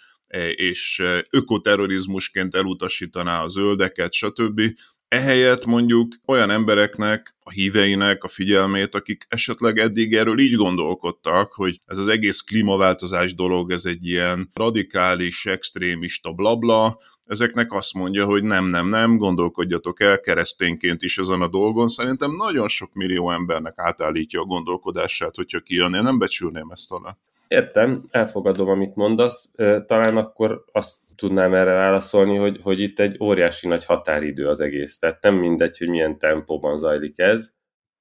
és 0.54 0.98
e, 0.98 1.26
ökoterrorizmusként 1.30 2.54
elutasítaná 2.54 3.42
a 3.42 3.48
zöldeket, 3.48 4.12
stb. 4.12 4.60
Ehelyett 5.08 5.64
mondjuk 5.64 6.14
olyan 6.26 6.50
embereknek, 6.50 7.34
a 7.42 7.50
híveinek 7.50 8.24
a 8.24 8.28
figyelmét, 8.28 8.94
akik 8.94 9.26
esetleg 9.28 9.78
eddig 9.78 10.14
erről 10.14 10.38
így 10.38 10.54
gondolkodtak, 10.54 11.52
hogy 11.52 11.80
ez 11.86 11.98
az 11.98 12.08
egész 12.08 12.40
klímaváltozás 12.40 13.34
dolog, 13.34 13.70
ez 13.70 13.84
egy 13.84 14.06
ilyen 14.06 14.50
radikális, 14.54 15.46
extrémista 15.46 16.32
blabla, 16.32 16.98
ezeknek 17.24 17.72
azt 17.72 17.94
mondja, 17.94 18.24
hogy 18.24 18.42
nem, 18.42 18.66
nem, 18.66 18.88
nem, 18.88 19.16
gondolkodjatok 19.16 20.00
el 20.00 20.20
keresztényként 20.20 21.02
is 21.02 21.18
ezen 21.18 21.40
a 21.40 21.48
dolgon. 21.48 21.88
Szerintem 21.88 22.36
nagyon 22.36 22.68
sok 22.68 22.92
millió 22.92 23.30
embernek 23.30 23.74
átállítja 23.76 24.40
a 24.40 24.44
gondolkodását, 24.44 25.36
hogyha 25.36 25.60
kijön. 25.60 25.94
Én 25.94 26.02
nem 26.02 26.18
becsülném 26.18 26.70
ezt 26.70 26.92
alá. 26.92 27.16
Értem, 27.50 28.04
elfogadom, 28.10 28.68
amit 28.68 28.94
mondasz. 28.94 29.50
Talán 29.86 30.16
akkor 30.16 30.64
azt 30.72 30.98
tudnám 31.16 31.54
erre 31.54 31.72
válaszolni, 31.72 32.36
hogy, 32.36 32.58
hogy 32.62 32.80
itt 32.80 32.98
egy 32.98 33.16
óriási 33.22 33.68
nagy 33.68 33.84
határidő 33.84 34.48
az 34.48 34.60
egész. 34.60 34.98
Tehát 34.98 35.22
nem 35.22 35.34
mindegy, 35.34 35.78
hogy 35.78 35.88
milyen 35.88 36.18
tempóban 36.18 36.76
zajlik 36.76 37.18
ez. 37.18 37.54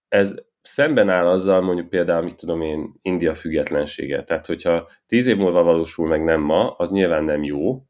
Ez 0.07 0.35
szemben 0.61 1.09
áll 1.09 1.27
azzal 1.27 1.61
mondjuk 1.61 1.89
például, 1.89 2.23
mit 2.23 2.35
tudom 2.35 2.61
én, 2.61 2.93
India 3.01 3.33
függetlensége. 3.33 4.23
Tehát, 4.23 4.45
hogyha 4.45 4.89
tíz 5.05 5.27
év 5.27 5.37
múlva 5.37 5.63
valósul 5.63 6.07
meg 6.07 6.23
nem 6.23 6.41
ma, 6.41 6.71
az 6.71 6.91
nyilván 6.91 7.23
nem 7.23 7.43
jó, 7.43 7.83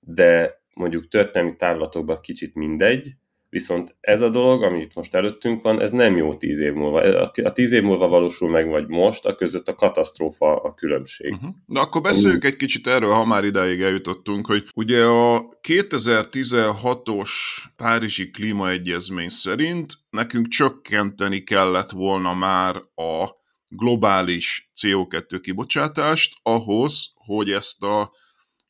de 0.00 0.62
mondjuk 0.74 1.08
történelmi 1.08 1.56
távlatokban 1.56 2.20
kicsit 2.20 2.54
mindegy, 2.54 3.14
Viszont 3.56 3.96
ez 4.00 4.22
a 4.22 4.28
dolog, 4.28 4.62
amit 4.62 4.94
most 4.94 5.14
előttünk 5.14 5.62
van, 5.62 5.80
ez 5.80 5.90
nem 5.90 6.16
jó 6.16 6.34
tíz 6.34 6.60
év 6.60 6.72
múlva. 6.72 7.00
A 7.42 7.52
tíz 7.52 7.72
év 7.72 7.82
múlva 7.82 8.08
valósul 8.08 8.50
meg, 8.50 8.68
vagy 8.68 8.88
most, 8.88 9.26
a 9.26 9.34
között 9.34 9.68
a 9.68 9.74
katasztrófa 9.74 10.56
a 10.56 10.74
különbség. 10.74 11.32
Uh-huh. 11.32 11.50
Na 11.66 11.80
akkor 11.80 12.00
beszéljünk 12.00 12.44
egy 12.44 12.56
kicsit 12.56 12.86
erről, 12.86 13.12
ha 13.12 13.24
már 13.24 13.44
idáig 13.44 13.80
eljutottunk, 13.80 14.46
hogy 14.46 14.64
ugye 14.74 15.04
a 15.04 15.48
2016-os 15.68 17.30
Párizsi 17.76 18.30
Klímaegyezmény 18.30 19.28
szerint 19.28 19.92
nekünk 20.10 20.48
csökkenteni 20.48 21.42
kellett 21.42 21.90
volna 21.90 22.34
már 22.34 22.76
a 22.94 23.28
globális 23.68 24.70
CO2 24.82 25.38
kibocsátást 25.42 26.34
ahhoz, 26.42 27.12
hogy 27.14 27.50
ezt 27.50 27.82
a 27.82 28.12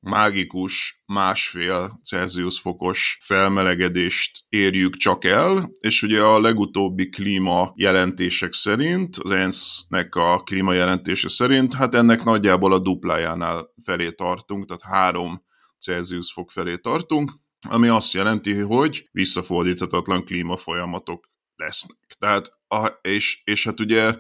mágikus 0.07 1.03
másfél 1.07 2.01
Celsius 2.05 2.61
fokos 2.61 3.19
felmelegedést 3.21 4.45
érjük 4.49 4.97
csak 4.97 5.25
el, 5.25 5.71
és 5.81 6.03
ugye 6.03 6.23
a 6.23 6.41
legutóbbi 6.41 7.09
klíma 7.09 7.73
jelentések 7.75 8.53
szerint, 8.53 9.17
az 9.17 9.31
ENSZ-nek 9.31 10.15
a 10.15 10.43
klíma 10.43 10.73
jelentése 10.73 11.29
szerint, 11.29 11.75
hát 11.75 11.95
ennek 11.95 12.25
nagyjából 12.25 12.73
a 12.73 12.79
duplájánál 12.79 13.75
felé 13.85 14.13
tartunk, 14.13 14.67
tehát 14.67 14.83
három 14.83 15.45
Celsius 15.79 16.33
fok 16.33 16.51
felé 16.51 16.77
tartunk, 16.77 17.33
ami 17.69 17.89
azt 17.89 18.13
jelenti, 18.13 18.53
hogy 18.53 19.09
visszafordíthatatlan 19.13 20.25
klímafolyamatok 20.25 21.29
lesznek. 21.57 22.17
Tehát, 22.19 22.53
a, 22.69 22.87
és, 22.87 23.41
és 23.45 23.65
hát 23.65 23.81
ugye 23.81 24.15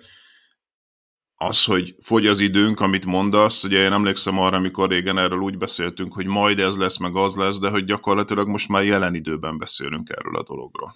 az, 1.36 1.64
hogy 1.64 1.94
fogy 2.00 2.26
az 2.26 2.40
időnk, 2.40 2.80
amit 2.80 3.04
mondasz, 3.04 3.64
ugye 3.64 3.84
én 3.84 3.92
emlékszem 3.92 4.38
arra, 4.38 4.56
amikor 4.56 4.88
régen 4.88 5.18
erről 5.18 5.38
úgy 5.38 5.58
beszéltünk, 5.58 6.14
hogy 6.14 6.26
majd 6.26 6.58
ez 6.58 6.76
lesz, 6.76 6.98
meg 6.98 7.16
az 7.16 7.34
lesz, 7.34 7.58
de 7.58 7.68
hogy 7.68 7.84
gyakorlatilag 7.84 8.48
most 8.48 8.68
már 8.68 8.84
jelen 8.84 9.14
időben 9.14 9.58
beszélünk 9.58 10.08
erről 10.10 10.36
a 10.36 10.42
dologról. 10.42 10.94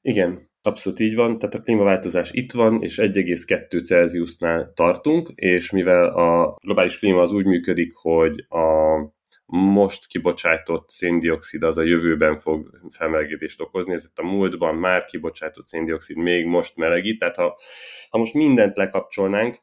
Igen, 0.00 0.38
abszolút 0.62 1.00
így 1.00 1.14
van, 1.14 1.38
tehát 1.38 1.54
a 1.54 1.60
klímaváltozás 1.60 2.32
itt 2.32 2.52
van, 2.52 2.82
és 2.82 2.96
1,2 2.96 3.84
Celsiusnál 3.84 4.72
tartunk, 4.74 5.28
és 5.34 5.70
mivel 5.70 6.04
a 6.04 6.56
globális 6.62 6.98
klíma 6.98 7.20
az 7.20 7.32
úgy 7.32 7.46
működik, 7.46 7.92
hogy 7.94 8.46
a 8.48 8.98
most 9.46 10.06
kibocsátott 10.06 10.88
széndiokszid 10.88 11.62
az 11.62 11.78
a 11.78 11.82
jövőben 11.82 12.38
fog 12.38 12.80
felmelegedést 12.90 13.60
okozni, 13.60 13.92
ez 13.92 14.10
a 14.14 14.22
múltban 14.22 14.74
már 14.74 15.04
kibocsátott 15.04 15.64
széndiokszid 15.64 16.16
még 16.16 16.46
most 16.46 16.76
melegít, 16.76 17.18
tehát 17.18 17.36
ha, 17.36 17.56
ha 18.10 18.18
most 18.18 18.34
mindent 18.34 18.76
lekapcsolnánk, 18.76 19.62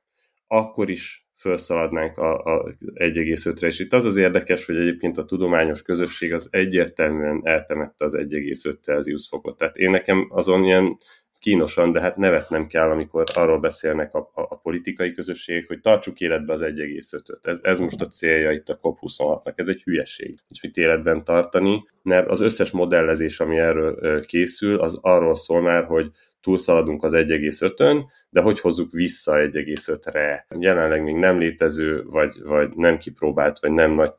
akkor 0.52 0.90
is 0.90 1.30
felszaladnánk 1.36 2.18
a, 2.18 2.44
a 2.44 2.70
1,5-re. 2.94 3.68
És 3.68 3.80
itt 3.80 3.94
az 3.94 4.06
az 4.06 4.18
érdekes, 4.18 4.66
hogy 4.66 4.76
egyébként 4.76 5.18
a 5.18 5.26
tudományos 5.26 5.82
közösség 5.82 6.34
az 6.34 6.48
egyértelműen 6.52 7.42
eltemette 7.44 8.06
az 8.06 8.16
1,5 8.16 8.82
Celsius 8.82 9.28
fokot. 9.28 9.58
Tehát 9.58 9.78
én 9.78 9.90
nekem 9.90 10.28
azon 10.30 10.64
ilyen 10.64 10.98
kínosan, 11.40 11.92
de 11.92 12.02
hát 12.02 12.18
nevet 12.18 12.50
nem 12.50 12.68
kell, 12.68 12.90
amikor 12.90 13.24
arról 13.34 13.60
beszélnek 13.60 14.14
a, 14.14 14.20
a, 14.20 14.42
a 14.42 14.56
politikai 14.56 15.12
közösség, 15.12 15.68
hogy 15.68 15.80
tartsuk 15.80 16.20
életbe 16.20 16.54
az 16.54 16.62
1,5-öt. 16.64 17.48
Ez, 17.48 17.60
ez 17.64 17.78
most 17.78 18.02
a 18.02 18.06
célja 18.06 18.52
itt 18.52 18.70
a 18.70 18.80
COP26-nak, 18.80 19.54
ez 19.56 19.68
egy 19.68 19.82
hülyeség. 19.84 20.40
És 20.50 20.62
mit 20.62 20.78
életben 20.78 21.24
tartani, 21.24 21.84
mert 22.02 22.28
az 22.28 22.42
összes 22.42 22.72
modellezés, 22.72 23.40
ami 23.40 23.58
erről 23.58 24.26
készül, 24.26 24.80
az 24.80 24.98
arról 25.02 25.36
szól 25.36 25.62
már, 25.62 25.84
hogy 25.84 26.12
túlszaladunk 26.42 27.04
az 27.04 27.14
1,5-ön, 27.14 28.06
de 28.30 28.42
hogy 28.42 28.60
hozzuk 28.60 28.92
vissza 28.92 29.34
1,5-re. 29.36 30.46
Jelenleg 30.60 31.04
még 31.04 31.16
nem 31.16 31.38
létező, 31.38 32.04
vagy, 32.04 32.42
vagy 32.44 32.70
nem 32.76 32.98
kipróbált, 32.98 33.60
vagy 33.60 33.72
nem 33.72 33.92
nagy 33.92 34.14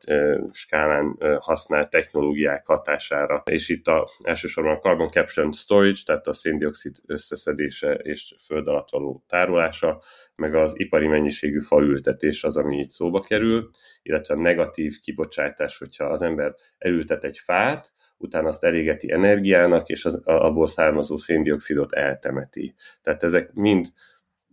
skálán 0.51 1.17
használt 1.39 1.89
technológiák 1.89 2.65
hatására. 2.65 3.43
És 3.45 3.69
itt 3.69 3.87
a, 3.87 4.09
elsősorban 4.23 4.75
a 4.75 4.79
carbon 4.79 5.07
capture 5.07 5.45
and 5.45 5.55
storage, 5.55 5.99
tehát 6.05 6.27
a 6.27 6.33
széndiokszid 6.33 6.95
összeszedése 7.05 7.93
és 7.93 8.35
föld 8.45 8.67
alatt 8.67 8.89
való 8.89 9.23
tárolása, 9.27 10.01
meg 10.35 10.55
az 10.55 10.73
ipari 10.75 11.07
mennyiségű 11.07 11.59
faültetés 11.59 12.43
az, 12.43 12.57
ami 12.57 12.77
itt 12.77 12.89
szóba 12.89 13.19
kerül, 13.19 13.69
illetve 14.01 14.33
a 14.33 14.37
negatív 14.37 14.99
kibocsátás, 14.99 15.77
hogyha 15.77 16.05
az 16.05 16.21
ember 16.21 16.55
elültet 16.77 17.23
egy 17.23 17.37
fát, 17.37 17.93
utána 18.17 18.47
azt 18.47 18.63
elégeti 18.63 19.11
energiának, 19.11 19.89
és 19.89 20.05
az, 20.05 20.21
abból 20.23 20.67
származó 20.67 21.17
széndiokszidot 21.17 21.93
eltemeti. 22.13 22.75
Tehát 23.01 23.23
ezek 23.23 23.53
mind 23.53 23.87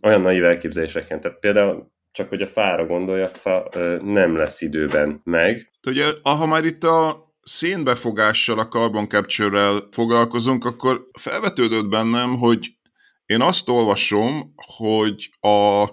olyan 0.01 0.21
naiv 0.21 0.43
elképzeléseken, 0.43 1.21
tehát 1.21 1.39
például 1.39 1.91
csak 2.11 2.29
hogy 2.29 2.41
a 2.41 2.47
fára 2.47 2.85
gondoljak, 2.85 3.35
fa 3.35 3.69
nem 4.01 4.35
lesz 4.35 4.61
időben 4.61 5.21
meg. 5.23 5.71
Ugye, 5.87 6.13
ha 6.23 6.45
már 6.45 6.65
itt 6.65 6.83
a 6.83 7.29
szénbefogással, 7.41 8.59
a 8.59 8.67
carbon 8.67 9.07
capture-rel 9.07 9.87
foglalkozunk, 9.91 10.65
akkor 10.65 11.07
felvetődött 11.19 11.89
bennem, 11.89 12.37
hogy 12.37 12.77
én 13.25 13.41
azt 13.41 13.69
olvasom, 13.69 14.53
hogy 14.75 15.29
a 15.39 15.87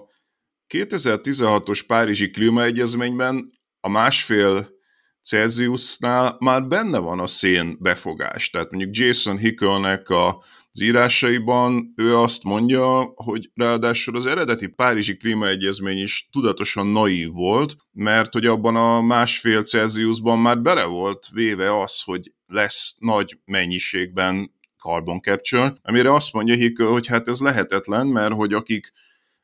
2016-os 0.73 1.81
Párizsi 1.87 2.29
Klímaegyezményben 2.29 3.51
a 3.79 3.89
másfél 3.89 4.69
Celsiusnál 5.21 6.35
már 6.39 6.67
benne 6.67 6.97
van 6.97 7.19
a 7.19 7.27
szén 7.27 7.77
befogás. 7.79 8.49
Tehát 8.49 8.71
mondjuk 8.71 8.95
Jason 8.95 9.37
Hickelnek 9.37 10.09
a 10.09 10.43
az 10.71 10.81
írásaiban 10.81 11.93
ő 11.95 12.17
azt 12.17 12.43
mondja, 12.43 13.11
hogy 13.15 13.49
ráadásul 13.53 14.15
az 14.15 14.25
eredeti 14.25 14.67
Párizsi 14.67 15.17
klímaegyezmény 15.17 15.97
is 15.97 16.27
tudatosan 16.31 16.87
naív 16.87 17.31
volt, 17.31 17.75
mert 17.91 18.33
hogy 18.33 18.45
abban 18.45 18.75
a 18.75 19.01
másfél 19.01 19.63
Celsiusban 19.63 20.39
már 20.39 20.61
bele 20.61 20.83
volt 20.83 21.27
véve 21.31 21.81
az, 21.81 22.01
hogy 22.01 22.33
lesz 22.47 22.95
nagy 22.99 23.39
mennyiségben 23.45 24.51
carbon 24.77 25.21
capture, 25.21 25.73
amire 25.81 26.13
azt 26.13 26.33
mondja 26.33 26.55
Hickel, 26.55 26.87
hogy 26.87 27.07
hát 27.07 27.27
ez 27.27 27.39
lehetetlen, 27.39 28.07
mert 28.07 28.33
hogy 28.33 28.53
akik 28.53 28.91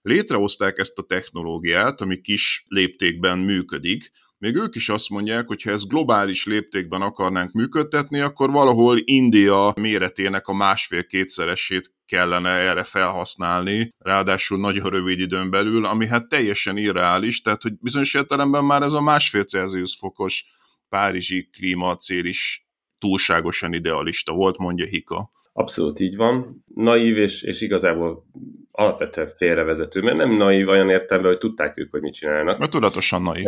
létrehozták 0.01 0.77
ezt 0.77 0.97
a 0.97 1.03
technológiát, 1.03 2.01
ami 2.01 2.21
kis 2.21 2.65
léptékben 2.67 3.39
működik, 3.39 4.11
még 4.37 4.55
ők 4.55 4.75
is 4.75 4.89
azt 4.89 5.09
mondják, 5.09 5.47
hogy 5.47 5.61
ha 5.61 5.71
ezt 5.71 5.87
globális 5.87 6.45
léptékben 6.45 7.01
akarnánk 7.01 7.51
működtetni, 7.51 8.19
akkor 8.19 8.51
valahol 8.51 8.97
India 9.03 9.73
méretének 9.81 10.47
a 10.47 10.53
másfél-kétszeresét 10.53 11.93
kellene 12.05 12.49
erre 12.49 12.83
felhasználni, 12.83 13.89
ráadásul 13.97 14.59
nagyon 14.59 14.89
rövid 14.89 15.19
időn 15.19 15.49
belül, 15.49 15.85
ami 15.85 16.07
hát 16.07 16.27
teljesen 16.27 16.77
irreális, 16.77 17.41
tehát 17.41 17.61
hogy 17.61 17.73
bizonyos 17.79 18.13
értelemben 18.13 18.63
már 18.63 18.81
ez 18.81 18.93
a 18.93 19.01
másfél 19.01 19.43
Celsius 19.43 19.95
fokos 19.99 20.45
párizsi 20.89 21.49
klímacél 21.57 22.25
is 22.25 22.67
túlságosan 22.99 23.73
idealista 23.73 24.33
volt, 24.33 24.57
mondja 24.57 24.85
Hika. 24.85 25.31
Abszolút 25.53 25.99
így 25.99 26.15
van. 26.15 26.63
Naív 26.75 27.17
és, 27.17 27.41
és 27.43 27.61
igazából 27.61 28.25
alapvetően 28.71 29.27
félrevezető, 29.27 30.01
mert 30.01 30.17
nem 30.17 30.31
naív 30.31 30.67
olyan 30.67 30.89
értelemben, 30.89 31.31
hogy 31.31 31.39
tudták 31.39 31.77
ők, 31.77 31.91
hogy 31.91 32.01
mit 32.01 32.13
csinálnak. 32.13 32.57
Mert 32.57 32.71
tudatosan 32.71 33.21
naív. 33.21 33.45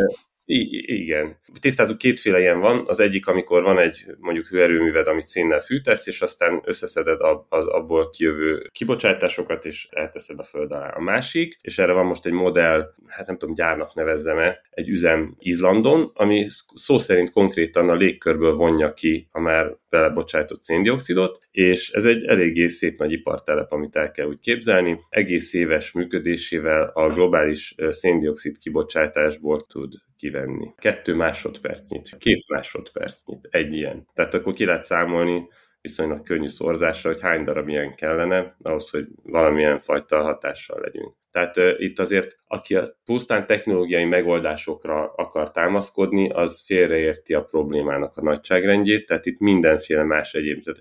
I- 0.50 1.00
igen. 1.00 1.36
Tisztázunk, 1.60 1.98
kétféle 1.98 2.40
ilyen 2.40 2.60
van. 2.60 2.82
Az 2.86 3.00
egyik, 3.00 3.26
amikor 3.26 3.62
van 3.62 3.78
egy 3.78 4.04
mondjuk 4.18 4.46
hőerőműved, 4.46 5.06
amit 5.06 5.26
szénnel 5.26 5.60
fűtesz, 5.60 6.06
és 6.06 6.20
aztán 6.20 6.62
összeszeded 6.64 7.20
az 7.48 7.66
abból 7.66 8.10
kijövő 8.10 8.68
kibocsátásokat, 8.72 9.64
és 9.64 9.88
elteszed 9.90 10.38
a 10.38 10.42
föld 10.42 10.72
alá. 10.72 10.88
A 10.88 11.00
másik, 11.00 11.58
és 11.60 11.78
erre 11.78 11.92
van 11.92 12.06
most 12.06 12.26
egy 12.26 12.32
modell, 12.32 12.92
hát 13.06 13.26
nem 13.26 13.38
tudom, 13.38 13.54
gyárnak 13.54 13.94
nevezzem-e, 13.94 14.60
egy 14.70 14.88
üzem 14.88 15.36
Izlandon, 15.38 16.10
ami 16.14 16.46
szó 16.74 16.98
szerint 16.98 17.30
konkrétan 17.30 17.88
a 17.88 17.94
légkörből 17.94 18.54
vonja 18.54 18.94
ki 18.94 19.28
a 19.30 19.40
már 19.40 19.76
belebocsájtott 19.90 20.62
széndiokszidot, 20.62 21.38
és 21.50 21.90
ez 21.90 22.04
egy 22.04 22.24
eléggé 22.24 22.66
szép 22.66 22.98
nagy 22.98 23.12
ipartelep, 23.12 23.72
amit 23.72 23.96
el 23.96 24.10
kell 24.10 24.26
úgy 24.26 24.40
képzelni. 24.40 24.98
Egész 25.08 25.54
éves 25.54 25.92
működésével 25.92 26.90
a 26.94 27.08
globális 27.08 27.74
széndiokszid 27.88 28.58
kibocsátásból 28.58 29.66
tud 29.66 29.92
kivenni. 30.16 30.70
Kettő 30.76 31.14
másodpercnyit, 31.14 32.16
két 32.18 32.48
másodpercnyit, 32.48 33.48
egy 33.50 33.74
ilyen. 33.74 34.06
Tehát 34.14 34.34
akkor 34.34 34.52
ki 34.52 34.64
lehet 34.64 34.82
számolni 34.82 35.48
viszonylag 35.80 36.22
könnyű 36.22 36.48
szorzásra, 36.48 37.10
hogy 37.10 37.20
hány 37.20 37.44
darab 37.44 37.68
ilyen 37.68 37.94
kellene, 37.94 38.56
ahhoz, 38.62 38.90
hogy 38.90 39.06
valamilyen 39.22 39.78
fajta 39.78 40.22
hatással 40.22 40.80
legyünk. 40.80 41.14
Tehát 41.30 41.56
uh, 41.56 41.74
itt 41.76 41.98
azért, 41.98 42.36
aki 42.46 42.76
a 42.76 42.98
pusztán 43.04 43.46
technológiai 43.46 44.04
megoldásokra 44.04 45.12
akar 45.12 45.50
támaszkodni, 45.50 46.30
az 46.30 46.64
félreérti 46.66 47.34
a 47.34 47.44
problémának 47.44 48.16
a 48.16 48.22
nagyságrendjét, 48.22 49.06
tehát 49.06 49.26
itt 49.26 49.38
mindenféle 49.38 50.02
más 50.02 50.34
egyéb. 50.34 50.62
Tehát 50.62 50.80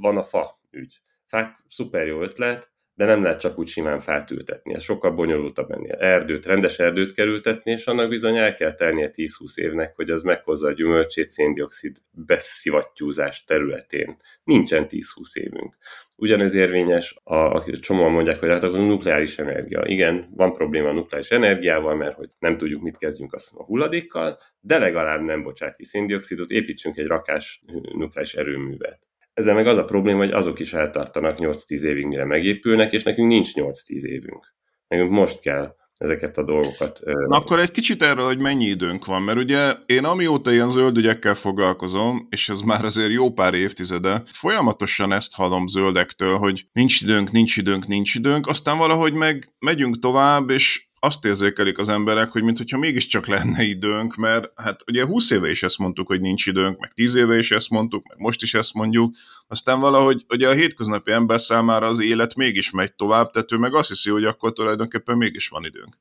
van 0.00 0.16
a 0.16 0.22
fa 0.22 0.58
ügy. 0.70 1.00
Fák 1.26 1.64
szuper 1.66 2.06
jó 2.06 2.22
ötlet, 2.22 2.71
de 2.94 3.04
nem 3.04 3.22
lehet 3.22 3.40
csak 3.40 3.58
úgy 3.58 3.66
simán 3.68 4.00
fát 4.00 4.30
ültetni. 4.30 4.74
Ez 4.74 4.82
sokkal 4.82 5.10
bonyolultabb 5.10 5.70
ennél. 5.70 5.92
Erdőt, 5.92 6.46
rendes 6.46 6.78
erdőt 6.78 7.12
kell 7.12 7.26
ültetni, 7.26 7.72
és 7.72 7.86
annak 7.86 8.08
bizony 8.08 8.36
el 8.36 8.54
kell 8.54 8.74
tennie 8.74 9.10
10-20 9.12 9.56
évnek, 9.56 9.96
hogy 9.96 10.10
az 10.10 10.22
meghozza 10.22 10.66
a 10.66 10.72
gyümölcsét 10.72 11.30
széndiokszid 11.30 11.96
beszivattyúzás 12.10 13.44
területén. 13.44 14.16
Nincsen 14.44 14.86
10-20 14.88 15.00
évünk. 15.34 15.76
Ugyanez 16.16 16.54
érvényes, 16.54 17.20
a, 17.24 17.34
a 17.34 17.64
csomóan 17.80 18.12
mondják, 18.12 18.38
hogy 18.38 18.48
hát 18.48 18.62
akkor 18.62 18.78
nukleáris 18.78 19.38
energia. 19.38 19.82
Igen, 19.84 20.28
van 20.36 20.52
probléma 20.52 20.88
a 20.88 20.92
nukleáris 20.92 21.30
energiával, 21.30 21.94
mert 21.94 22.14
hogy 22.14 22.30
nem 22.38 22.56
tudjuk, 22.56 22.82
mit 22.82 22.96
kezdjünk 22.96 23.32
azt 23.32 23.54
a 23.54 23.64
hulladékkal, 23.64 24.38
de 24.60 24.78
legalább 24.78 25.20
nem 25.20 25.42
bocsát 25.42 25.76
ki 25.76 25.84
széndiokszidot, 25.84 26.50
építsünk 26.50 26.96
egy 26.96 27.06
rakás 27.06 27.62
nukleáris 27.92 28.34
erőművet. 28.34 29.11
Ezzel 29.34 29.54
meg 29.54 29.66
az 29.66 29.76
a 29.76 29.84
probléma, 29.84 30.18
hogy 30.18 30.30
azok 30.30 30.60
is 30.60 30.72
eltartanak 30.72 31.38
8-10 31.38 31.82
évig, 31.82 32.06
mire 32.06 32.24
megépülnek, 32.24 32.92
és 32.92 33.02
nekünk 33.02 33.28
nincs 33.28 33.50
8-10 33.54 34.02
évünk. 34.02 34.54
Nekünk 34.88 35.10
most 35.10 35.40
kell 35.40 35.74
ezeket 35.96 36.38
a 36.38 36.44
dolgokat. 36.44 37.00
Na 37.04 37.36
akkor 37.36 37.58
egy 37.58 37.70
kicsit 37.70 38.02
erről, 38.02 38.24
hogy 38.24 38.38
mennyi 38.38 38.64
időnk 38.64 39.04
van, 39.04 39.22
mert 39.22 39.38
ugye 39.38 39.74
én 39.86 40.04
amióta 40.04 40.52
ilyen 40.52 40.70
zöld 40.70 40.96
ügyekkel 40.96 41.34
foglalkozom, 41.34 42.26
és 42.30 42.48
ez 42.48 42.60
már 42.60 42.84
azért 42.84 43.10
jó 43.10 43.32
pár 43.32 43.54
évtizede, 43.54 44.22
folyamatosan 44.32 45.12
ezt 45.12 45.34
hallom 45.34 45.66
zöldektől, 45.66 46.36
hogy 46.36 46.66
nincs 46.72 47.00
időnk, 47.00 47.30
nincs 47.30 47.56
időnk, 47.56 47.86
nincs 47.86 48.14
időnk, 48.14 48.46
aztán 48.46 48.78
valahogy 48.78 49.12
meg 49.12 49.54
megyünk 49.58 49.98
tovább, 49.98 50.50
és 50.50 50.86
azt 51.04 51.24
érzékelik 51.24 51.78
az 51.78 51.88
emberek, 51.88 52.30
hogy 52.30 52.42
mintha 52.42 52.78
mégiscsak 52.78 53.26
lenne 53.26 53.62
időnk, 53.62 54.14
mert 54.14 54.50
hát 54.56 54.80
ugye 54.86 55.04
20 55.04 55.30
éve 55.30 55.50
is 55.50 55.62
ezt 55.62 55.78
mondtuk, 55.78 56.06
hogy 56.06 56.20
nincs 56.20 56.46
időnk, 56.46 56.78
meg 56.78 56.92
10 56.94 57.14
éve 57.14 57.38
is 57.38 57.50
ezt 57.50 57.70
mondtuk, 57.70 58.08
meg 58.08 58.18
most 58.18 58.42
is 58.42 58.54
ezt 58.54 58.74
mondjuk, 58.74 59.16
aztán 59.48 59.80
valahogy 59.80 60.24
ugye 60.28 60.48
a 60.48 60.52
hétköznapi 60.52 61.12
ember 61.12 61.40
számára 61.40 61.86
az 61.86 62.00
élet 62.00 62.34
mégis 62.34 62.70
megy 62.70 62.94
tovább, 62.94 63.30
tehát 63.30 63.52
ő 63.52 63.56
meg 63.56 63.74
azt 63.74 63.88
hiszi, 63.88 64.10
hogy 64.10 64.24
akkor 64.24 64.52
tulajdonképpen 64.52 65.16
mégis 65.16 65.48
van 65.48 65.64
időnk. 65.64 65.98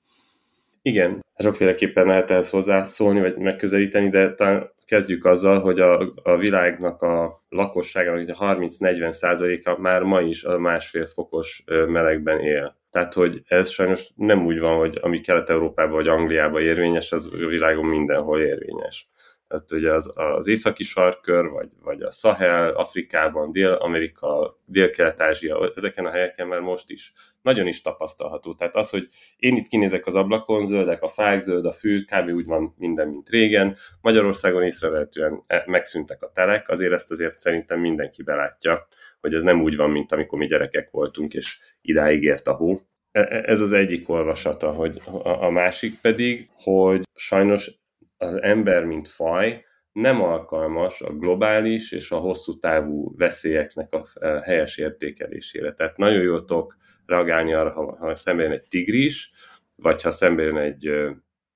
Igen, 0.81 1.25
sokféleképpen 1.37 2.05
lehet 2.05 2.31
ehhez 2.31 2.49
hozzászólni, 2.49 3.19
vagy 3.19 3.37
megközelíteni, 3.37 4.09
de 4.09 4.33
talán 4.33 4.69
kezdjük 4.85 5.25
azzal, 5.25 5.59
hogy 5.59 5.79
a, 5.79 6.13
a 6.23 6.37
világnak 6.37 7.01
a 7.01 7.37
lakossága, 7.49 8.11
a 8.11 8.55
30-40 8.55 9.11
százaléka 9.11 9.77
már 9.77 10.01
ma 10.01 10.21
is 10.21 10.43
a 10.43 10.59
másfél 10.59 11.05
fokos 11.05 11.63
melegben 11.87 12.39
él. 12.39 12.79
Tehát, 12.91 13.13
hogy 13.13 13.41
ez 13.45 13.69
sajnos 13.69 14.09
nem 14.15 14.45
úgy 14.45 14.59
van, 14.59 14.77
hogy 14.77 14.97
ami 15.01 15.19
Kelet-Európában 15.19 15.93
vagy 15.93 16.07
Angliában 16.07 16.61
érvényes, 16.61 17.11
az 17.11 17.29
világon 17.31 17.85
mindenhol 17.85 18.41
érvényes. 18.41 19.09
Tehát 19.51 19.71
ugye 19.71 19.93
az, 19.93 20.11
az 20.13 20.47
északi 20.47 20.83
sarkör, 20.83 21.49
vagy, 21.49 21.69
vagy 21.83 22.01
a 22.01 22.11
Sahel, 22.11 22.69
Afrikában, 22.69 23.51
Dél-Amerika, 23.51 24.59
Dél-Kelet-Ázsia, 24.65 25.71
ezeken 25.75 26.05
a 26.05 26.09
helyeken 26.09 26.47
már 26.47 26.59
most 26.59 26.89
is 26.89 27.13
nagyon 27.41 27.67
is 27.67 27.81
tapasztalható. 27.81 28.53
Tehát 28.53 28.75
az, 28.75 28.89
hogy 28.89 29.07
én 29.35 29.55
itt 29.55 29.67
kinézek 29.67 30.05
az 30.05 30.15
ablakon, 30.15 30.65
zöldek 30.65 31.01
a 31.01 31.07
fák, 31.07 31.41
zöld 31.41 31.65
a 31.65 31.71
fű, 31.71 32.01
kb. 32.01 32.29
úgy 32.29 32.45
van 32.45 32.73
minden, 32.77 33.07
mint 33.07 33.29
régen. 33.29 33.75
Magyarországon 34.01 34.63
észrevehetően 34.63 35.43
e, 35.47 35.63
megszűntek 35.67 36.23
a 36.23 36.31
telek, 36.31 36.69
azért 36.69 36.93
ezt 36.93 37.11
azért 37.11 37.37
szerintem 37.37 37.79
mindenki 37.79 38.23
belátja, 38.23 38.87
hogy 39.21 39.33
ez 39.33 39.41
nem 39.41 39.61
úgy 39.61 39.75
van, 39.75 39.89
mint 39.89 40.11
amikor 40.11 40.39
mi 40.39 40.45
gyerekek 40.45 40.89
voltunk, 40.91 41.33
és 41.33 41.59
idáig 41.81 42.23
ért 42.23 42.47
a 42.47 42.53
hó. 42.53 42.73
E, 43.11 43.19
e, 43.19 43.43
ez 43.45 43.59
az 43.59 43.73
egyik 43.73 44.09
olvasata, 44.09 44.71
hogy 44.71 45.01
a 45.23 45.49
másik 45.49 45.99
pedig, 46.01 46.49
hogy 46.53 47.01
sajnos 47.15 47.80
az 48.21 48.41
ember, 48.41 48.85
mint 48.85 49.07
faj, 49.07 49.65
nem 49.91 50.21
alkalmas 50.21 51.01
a 51.01 51.13
globális 51.13 51.91
és 51.91 52.11
a 52.11 52.17
hosszú 52.17 52.59
távú 52.59 53.17
veszélyeknek 53.17 53.93
a 53.93 54.05
helyes 54.43 54.77
értékelésére. 54.77 55.73
Tehát 55.73 55.97
nagyon 55.97 56.21
jól 56.21 56.45
tudok 56.45 56.77
reagálni 57.05 57.53
arra, 57.53 57.71
ha, 57.71 57.97
ha 57.99 58.15
szembe 58.15 58.43
jön 58.43 58.51
egy 58.51 58.67
tigris, 58.67 59.31
vagy 59.75 60.01
ha 60.01 60.11
szembe 60.11 60.43
jön 60.43 60.57
egy 60.57 60.91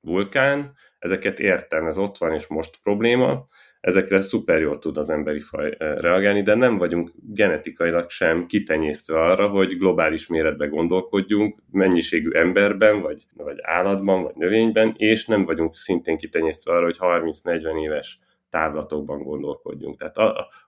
vulkán, 0.01 0.73
ezeket 0.99 1.39
értem, 1.39 1.87
ez 1.87 1.97
ott 1.97 2.17
van 2.17 2.33
és 2.33 2.47
most 2.47 2.77
probléma, 2.81 3.47
ezekre 3.85 4.21
szuper 4.21 4.61
jól 4.61 4.79
tud 4.79 4.97
az 4.97 5.09
emberi 5.09 5.39
faj 5.39 5.75
reagálni, 5.77 6.41
de 6.41 6.55
nem 6.55 6.77
vagyunk 6.77 7.11
genetikailag 7.15 8.09
sem 8.09 8.45
kitenyésztve 8.45 9.21
arra, 9.21 9.47
hogy 9.47 9.77
globális 9.77 10.27
méretben 10.27 10.69
gondolkodjunk, 10.69 11.59
mennyiségű 11.71 12.29
emberben, 12.31 13.01
vagy, 13.01 13.23
vagy 13.33 13.57
állatban, 13.61 14.23
vagy 14.23 14.35
növényben, 14.35 14.93
és 14.97 15.25
nem 15.25 15.43
vagyunk 15.43 15.75
szintén 15.75 16.17
kitenyésztve 16.17 16.73
arra, 16.73 16.83
hogy 16.83 16.97
30-40 16.99 17.81
éves 17.81 18.19
távlatokban 18.49 19.23
gondolkodjunk. 19.23 19.97
Tehát 19.97 20.15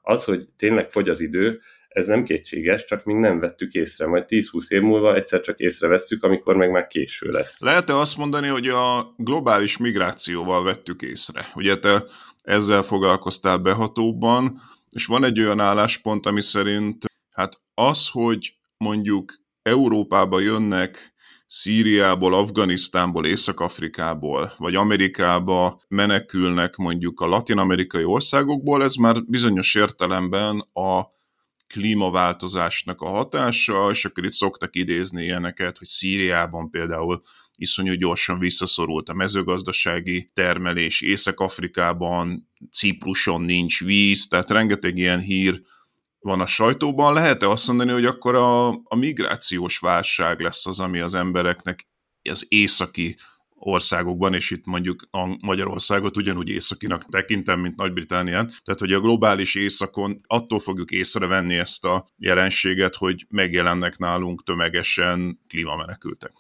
az, 0.02 0.24
hogy 0.24 0.48
tényleg 0.58 0.90
fogy 0.90 1.10
az 1.10 1.20
idő, 1.20 1.60
ez 1.88 2.08
nem 2.08 2.24
kétséges, 2.24 2.86
csak 2.86 3.04
még 3.04 3.16
nem 3.16 3.40
vettük 3.40 3.74
észre. 3.74 4.08
Majd 4.08 4.24
10-20 4.28 4.70
év 4.70 4.82
múlva 4.82 5.16
egyszer 5.16 5.40
csak 5.40 5.60
észrevesszük, 5.60 6.24
amikor 6.24 6.56
meg 6.56 6.72
már 6.72 6.88
késő 6.88 7.32
lesz. 7.32 7.62
Lehet-e 7.62 7.98
azt 7.98 8.18
mondani, 8.18 8.48
hogy 8.48 8.68
a 8.68 9.14
globális 9.18 9.78
migrációval 9.78 10.64
vettük 10.64 11.02
észre? 11.02 11.52
Ugye 11.56 11.80
te 11.80 12.04
ezzel 12.48 12.84
foglalkoztál 12.84 13.58
behatóban, 13.58 14.62
és 14.90 15.06
van 15.06 15.24
egy 15.24 15.40
olyan 15.40 15.60
álláspont, 15.60 16.26
ami 16.26 16.42
szerint 16.42 17.06
hát 17.32 17.62
az, 17.74 18.08
hogy 18.10 18.58
mondjuk 18.78 19.34
Európába 19.62 20.40
jönnek 20.40 21.14
Szíriából, 21.48 22.34
Afganisztánból, 22.34 23.26
Észak-Afrikából, 23.26 24.54
vagy 24.58 24.76
Amerikába 24.76 25.82
menekülnek 25.88 26.76
mondjuk 26.76 27.20
a 27.20 27.26
latin-amerikai 27.26 28.04
országokból, 28.04 28.84
ez 28.84 28.96
már 28.96 29.24
bizonyos 29.26 29.76
értelemben 29.76 30.60
a 30.74 31.06
klímaváltozásnak 31.68 33.02
a 33.02 33.10
hatása, 33.10 33.90
és 33.92 34.06
akkor 34.06 34.26
itt 34.26 34.32
szoktak 34.32 34.76
idézni 34.76 35.24
ilyeneket, 35.24 35.78
hogy 35.78 35.88
Szíriában 35.88 36.70
például 36.70 37.22
iszonyú 37.58 37.94
gyorsan 37.94 38.40
visszaszorult 38.40 39.10
a 39.10 39.14
mezőgazdasági 39.14 40.32
termelés, 40.34 41.02
Észak-Afrikában, 41.02 42.50
Cipruson 42.72 43.42
nincs 43.42 43.84
víz, 43.84 44.28
tehát 44.28 44.50
rengeteg 44.50 44.98
ilyen 44.98 45.20
hír 45.20 45.62
van 46.20 46.42
a 46.42 46.46
sajtóban, 46.46 47.14
lehet-e 47.14 47.50
azt 47.50 47.68
mondani, 47.68 47.92
hogy 47.92 48.06
akkor 48.06 48.36
a, 48.36 48.68
a 48.68 48.96
migrációs 48.96 49.78
válság 49.78 50.40
lesz 50.40 50.66
az, 50.66 50.80
ami 50.80 51.00
az 51.00 51.14
embereknek 51.14 51.88
az 52.22 52.46
északi 52.48 53.18
országokban, 53.60 54.34
és 54.34 54.52
itt 54.52 54.66
mondjuk 54.66 55.08
a 55.12 55.46
Magyarországot 55.46 56.18
ugyanúgy 56.18 56.50
északinak 56.50 57.06
tekintem, 57.06 57.60
mint 57.60 57.76
Nagy-Británián. 57.76 58.54
Tehát, 58.64 58.80
hogy 58.80 58.94
a 58.94 59.00
globális 59.00 59.56
északon 59.56 60.22
attól 60.28 60.60
fogjuk 60.60 60.92
észrevenni 60.92 61.56
ezt 61.56 61.86
a 61.86 62.08
jelenséget, 62.18 62.96
hogy 62.96 63.26
megjelennek 63.30 63.98
nálunk 63.98 64.44
tömegesen 64.44 65.40
klímamenekültek. 65.48 66.32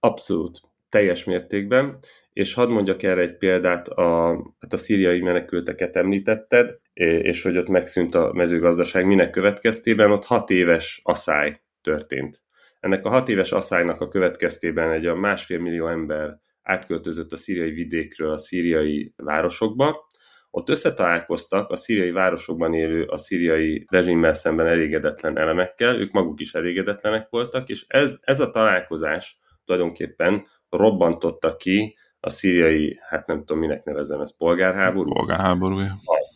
Abszolút, 0.00 0.60
teljes 0.88 1.24
mértékben, 1.24 1.98
és 2.32 2.54
hadd 2.54 2.68
mondjak 2.68 3.02
erre 3.02 3.20
egy 3.20 3.36
példát, 3.36 3.88
a, 3.88 4.28
hát 4.60 4.72
a 4.72 4.76
szíriai 4.76 5.20
menekülteket 5.20 5.96
említetted, 5.96 6.78
és 6.92 7.42
hogy 7.42 7.58
ott 7.58 7.68
megszűnt 7.68 8.14
a 8.14 8.32
mezőgazdaság, 8.32 9.06
minek 9.06 9.30
következtében 9.30 10.10
ott 10.10 10.24
hat 10.24 10.50
éves 10.50 11.00
asszály 11.04 11.60
történt. 11.80 12.42
Ennek 12.80 13.04
a 13.04 13.08
hat 13.08 13.28
éves 13.28 13.52
asszálynak 13.52 14.00
a 14.00 14.08
következtében 14.08 14.90
egy 14.90 15.06
a 15.06 15.14
másfél 15.14 15.58
millió 15.58 15.88
ember 15.88 16.38
átköltözött 16.62 17.32
a 17.32 17.36
szíriai 17.36 17.70
vidékről 17.70 18.32
a 18.32 18.38
szíriai 18.38 19.12
városokba, 19.16 20.06
ott 20.50 20.68
összetalálkoztak 20.68 21.70
a 21.70 21.76
szíriai 21.76 22.10
városokban 22.10 22.74
élő, 22.74 23.04
a 23.04 23.18
szíriai 23.18 23.86
rezsimmel 23.90 24.32
szemben 24.32 24.66
elégedetlen 24.66 25.38
elemekkel, 25.38 26.00
ők 26.00 26.12
maguk 26.12 26.40
is 26.40 26.54
elégedetlenek 26.54 27.26
voltak, 27.30 27.68
és 27.68 27.84
ez, 27.88 28.18
ez 28.22 28.40
a 28.40 28.50
találkozás 28.50 29.38
tulajdonképpen 29.68 30.46
robbantotta 30.70 31.56
ki 31.56 31.96
a 32.20 32.30
szíriai, 32.30 32.98
hát 33.08 33.26
nem 33.26 33.38
tudom 33.38 33.58
minek 33.58 33.84
nevezem, 33.84 34.20
ez 34.20 34.36
polgárháború? 34.36 35.12
Polgárháború, 35.12 35.78
Az. 36.04 36.34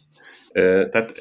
Tehát 0.91 1.13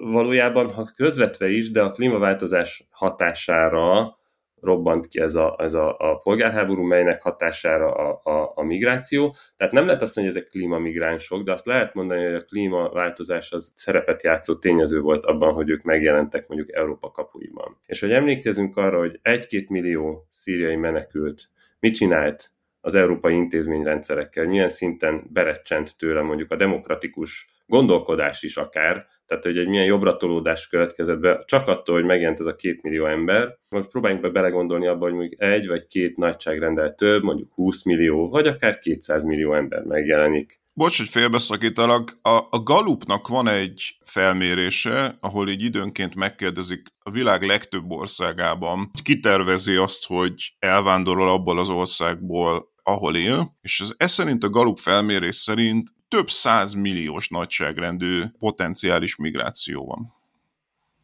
valójában, 0.00 0.72
ha 0.72 0.90
közvetve 0.96 1.48
is, 1.50 1.70
de 1.70 1.82
a 1.82 1.90
klímaváltozás 1.90 2.86
hatására 2.90 4.16
robbant 4.62 5.06
ki 5.06 5.20
ez 5.20 5.34
a, 5.34 5.56
ez 5.58 5.74
a, 5.74 5.96
a 5.98 6.16
polgárháború, 6.16 6.82
melynek 6.82 7.22
hatására 7.22 7.94
a, 7.94 8.20
a, 8.30 8.52
a 8.54 8.62
migráció. 8.62 9.34
Tehát 9.56 9.72
nem 9.72 9.86
lehet 9.86 10.02
azt 10.02 10.16
mondani, 10.16 10.36
hogy 10.36 10.44
ezek 10.44 10.52
klímamigránsok, 10.52 11.42
de 11.42 11.52
azt 11.52 11.66
lehet 11.66 11.94
mondani, 11.94 12.24
hogy 12.24 12.34
a 12.34 12.44
klímaváltozás 12.44 13.52
az 13.52 13.72
szerepet 13.76 14.22
játszó 14.22 14.54
tényező 14.54 15.00
volt 15.00 15.24
abban, 15.24 15.52
hogy 15.52 15.70
ők 15.70 15.82
megjelentek 15.82 16.48
mondjuk 16.48 16.72
Európa 16.72 17.10
kapuiban. 17.10 17.76
És 17.86 18.00
hogy 18.00 18.12
emlékezünk 18.12 18.76
arra, 18.76 18.98
hogy 18.98 19.18
egy-két 19.22 19.68
millió 19.68 20.26
szíriai 20.28 20.76
menekült 20.76 21.48
mit 21.80 21.94
csinált 21.94 22.50
az 22.80 22.94
európai 22.94 23.34
intézményrendszerekkel, 23.34 24.46
milyen 24.46 24.68
szinten 24.68 25.24
berecsent 25.32 25.98
tőle 25.98 26.22
mondjuk 26.22 26.50
a 26.50 26.56
demokratikus 26.56 27.51
gondolkodás 27.66 28.42
is 28.42 28.56
akár, 28.56 29.06
tehát 29.26 29.44
hogy 29.44 29.58
egy 29.58 29.68
milyen 29.68 29.84
jobbra 29.84 30.16
tolódás 30.16 30.68
következett 30.68 31.18
be, 31.18 31.42
csak 31.44 31.68
attól, 31.68 31.94
hogy 31.94 32.04
megjelent 32.04 32.40
ez 32.40 32.46
a 32.46 32.54
két 32.54 32.82
millió 32.82 33.06
ember. 33.06 33.58
Most 33.68 33.88
próbáljunk 33.88 34.22
be 34.22 34.28
belegondolni 34.30 34.86
abba, 34.86 35.04
hogy 35.04 35.14
mondjuk 35.14 35.42
egy 35.42 35.66
vagy 35.66 35.86
két 35.86 36.16
nagyságrendel 36.16 36.94
több, 36.94 37.22
mondjuk 37.22 37.52
20 37.54 37.84
millió, 37.84 38.28
vagy 38.28 38.46
akár 38.46 38.78
200 38.78 39.22
millió 39.22 39.54
ember 39.54 39.82
megjelenik. 39.82 40.60
Bocs, 40.74 40.98
hogy 40.98 41.08
félbeszakítalak. 41.08 42.18
A, 42.22 42.46
a 42.50 42.62
Galupnak 42.62 43.28
van 43.28 43.48
egy 43.48 43.96
felmérése, 44.04 45.16
ahol 45.20 45.48
így 45.48 45.62
időnként 45.62 46.14
megkérdezik 46.14 46.86
a 46.98 47.10
világ 47.10 47.42
legtöbb 47.42 47.90
országában, 47.90 48.90
kitervezi 49.02 49.74
azt, 49.74 50.06
hogy 50.06 50.54
elvándorol 50.58 51.28
abból 51.28 51.58
az 51.58 51.68
országból, 51.68 52.72
ahol 52.82 53.16
él, 53.16 53.56
és 53.60 53.80
az 53.80 53.94
ez 53.96 54.12
szerint 54.12 54.44
a 54.44 54.50
Galup 54.50 54.78
felmérés 54.78 55.34
szerint 55.34 55.88
több 56.12 56.30
száz 56.30 56.74
milliós 56.74 57.28
nagyságrendű 57.28 58.24
potenciális 58.38 59.16
migráció 59.16 59.86
van. 59.86 60.14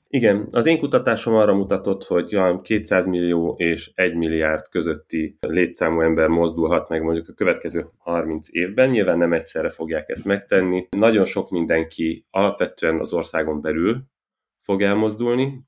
Igen, 0.08 0.48
az 0.50 0.66
én 0.66 0.78
kutatásom 0.78 1.34
arra 1.34 1.54
mutatott, 1.54 2.04
hogy 2.04 2.36
olyan 2.36 2.62
200 2.62 3.06
millió 3.06 3.54
és 3.58 3.90
1 3.94 4.14
milliárd 4.14 4.68
közötti 4.68 5.36
létszámú 5.40 6.00
ember 6.00 6.28
mozdulhat 6.28 6.88
meg 6.88 7.02
mondjuk 7.02 7.28
a 7.28 7.32
következő 7.32 7.86
30 7.98 8.48
évben. 8.50 8.90
Nyilván 8.90 9.18
nem 9.18 9.32
egyszerre 9.32 9.68
fogják 9.68 10.08
ezt 10.08 10.24
megtenni. 10.24 10.86
Nagyon 10.90 11.24
sok 11.24 11.50
mindenki 11.50 12.26
alapvetően 12.30 12.98
az 12.98 13.12
országon 13.12 13.60
belül 13.60 14.02
fog 14.60 14.82
elmozdulni. 14.82 15.60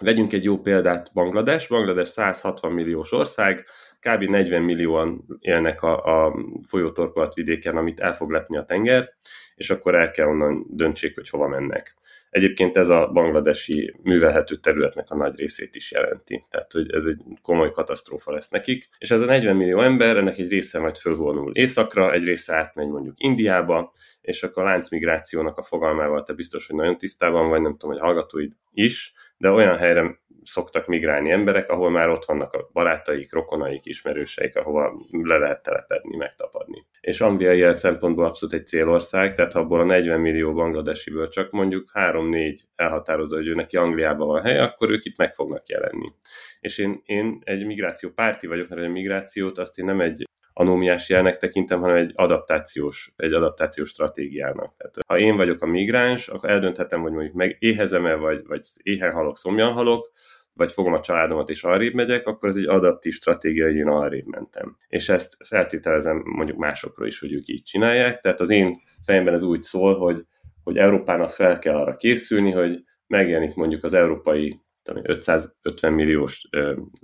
Vegyünk 0.00 0.32
egy 0.32 0.44
jó 0.44 0.58
példát, 0.58 1.10
Banglades. 1.14 1.68
Banglades 1.68 2.08
160 2.08 2.72
milliós 2.72 3.12
ország, 3.12 3.66
kb. 4.04 4.22
40 4.22 4.62
millióan 4.62 5.24
élnek 5.40 5.82
a, 5.82 6.26
a 6.26 6.34
folyótorkolat 6.68 7.34
amit 7.64 8.00
el 8.00 8.12
fog 8.12 8.30
lepni 8.30 8.56
a 8.56 8.64
tenger, 8.64 9.12
és 9.54 9.70
akkor 9.70 9.94
el 9.94 10.10
kell 10.10 10.26
onnan 10.26 10.66
döntsék, 10.68 11.14
hogy 11.14 11.28
hova 11.28 11.48
mennek. 11.48 11.94
Egyébként 12.30 12.76
ez 12.76 12.88
a 12.88 13.10
bangladesi 13.12 13.94
művelhető 14.02 14.56
területnek 14.56 15.10
a 15.10 15.16
nagy 15.16 15.36
részét 15.36 15.74
is 15.74 15.92
jelenti. 15.92 16.44
Tehát, 16.50 16.72
hogy 16.72 16.92
ez 16.92 17.04
egy 17.04 17.20
komoly 17.42 17.70
katasztrófa 17.70 18.32
lesz 18.32 18.48
nekik. 18.48 18.88
És 18.98 19.10
ez 19.10 19.20
a 19.20 19.24
40 19.24 19.56
millió 19.56 19.80
ember, 19.80 20.16
ennek 20.16 20.38
egy 20.38 20.48
része 20.48 20.78
majd 20.80 20.96
fölvonul 20.96 21.54
északra, 21.54 22.12
egy 22.12 22.24
része 22.24 22.54
átmegy 22.54 22.88
mondjuk 22.88 23.14
Indiába, 23.18 23.92
és 24.20 24.42
akkor 24.42 24.62
a 24.62 24.66
láncmigrációnak 24.66 25.58
a 25.58 25.62
fogalmával 25.62 26.22
te 26.22 26.32
biztos, 26.32 26.66
hogy 26.66 26.76
nagyon 26.76 26.98
tisztában 26.98 27.48
vagy, 27.48 27.60
nem 27.60 27.72
tudom, 27.72 27.90
hogy 27.90 28.04
hallgatóid 28.04 28.52
is, 28.72 29.14
de 29.36 29.50
olyan 29.50 29.76
helyre 29.76 30.18
szoktak 30.44 30.86
migrálni 30.86 31.30
emberek, 31.30 31.70
ahol 31.70 31.90
már 31.90 32.08
ott 32.08 32.24
vannak 32.24 32.52
a 32.52 32.68
barátaik, 32.72 33.32
rokonaik, 33.32 33.86
ismerőseik, 33.86 34.56
ahova 34.56 35.06
le 35.10 35.38
lehet 35.38 35.62
telepedni, 35.62 36.16
megtapadni. 36.16 36.86
És 37.00 37.20
Anglia 37.20 37.52
ilyen 37.52 37.74
szempontból 37.74 38.24
abszolút 38.24 38.54
egy 38.54 38.66
célország, 38.66 39.34
tehát 39.34 39.52
ha 39.52 39.60
abból 39.60 39.80
a 39.80 39.84
40 39.84 40.20
millió 40.20 40.52
bangladesiből 40.52 41.28
csak 41.28 41.50
mondjuk 41.50 41.90
3-4 41.94 42.58
elhatározza, 42.76 43.36
hogy 43.36 43.46
ő 43.46 43.54
neki 43.54 43.76
Angliában 43.76 44.26
van 44.26 44.42
hely, 44.42 44.58
akkor 44.58 44.90
ők 44.90 45.04
itt 45.04 45.16
meg 45.16 45.34
fognak 45.34 45.68
jelenni. 45.68 46.12
És 46.60 46.78
én, 46.78 47.02
én 47.04 47.40
egy 47.44 47.66
migráció 47.66 48.10
párti 48.10 48.46
vagyok, 48.46 48.68
mert 48.68 48.82
egy 48.82 48.90
migrációt 48.90 49.58
azt 49.58 49.78
én 49.78 49.84
nem 49.84 50.00
egy 50.00 50.24
anómiás 50.56 51.08
jelnek 51.08 51.36
tekintem, 51.36 51.80
hanem 51.80 51.96
egy 51.96 52.12
adaptációs, 52.14 53.12
egy 53.16 53.32
adaptációs 53.32 53.88
stratégiának. 53.88 54.76
Tehát 54.76 54.96
ha 55.06 55.18
én 55.18 55.36
vagyok 55.36 55.62
a 55.62 55.66
migráns, 55.66 56.28
akkor 56.28 56.50
eldönthetem, 56.50 57.00
hogy 57.00 57.12
mondjuk 57.12 57.34
meg 57.34 57.56
éhezem-e, 57.58 58.14
vagy, 58.14 58.46
vagy 58.46 58.66
éhen 58.82 59.12
halok, 59.12 59.38
szomjan 59.38 59.72
halok, 59.72 60.12
vagy 60.52 60.72
fogom 60.72 60.92
a 60.92 61.00
családomat 61.00 61.48
és 61.48 61.64
arrébb 61.64 61.94
megyek, 61.94 62.26
akkor 62.26 62.48
ez 62.48 62.56
egy 62.56 62.66
adaptív 62.66 63.12
stratégia, 63.12 63.64
hogy 63.64 63.74
én 63.74 63.88
arrébb 63.88 64.26
mentem. 64.26 64.76
És 64.88 65.08
ezt 65.08 65.36
feltételezem 65.46 66.22
mondjuk 66.24 66.58
másokról 66.58 67.06
is, 67.06 67.20
hogy 67.20 67.32
ők 67.32 67.48
így 67.48 67.62
csinálják. 67.62 68.20
Tehát 68.20 68.40
az 68.40 68.50
én 68.50 68.80
fejemben 69.02 69.34
ez 69.34 69.42
úgy 69.42 69.62
szól, 69.62 69.98
hogy, 69.98 70.24
hogy 70.62 70.76
Európának 70.76 71.30
fel 71.30 71.58
kell 71.58 71.76
arra 71.76 71.96
készülni, 71.96 72.50
hogy 72.50 72.84
megjelenik 73.06 73.54
mondjuk 73.54 73.84
az 73.84 73.92
európai 73.92 74.62
550 75.02 75.92
milliós 75.92 76.48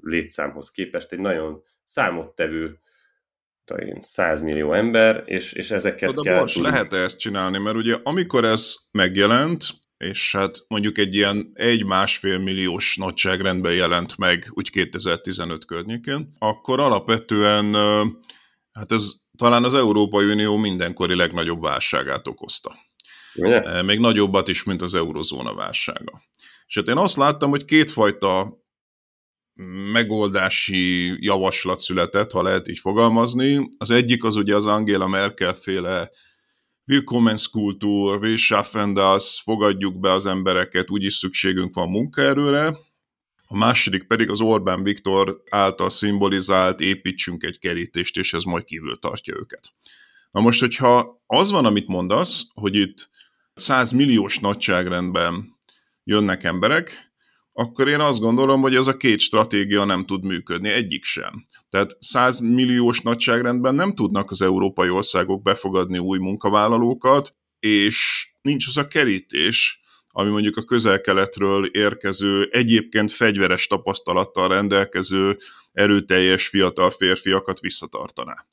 létszámhoz 0.02 0.70
képest 0.70 1.12
egy 1.12 1.18
nagyon 1.18 1.62
számottevő 1.84 2.78
tudom 3.70 3.88
én, 3.88 4.02
100 4.02 4.40
millió 4.40 4.72
ember, 4.72 5.22
és, 5.26 5.52
és 5.52 5.70
ezeket 5.70 6.14
De 6.14 6.20
kell... 6.20 6.40
most 6.40 6.56
lehet 6.56 6.92
-e 6.92 6.96
ezt 6.96 7.18
csinálni, 7.18 7.58
mert 7.58 7.76
ugye 7.76 7.96
amikor 8.02 8.44
ez 8.44 8.74
megjelent, 8.90 9.64
és 9.96 10.32
hát 10.32 10.64
mondjuk 10.68 10.98
egy 10.98 11.14
ilyen 11.14 11.50
egy-másfél 11.54 12.38
milliós 12.38 12.96
nagyságrendben 12.96 13.74
jelent 13.74 14.16
meg, 14.16 14.50
úgy 14.50 14.70
2015 14.70 15.64
környékén, 15.64 16.28
akkor 16.38 16.80
alapvetően 16.80 17.74
hát 18.72 18.92
ez 18.92 19.10
talán 19.38 19.64
az 19.64 19.74
Európai 19.74 20.32
Unió 20.32 20.56
mindenkori 20.56 21.16
legnagyobb 21.16 21.60
válságát 21.60 22.26
okozta. 22.26 22.74
Ugye? 23.34 23.82
Még 23.82 23.98
nagyobbat 23.98 24.48
is, 24.48 24.62
mint 24.62 24.82
az 24.82 24.94
eurozóna 24.94 25.54
válsága. 25.54 26.22
És 26.66 26.74
hát 26.74 26.88
én 26.88 26.96
azt 26.96 27.16
láttam, 27.16 27.50
hogy 27.50 27.64
kétfajta 27.64 28.58
megoldási 29.92 31.16
javaslat 31.24 31.80
született, 31.80 32.30
ha 32.30 32.42
lehet 32.42 32.68
így 32.68 32.78
fogalmazni. 32.78 33.68
Az 33.78 33.90
egyik 33.90 34.24
az 34.24 34.36
ugye 34.36 34.54
az 34.54 34.66
Angela 34.66 35.06
Merkel 35.06 35.54
féle 35.54 36.10
Willkommenskultúr, 36.86 38.18
wir 38.18 38.38
schaffen 38.38 38.94
das, 38.94 39.40
fogadjuk 39.44 40.00
be 40.00 40.12
az 40.12 40.26
embereket, 40.26 40.90
úgyis 40.90 41.14
szükségünk 41.14 41.74
van 41.74 41.88
munkaerőre. 41.88 42.66
A 43.46 43.56
második 43.56 44.06
pedig 44.06 44.30
az 44.30 44.40
Orbán 44.40 44.82
Viktor 44.82 45.42
által 45.50 45.90
szimbolizált 45.90 46.80
építsünk 46.80 47.42
egy 47.44 47.58
kerítést, 47.58 48.16
és 48.16 48.32
ez 48.32 48.42
majd 48.42 48.64
kívül 48.64 48.98
tartja 48.98 49.34
őket. 49.36 49.72
Na 50.30 50.40
most, 50.40 50.60
hogyha 50.60 51.22
az 51.26 51.50
van, 51.50 51.64
amit 51.64 51.86
mondasz, 51.86 52.46
hogy 52.54 52.74
itt 52.74 53.10
100 53.54 53.90
milliós 53.90 54.38
nagyságrendben 54.38 55.58
jönnek 56.04 56.44
emberek, 56.44 57.09
akkor 57.60 57.88
én 57.88 58.00
azt 58.00 58.20
gondolom, 58.20 58.60
hogy 58.60 58.74
ez 58.74 58.86
a 58.86 58.96
két 58.96 59.20
stratégia 59.20 59.84
nem 59.84 60.06
tud 60.06 60.24
működni, 60.24 60.68
egyik 60.68 61.04
sem. 61.04 61.46
Tehát 61.68 61.96
100 61.98 62.38
milliós 62.38 63.00
nagyságrendben 63.00 63.74
nem 63.74 63.94
tudnak 63.94 64.30
az 64.30 64.42
európai 64.42 64.88
országok 64.88 65.42
befogadni 65.42 65.98
új 65.98 66.18
munkavállalókat, 66.18 67.34
és 67.58 68.28
nincs 68.42 68.66
az 68.66 68.76
a 68.76 68.86
kerítés, 68.86 69.80
ami 70.08 70.30
mondjuk 70.30 70.56
a 70.56 70.64
közel-keletről 70.64 71.66
érkező, 71.66 72.48
egyébként 72.50 73.12
fegyveres 73.12 73.66
tapasztalattal 73.66 74.48
rendelkező, 74.48 75.38
erőteljes 75.72 76.48
fiatal 76.48 76.90
férfiakat 76.90 77.60
visszatartaná. 77.60 78.46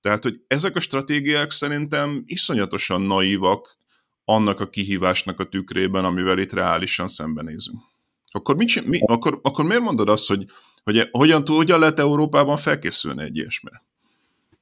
Tehát, 0.00 0.22
hogy 0.22 0.40
ezek 0.46 0.76
a 0.76 0.80
stratégiák 0.80 1.50
szerintem 1.50 2.22
iszonyatosan 2.26 3.02
naívak 3.02 3.78
annak 4.24 4.60
a 4.60 4.68
kihívásnak 4.68 5.40
a 5.40 5.48
tükrében, 5.48 6.04
amivel 6.04 6.38
itt 6.38 6.52
reálisan 6.52 7.08
szembenézünk. 7.08 7.89
Akkor, 8.30 8.56
mit, 8.56 8.86
mi, 8.86 9.00
akkor, 9.06 9.38
akkor 9.42 9.64
miért 9.64 9.82
mondod 9.82 10.08
azt, 10.08 10.28
hogy, 10.28 10.44
hogy 10.84 11.08
hogyan, 11.10 11.42
hogyan 11.46 11.78
lehet 11.78 11.98
Európában 11.98 12.56
felkészülni 12.56 13.22
egy 13.22 13.36
ilyesmire? 13.36 13.82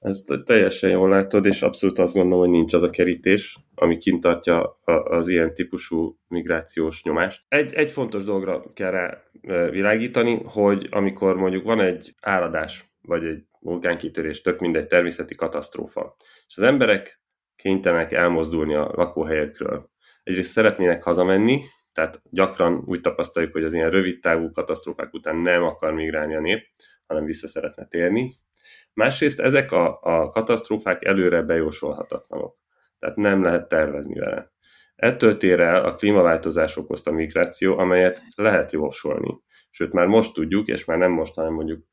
Ezt 0.00 0.42
teljesen 0.44 0.90
jól 0.90 1.08
látod, 1.08 1.44
és 1.44 1.62
abszolút 1.62 1.98
azt 1.98 2.14
gondolom, 2.14 2.38
hogy 2.38 2.48
nincs 2.48 2.72
az 2.72 2.82
a 2.82 2.90
kerítés, 2.90 3.58
ami 3.74 3.96
kint 3.96 4.20
tartja 4.20 4.80
az 4.84 5.28
ilyen 5.28 5.54
típusú 5.54 6.18
migrációs 6.28 7.02
nyomást. 7.02 7.44
Egy, 7.48 7.74
egy 7.74 7.92
fontos 7.92 8.24
dolgra 8.24 8.62
kell 8.74 8.90
rá 8.90 9.22
világítani, 9.70 10.40
hogy 10.44 10.86
amikor 10.90 11.36
mondjuk 11.36 11.64
van 11.64 11.80
egy 11.80 12.14
áradás, 12.20 12.84
vagy 13.02 13.24
egy 13.24 13.44
vulkánkitörés, 13.60 14.40
tök 14.40 14.60
mindegy 14.60 14.86
természeti 14.86 15.34
katasztrófa, 15.34 16.16
és 16.46 16.56
az 16.56 16.62
emberek 16.62 17.22
kénytelenek 17.56 18.12
elmozdulni 18.12 18.74
a 18.74 18.90
lakóhelyekről. 18.94 19.90
Egyrészt 20.22 20.50
szeretnének 20.50 21.02
hazamenni, 21.02 21.60
tehát 21.92 22.22
gyakran 22.30 22.82
úgy 22.86 23.00
tapasztaljuk, 23.00 23.52
hogy 23.52 23.64
az 23.64 23.74
ilyen 23.74 23.90
rövid 23.90 24.20
távú 24.20 24.50
katasztrófák 24.50 25.14
után 25.14 25.36
nem 25.36 25.62
akar 25.62 25.92
migrálni 25.92 26.34
a 26.34 26.40
nép, 26.40 26.66
hanem 27.06 27.24
vissza 27.24 27.48
szeretne 27.48 27.86
térni. 27.86 28.32
Másrészt 28.92 29.40
ezek 29.40 29.72
a, 29.72 29.98
a 30.02 30.28
katasztrófák 30.28 31.04
előre 31.04 31.42
bejósolhatatlanok, 31.42 32.56
tehát 32.98 33.16
nem 33.16 33.42
lehet 33.42 33.68
tervezni 33.68 34.18
vele. 34.18 34.52
Ettől 34.96 35.36
tér 35.36 35.60
el 35.60 35.84
a 35.84 35.94
klímaváltozás 35.94 36.76
okozta 36.76 37.10
migráció, 37.10 37.78
amelyet 37.78 38.22
lehet 38.34 38.72
jósolni. 38.72 39.40
Sőt, 39.70 39.92
már 39.92 40.06
most 40.06 40.34
tudjuk, 40.34 40.68
és 40.68 40.84
már 40.84 40.98
nem 40.98 41.10
most, 41.10 41.34
hanem 41.34 41.52
mondjuk 41.52 41.86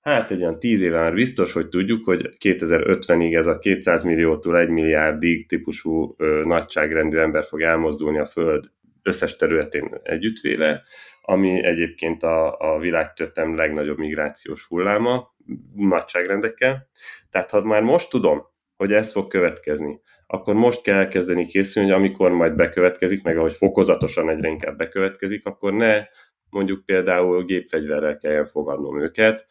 hát 0.00 0.30
egy 0.30 0.40
olyan 0.40 0.58
tíz 0.58 0.80
éve 0.80 1.00
már 1.00 1.14
biztos, 1.14 1.52
hogy 1.52 1.68
tudjuk, 1.68 2.04
hogy 2.04 2.30
2050-ig 2.44 3.36
ez 3.36 3.46
a 3.46 3.58
200 3.58 4.02
milliótól 4.02 4.58
1 4.58 4.68
milliárdig 4.68 5.48
típusú 5.48 6.14
ö, 6.18 6.42
nagyságrendű 6.44 7.16
ember 7.16 7.44
fog 7.44 7.62
elmozdulni 7.62 8.18
a 8.18 8.24
Föld 8.24 8.70
összes 9.06 9.36
területén 9.36 10.00
együttvéve, 10.02 10.82
ami 11.20 11.64
egyébként 11.64 12.22
a, 12.22 12.58
a 12.58 12.78
világtörténelem 12.78 13.56
legnagyobb 13.56 13.98
migrációs 13.98 14.66
hulláma, 14.66 15.34
nagyságrendekkel. 15.74 16.88
Tehát 17.30 17.50
ha 17.50 17.60
már 17.62 17.82
most 17.82 18.10
tudom, 18.10 18.42
hogy 18.76 18.92
ez 18.92 19.12
fog 19.12 19.26
következni, 19.26 20.00
akkor 20.26 20.54
most 20.54 20.82
kell 20.82 20.96
elkezdeni 20.96 21.46
készülni, 21.46 21.90
hogy 21.90 21.98
amikor 21.98 22.30
majd 22.30 22.54
bekövetkezik, 22.54 23.22
meg 23.22 23.36
ahogy 23.36 23.54
fokozatosan 23.54 24.30
egyre 24.30 24.48
inkább 24.48 24.76
bekövetkezik, 24.76 25.46
akkor 25.46 25.72
ne 25.72 26.04
mondjuk 26.50 26.84
például 26.84 27.44
gépfegyverrel 27.44 28.16
kelljen 28.16 28.46
fogadnom 28.46 29.00
őket, 29.00 29.46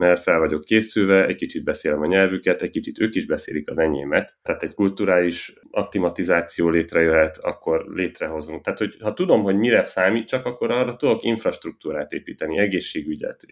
mert 0.00 0.22
fel 0.22 0.38
vagyok 0.38 0.64
készülve, 0.64 1.26
egy 1.26 1.36
kicsit 1.36 1.64
beszélem 1.64 2.00
a 2.00 2.06
nyelvüket, 2.06 2.62
egy 2.62 2.70
kicsit 2.70 3.00
ők 3.00 3.14
is 3.14 3.26
beszélik 3.26 3.70
az 3.70 3.78
enyémet, 3.78 4.38
tehát 4.42 4.62
egy 4.62 4.74
kulturális 4.74 5.52
akklimatizáció 5.70 6.68
létrejöhet, 6.68 7.38
akkor 7.38 7.84
létrehozunk. 7.88 8.62
Tehát, 8.62 8.78
hogy 8.78 8.96
ha 9.00 9.12
tudom, 9.12 9.42
hogy 9.42 9.56
mire 9.56 9.86
számít, 9.86 10.28
csak 10.28 10.46
akkor 10.46 10.70
arra 10.70 10.96
tudok 10.96 11.22
infrastruktúrát 11.22 12.12
építeni, 12.12 12.58
egészségügyet, 12.58 13.46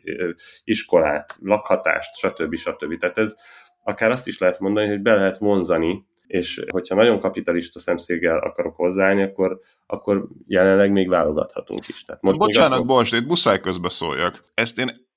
iskolát, 0.64 1.36
lakhatást, 1.40 2.14
stb. 2.14 2.56
stb. 2.56 2.96
Tehát 2.96 3.18
ez 3.18 3.36
akár 3.82 4.10
azt 4.10 4.26
is 4.26 4.38
lehet 4.38 4.60
mondani, 4.60 4.88
hogy 4.88 5.02
be 5.02 5.14
lehet 5.14 5.38
vonzani 5.38 6.06
és 6.26 6.64
hogyha 6.68 6.94
nagyon 6.94 7.20
kapitalista 7.20 7.78
szemszéggel 7.78 8.38
akarok 8.38 8.76
hozzáállni, 8.76 9.22
akkor, 9.22 9.58
akkor 9.86 10.24
jelenleg 10.46 10.92
még 10.92 11.08
válogathatunk 11.08 11.88
is. 11.88 12.04
Tehát 12.04 12.22
most 12.22 12.38
Bocsánat, 12.38 12.84
még 12.84 12.96
azt... 12.96 13.12
itt 13.12 13.26
muszáj 13.26 13.60
közbeszóljak. 13.60 14.44
Ezt 14.54 14.78
én 14.78 15.07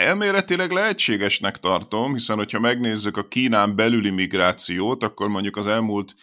Elméletileg 0.00 0.70
lehetségesnek 0.70 1.58
tartom, 1.58 2.12
hiszen 2.12 2.36
hogyha 2.36 2.60
megnézzük 2.60 3.16
a 3.16 3.28
Kínán 3.28 3.76
belüli 3.76 4.10
migrációt, 4.10 5.02
akkor 5.02 5.28
mondjuk 5.28 5.56
az 5.56 5.66
elmúlt 5.66 6.14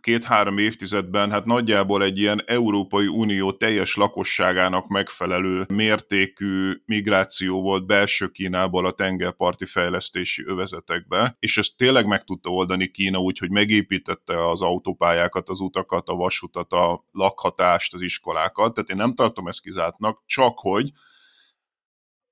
két-három 0.00 0.58
évtizedben 0.58 1.30
hát 1.30 1.44
nagyjából 1.44 2.02
egy 2.02 2.18
ilyen 2.18 2.42
Európai 2.46 3.06
Unió 3.06 3.52
teljes 3.52 3.94
lakosságának 3.94 4.88
megfelelő 4.88 5.64
mértékű 5.68 6.72
migráció 6.84 7.62
volt 7.62 7.86
belső 7.86 8.28
Kínából 8.28 8.86
a 8.86 8.92
tengerparti 8.92 9.66
fejlesztési 9.66 10.44
övezetekbe, 10.46 11.36
és 11.38 11.56
ezt 11.56 11.76
tényleg 11.76 12.06
meg 12.06 12.24
tudta 12.24 12.50
oldani 12.50 12.90
Kína 12.90 13.18
úgy, 13.18 13.38
hogy 13.38 13.50
megépítette 13.50 14.50
az 14.50 14.60
autópályákat, 14.62 15.48
az 15.48 15.60
utakat, 15.60 16.08
a 16.08 16.14
vasutat, 16.14 16.72
a 16.72 17.04
lakhatást, 17.10 17.94
az 17.94 18.00
iskolákat, 18.00 18.74
tehát 18.74 18.90
én 18.90 18.96
nem 18.96 19.14
tartom 19.14 19.46
ezt 19.46 19.62
kizártnak, 19.62 20.22
csak 20.26 20.58
hogy 20.58 20.92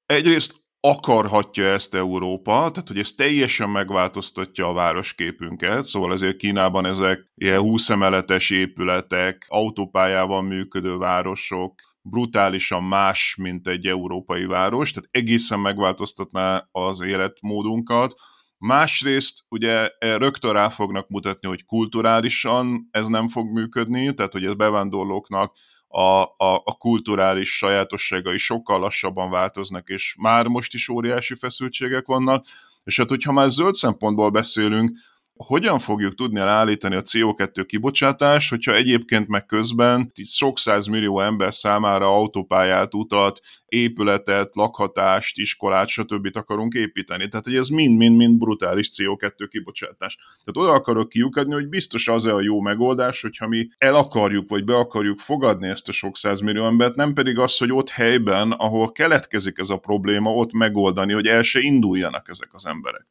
egyrészt 0.06 0.59
akarhatja 0.80 1.66
ezt 1.66 1.94
Európa, 1.94 2.52
tehát 2.52 2.88
hogy 2.88 2.98
ez 2.98 3.12
teljesen 3.12 3.70
megváltoztatja 3.70 4.68
a 4.68 4.72
városképünket, 4.72 5.84
szóval 5.84 6.12
ezért 6.12 6.36
Kínában 6.36 6.86
ezek 6.86 7.30
ilyen 7.34 7.60
20 7.60 7.90
emeletes 7.90 8.50
épületek, 8.50 9.46
autópályával 9.48 10.42
működő 10.42 10.96
városok, 10.96 11.74
brutálisan 12.02 12.82
más, 12.82 13.36
mint 13.38 13.68
egy 13.68 13.86
európai 13.86 14.44
város, 14.44 14.90
tehát 14.90 15.08
egészen 15.12 15.60
megváltoztatná 15.60 16.68
az 16.72 17.00
életmódunkat. 17.00 18.14
Másrészt 18.58 19.44
ugye 19.48 19.90
rögtön 19.98 20.52
rá 20.52 20.68
fognak 20.68 21.08
mutatni, 21.08 21.48
hogy 21.48 21.64
kulturálisan 21.64 22.88
ez 22.90 23.06
nem 23.06 23.28
fog 23.28 23.52
működni, 23.52 24.14
tehát 24.14 24.32
hogy 24.32 24.44
ez 24.44 24.54
bevándorlóknak 24.54 25.52
a, 25.92 26.22
a, 26.22 26.54
a 26.64 26.76
kulturális 26.78 27.56
sajátosságai 27.56 28.38
sokkal 28.38 28.78
lassabban 28.80 29.30
változnak, 29.30 29.88
és 29.88 30.14
már 30.18 30.46
most 30.46 30.74
is 30.74 30.88
óriási 30.88 31.34
feszültségek 31.34 32.06
vannak, 32.06 32.46
és 32.84 32.96
hát 32.96 33.08
hogyha 33.08 33.32
már 33.32 33.48
zöld 33.48 33.74
szempontból 33.74 34.30
beszélünk, 34.30 34.98
hogyan 35.46 35.78
fogjuk 35.78 36.14
tudni 36.14 36.40
állítani 36.40 36.94
a 36.94 37.02
CO2 37.02 37.64
kibocsátást, 37.66 38.50
hogyha 38.50 38.74
egyébként 38.74 39.28
meg 39.28 39.46
közben 39.46 40.12
sok 40.24 40.58
millió 40.90 41.20
ember 41.20 41.54
számára 41.54 42.06
autópályát, 42.06 42.94
utat, 42.94 43.40
épületet, 43.66 44.54
lakhatást, 44.54 45.38
iskolát, 45.38 45.88
stb. 45.88 46.28
akarunk 46.32 46.74
építeni. 46.74 47.28
Tehát, 47.28 47.44
hogy 47.44 47.56
ez 47.56 47.68
mind-mind-mind 47.68 48.38
brutális 48.38 48.90
CO2 48.96 49.46
kibocsátás. 49.50 50.16
Tehát 50.16 50.68
oda 50.68 50.72
akarok 50.72 51.08
kiukadni, 51.08 51.52
hogy 51.52 51.68
biztos 51.68 52.08
az 52.08 52.26
-e 52.26 52.34
a 52.34 52.40
jó 52.40 52.60
megoldás, 52.60 53.20
hogyha 53.20 53.48
mi 53.48 53.68
el 53.78 53.94
akarjuk, 53.94 54.48
vagy 54.48 54.64
be 54.64 54.76
akarjuk 54.76 55.18
fogadni 55.18 55.68
ezt 55.68 55.88
a 55.88 55.92
sok 55.92 56.14
millió 56.42 56.64
embert, 56.64 56.94
nem 56.94 57.12
pedig 57.12 57.38
az, 57.38 57.56
hogy 57.56 57.72
ott 57.72 57.88
helyben, 57.88 58.50
ahol 58.52 58.92
keletkezik 58.92 59.58
ez 59.58 59.70
a 59.70 59.76
probléma, 59.76 60.34
ott 60.34 60.52
megoldani, 60.52 61.12
hogy 61.12 61.26
el 61.26 61.42
se 61.42 61.60
induljanak 61.60 62.28
ezek 62.28 62.48
az 62.52 62.66
emberek. 62.66 63.06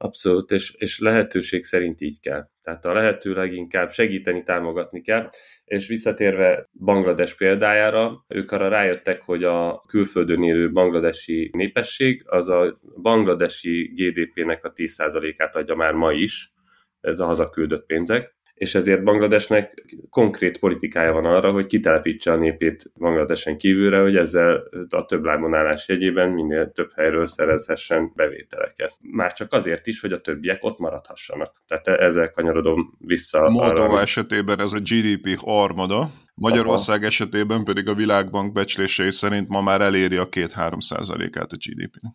Abszolút, 0.00 0.50
és, 0.50 0.74
és 0.76 0.98
lehetőség 0.98 1.64
szerint 1.64 2.00
így 2.00 2.20
kell. 2.20 2.48
Tehát 2.62 2.84
a 2.84 2.92
lehető 2.92 3.32
leginkább 3.32 3.90
segíteni, 3.90 4.42
támogatni 4.42 5.02
kell. 5.02 5.28
És 5.64 5.88
visszatérve 5.88 6.68
Banglades 6.84 7.34
példájára, 7.34 8.24
ők 8.28 8.50
arra 8.50 8.68
rájöttek, 8.68 9.22
hogy 9.22 9.44
a 9.44 9.84
külföldön 9.86 10.42
élő 10.42 10.72
bangladesi 10.72 11.50
népesség 11.52 12.22
az 12.26 12.48
a 12.48 12.78
bangladesi 13.02 13.92
GDP-nek 13.94 14.64
a 14.64 14.72
10%-át 14.72 15.56
adja 15.56 15.74
már 15.74 15.92
ma 15.92 16.12
is, 16.12 16.52
ez 17.00 17.20
a 17.20 17.26
hazaküldött 17.26 17.86
pénzek, 17.86 18.37
és 18.58 18.74
ezért 18.74 19.02
Bangladesnek 19.02 19.84
konkrét 20.10 20.58
politikája 20.58 21.12
van 21.12 21.24
arra, 21.24 21.50
hogy 21.50 21.66
kitelepítse 21.66 22.32
a 22.32 22.36
népét 22.36 22.92
Bangladesen 22.98 23.56
kívülre, 23.58 24.00
hogy 24.00 24.16
ezzel 24.16 24.62
a 24.88 25.04
több 25.04 25.24
lábonálás 25.24 25.88
jegyében 25.88 26.30
minél 26.30 26.72
több 26.72 26.90
helyről 26.94 27.26
szerezhessen 27.26 28.12
bevételeket. 28.14 28.92
Már 29.00 29.32
csak 29.32 29.52
azért 29.52 29.86
is, 29.86 30.00
hogy 30.00 30.12
a 30.12 30.20
többiek 30.20 30.64
ott 30.64 30.78
maradhassanak. 30.78 31.62
Tehát 31.66 32.00
ezzel 32.00 32.30
kanyarodom 32.30 32.96
vissza. 32.98 33.50
Moldova 33.50 33.88
arra, 33.88 34.00
esetében 34.00 34.60
ez 34.60 34.72
a 34.72 34.80
GDP 34.80 35.36
harmada, 35.36 36.10
Magyarország 36.34 36.98
Aha. 36.98 37.06
esetében 37.06 37.64
pedig 37.64 37.88
a 37.88 37.94
Világbank 37.94 38.52
becslései 38.52 39.10
szerint 39.10 39.48
ma 39.48 39.60
már 39.60 39.80
eléri 39.80 40.16
a 40.16 40.28
2-3 40.28 40.80
százalékát 40.80 41.52
a 41.52 41.56
GDP-nek. 41.56 42.12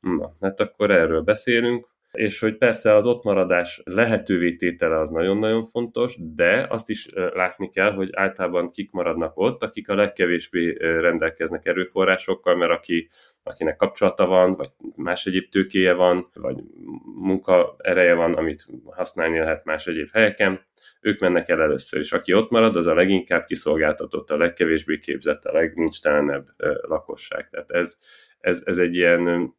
Na, 0.00 0.32
hát 0.40 0.60
akkor 0.60 0.90
erről 0.90 1.20
beszélünk 1.20 1.86
és 2.12 2.40
hogy 2.40 2.56
persze 2.56 2.94
az 2.94 3.06
ott 3.06 3.24
maradás 3.24 3.82
lehetővé 3.84 4.56
tétele 4.56 4.98
az 4.98 5.10
nagyon-nagyon 5.10 5.64
fontos, 5.64 6.16
de 6.34 6.66
azt 6.68 6.88
is 6.88 7.08
látni 7.12 7.68
kell, 7.68 7.92
hogy 7.92 8.08
általában 8.12 8.68
kik 8.68 8.90
maradnak 8.90 9.32
ott, 9.34 9.62
akik 9.62 9.88
a 9.88 9.94
legkevésbé 9.94 10.76
rendelkeznek 10.78 11.66
erőforrásokkal, 11.66 12.56
mert 12.56 12.72
aki, 12.72 13.08
akinek 13.42 13.76
kapcsolata 13.76 14.26
van, 14.26 14.54
vagy 14.54 14.70
más 14.96 15.26
egyéb 15.26 15.48
tőkéje 15.48 15.92
van, 15.92 16.30
vagy 16.34 16.56
munka 17.04 17.76
ereje 17.78 18.14
van, 18.14 18.34
amit 18.34 18.66
használni 18.84 19.38
lehet 19.38 19.64
más 19.64 19.86
egyéb 19.86 20.08
helyeken, 20.12 20.60
ők 21.00 21.20
mennek 21.20 21.48
el 21.48 21.62
először, 21.62 22.00
és 22.00 22.12
aki 22.12 22.32
ott 22.34 22.50
marad, 22.50 22.76
az 22.76 22.86
a 22.86 22.94
leginkább 22.94 23.44
kiszolgáltatott, 23.44 24.30
a 24.30 24.36
legkevésbé 24.36 24.98
képzett, 24.98 25.44
a 25.44 25.52
legnincstelenebb 25.52 26.46
lakosság. 26.82 27.48
Tehát 27.50 27.70
ez, 27.70 27.98
ez, 28.38 28.62
ez 28.64 28.78
egy 28.78 28.96
ilyen 28.96 29.54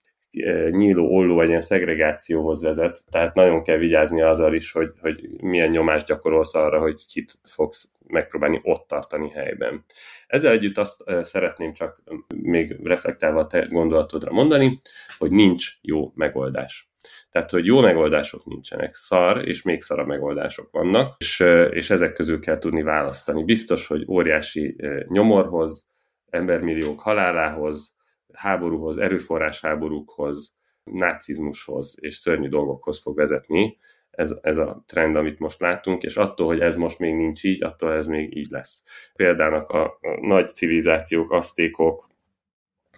nyíló 0.70 1.16
olló 1.16 1.42
egy 1.42 1.48
ilyen 1.48 1.60
szegregációhoz 1.60 2.64
vezet, 2.64 3.04
tehát 3.10 3.34
nagyon 3.36 3.64
kell 3.64 3.78
vigyázni 3.78 4.22
azzal 4.22 4.54
is, 4.54 4.72
hogy, 4.72 4.92
hogy 5.02 5.30
milyen 5.42 5.70
nyomást 5.70 6.08
gyakorolsz 6.08 6.56
arra, 6.56 6.80
hogy 6.80 7.06
kit 7.06 7.34
fogsz 7.44 7.92
megpróbálni 8.08 8.60
ott 8.64 8.88
tartani 8.88 9.30
helyben. 9.30 9.86
Ezzel 10.28 10.52
együtt 10.52 10.78
azt 10.78 11.04
szeretném 11.22 11.74
csak 11.74 12.02
még 12.36 12.80
reflektálva 12.84 13.40
a 13.40 13.48
te 13.48 13.66
gondolatodra 13.66 14.32
mondani, 14.32 14.82
hogy 15.18 15.32
nincs 15.32 15.68
jó 15.82 16.12
megoldás. 16.16 16.90
Tehát, 17.32 17.52
hogy 17.52 17.66
jó 17.66 17.80
megoldások 17.82 18.46
nincsenek, 18.46 18.94
szar 18.94 19.48
és 19.48 19.62
még 19.62 19.82
szarabb 19.82 20.08
megoldások 20.08 20.72
vannak, 20.72 21.16
és, 21.20 21.44
és 21.70 21.90
ezek 21.90 22.14
közül 22.14 22.40
kell 22.40 22.58
tudni 22.58 22.82
választani. 22.82 23.44
Biztos, 23.44 23.88
hogy 23.88 24.06
óriási 24.08 24.76
nyomorhoz, 25.08 25.90
embermilliók 26.30 27.00
halálához, 27.00 27.96
háborúhoz, 28.34 28.98
erőforrás 28.98 29.62
háborúkhoz, 29.62 30.56
nácizmushoz 30.84 31.98
és 32.00 32.16
szörnyű 32.16 32.50
dolgokhoz 32.50 33.02
fog 33.02 33.16
vezetni 33.16 33.78
ez, 34.12 34.38
ez 34.42 34.58
a 34.58 34.84
trend, 34.88 35.16
amit 35.16 35.40
most 35.40 35.60
látunk, 35.60 36.04
és 36.04 36.16
attól, 36.18 36.48
hogy 36.48 36.60
ez 36.60 36.76
most 36.76 37.00
még 37.00 37.16
nincs 37.16 37.44
így, 37.44 37.64
attól 37.64 37.94
ez 37.94 38.08
még 38.08 38.38
így 38.38 38.50
lesz. 38.50 38.84
Például 39.16 39.54
a, 39.54 39.84
a 39.84 40.00
nagy 40.22 40.48
civilizációk, 40.48 41.32
asztékok, 41.32 42.10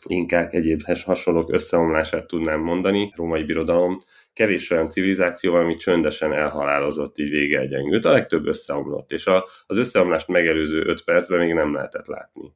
inkák, 0.07 0.53
egyéb 0.53 0.81
hasonlók 1.03 1.53
összeomlását 1.53 2.27
tudnám 2.27 2.59
mondani, 2.59 3.11
római 3.15 3.43
birodalom, 3.43 4.03
kevés 4.33 4.69
olyan 4.69 4.89
civilizáció 4.89 5.55
ami 5.55 5.75
csöndesen 5.75 6.33
elhalálozott, 6.33 7.17
így 7.17 7.29
vége 7.29 7.59
egyengült. 7.59 8.05
A 8.05 8.11
legtöbb 8.11 8.45
összeomlott, 8.45 9.11
és 9.11 9.27
a, 9.27 9.45
az 9.65 9.77
összeomlást 9.77 10.27
megelőző 10.27 10.83
öt 10.85 11.03
percben 11.03 11.39
még 11.39 11.53
nem 11.53 11.73
lehetett 11.73 12.05
látni 12.07 12.53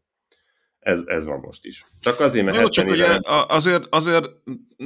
ez, 0.80 1.04
ez 1.08 1.26
van 1.26 1.40
most 1.40 1.66
is. 1.66 1.86
Csak 2.00 2.20
azért, 2.20 2.46
mert 2.46 2.58
Jó, 2.58 2.68
csak 2.68 2.88
ugye 2.88 3.20
azért, 3.48 3.84
azért 3.90 4.26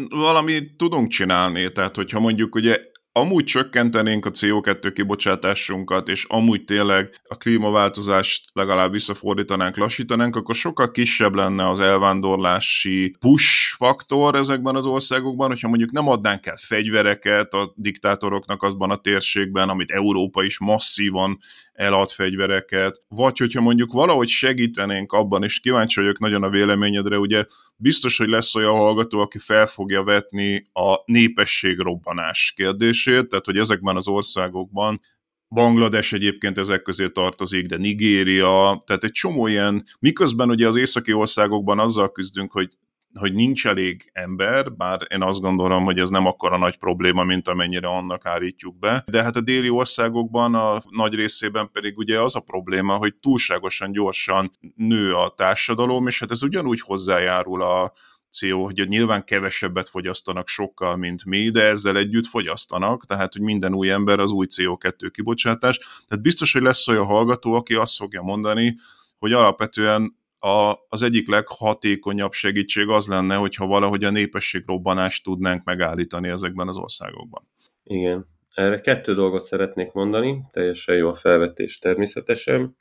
valami 0.10 0.76
tudunk 0.76 1.10
csinálni, 1.10 1.72
tehát 1.72 1.96
hogyha 1.96 2.20
mondjuk 2.20 2.56
ugye 2.56 2.90
amúgy 3.14 3.44
csökkentenénk 3.44 4.26
a 4.26 4.30
CO2 4.30 4.92
kibocsátásunkat, 4.94 6.08
és 6.08 6.26
amúgy 6.28 6.64
tényleg 6.64 7.22
a 7.24 7.38
klímaváltozást 7.38 8.50
legalább 8.54 8.92
visszafordítanánk, 8.92 9.78
lassítanánk, 9.78 10.36
akkor 10.36 10.56
sokkal 10.56 10.92
kisebb 10.92 11.36
lenne 11.36 11.70
az 11.70 11.80
elvándorlási 11.80 13.16
push 13.20 13.76
faktor 13.76 14.36
ezekben 14.36 14.76
az 14.76 14.86
országokban, 14.86 15.48
hogyha 15.48 15.68
mondjuk 15.68 15.92
nem 15.92 16.08
adnánk 16.08 16.46
el 16.46 16.58
fegyvereket 16.58 17.54
a 17.54 17.74
diktátoroknak 17.76 18.64
azban 18.64 18.92
a 18.92 19.02
térségben, 19.02 19.70
amit 19.70 19.92
Európa 19.92 20.44
is 20.44 20.60
masszívan 20.60 21.40
elad 21.74 22.10
fegyvereket, 22.10 23.02
vagy 23.08 23.38
hogyha 23.38 23.62
mondjuk 23.62 23.92
valahogy 23.92 24.28
segítenénk 24.28 25.12
abban, 25.14 25.44
és 25.44 25.60
kíváncsi 25.60 26.00
vagyok 26.00 26.20
nagyon 26.20 26.44
a 26.44 26.50
véleményedre, 26.50 27.18
ugye 27.18 27.46
biztos, 27.76 28.18
hogy 28.18 28.28
lesz 28.28 28.56
olyan 28.56 28.76
hallgató, 28.76 29.20
aki 29.20 29.38
fel 29.38 29.68
fogja 29.68 30.04
vetni 30.04 30.64
a 30.74 31.02
népességrobbanás 31.06 32.54
kérdését, 32.56 33.28
tehát 33.28 33.46
hogy 33.46 33.58
ezekben 33.58 33.96
az 33.96 34.08
országokban 34.08 35.02
Banglades 35.50 36.14
egyébként 36.14 36.58
ezek 36.58 36.82
közé 36.82 37.10
tartozik, 37.10 37.66
de 37.66 37.78
Nigéria, 37.78 38.82
tehát 38.86 39.04
egy 39.04 39.12
csomó 39.12 39.48
ilyen, 39.48 39.84
miközben 40.00 40.50
ugye 40.50 40.68
az 40.68 40.76
északi 40.76 41.14
országokban 41.14 41.80
azzal 41.80 42.12
küzdünk, 42.12 42.52
hogy 42.52 42.70
hogy 43.14 43.34
nincs 43.34 43.68
elég 43.68 44.10
ember, 44.14 44.74
bár 44.74 45.00
én 45.10 45.22
azt 45.22 45.40
gondolom, 45.40 45.84
hogy 45.84 46.00
ez 46.00 46.10
nem 46.10 46.26
akkora 46.26 46.58
nagy 46.58 46.78
probléma, 46.78 47.24
mint 47.24 47.48
amennyire 47.48 47.88
annak 47.88 48.26
állítjuk 48.26 48.80
be. 48.80 49.04
De 49.08 49.24
hát 49.24 49.36
a 49.36 49.42
déli 49.42 49.70
országokban, 49.70 50.56
a 50.56 50.82
nagy 50.90 51.16
részében 51.16 51.70
pedig 51.72 51.98
ugye 51.98 52.22
az 52.22 52.36
a 52.36 52.40
probléma, 52.40 52.96
hogy 52.96 53.16
túlságosan 53.16 53.92
gyorsan 53.92 54.52
nő 54.76 55.16
a 55.16 55.34
társadalom, 55.36 56.08
és 56.08 56.20
hát 56.20 56.32
ez 56.32 56.44
ugyanúgy 56.44 56.82
hozzájárul 56.82 57.62
a, 57.64 57.94
CO, 58.32 58.64
hogy 58.64 58.88
nyilván 58.88 59.24
kevesebbet 59.24 59.90
fogyasztanak 59.90 60.48
sokkal, 60.48 60.96
mint 60.96 61.26
mi, 61.26 61.50
de 61.50 61.64
ezzel 61.64 61.98
együtt 61.98 62.26
fogyasztanak, 62.26 63.06
tehát 63.06 63.34
hogy 63.34 63.42
minden 63.42 63.74
új 63.74 63.92
ember 63.92 64.20
az 64.20 64.32
új 64.32 64.46
CO2 64.56 65.10
kibocsátás. 65.12 65.78
Tehát 66.08 66.24
biztos, 66.24 66.54
hogy 66.54 66.62
lesz 66.62 66.88
olyan 66.88 67.06
hallgató, 67.06 67.54
aki 67.54 67.74
azt 67.74 67.96
fogja 67.96 68.22
mondani, 68.22 68.76
hogy 69.20 69.34
alapvetően 69.34 70.20
a, 70.44 70.86
az 70.90 71.02
egyik 71.02 71.28
leghatékonyabb 71.28 72.32
segítség 72.32 72.88
az 72.88 73.08
lenne, 73.08 73.36
hogyha 73.36 73.66
valahogy 73.66 74.04
a 74.04 74.10
népességrobbanást 74.10 75.24
tudnánk 75.24 75.64
megállítani 75.64 76.30
ezekben 76.30 76.68
az 76.68 76.78
országokban. 76.78 77.48
Igen. 77.84 78.28
Erre 78.54 78.80
kettő 78.80 79.14
dolgot 79.14 79.44
szeretnék 79.44 79.92
mondani, 79.92 80.42
teljesen 80.52 80.96
jó 80.96 81.08
a 81.10 81.14
felvetés 81.14 81.80
természetesen. 81.80 82.78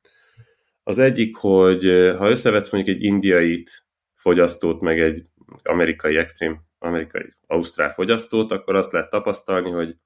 Az 0.83 0.99
egyik, 0.99 1.37
hogy 1.37 1.85
ha 2.19 2.31
összevetsz 2.31 2.73
mondjuk 2.73 2.97
egy 2.97 3.03
indiait 3.03 3.87
fogyasztót, 4.15 4.81
meg 4.81 5.01
egy 5.01 5.23
amerikai 5.63 6.17
extrém, 6.17 6.61
amerikai 6.79 7.35
ausztrál 7.47 7.91
fogyasztót, 7.91 8.53
akkor 8.53 8.75
azt 8.75 8.93
lehet 8.93 9.11
tapasztalni, 9.11 9.71
hogy 9.71 9.97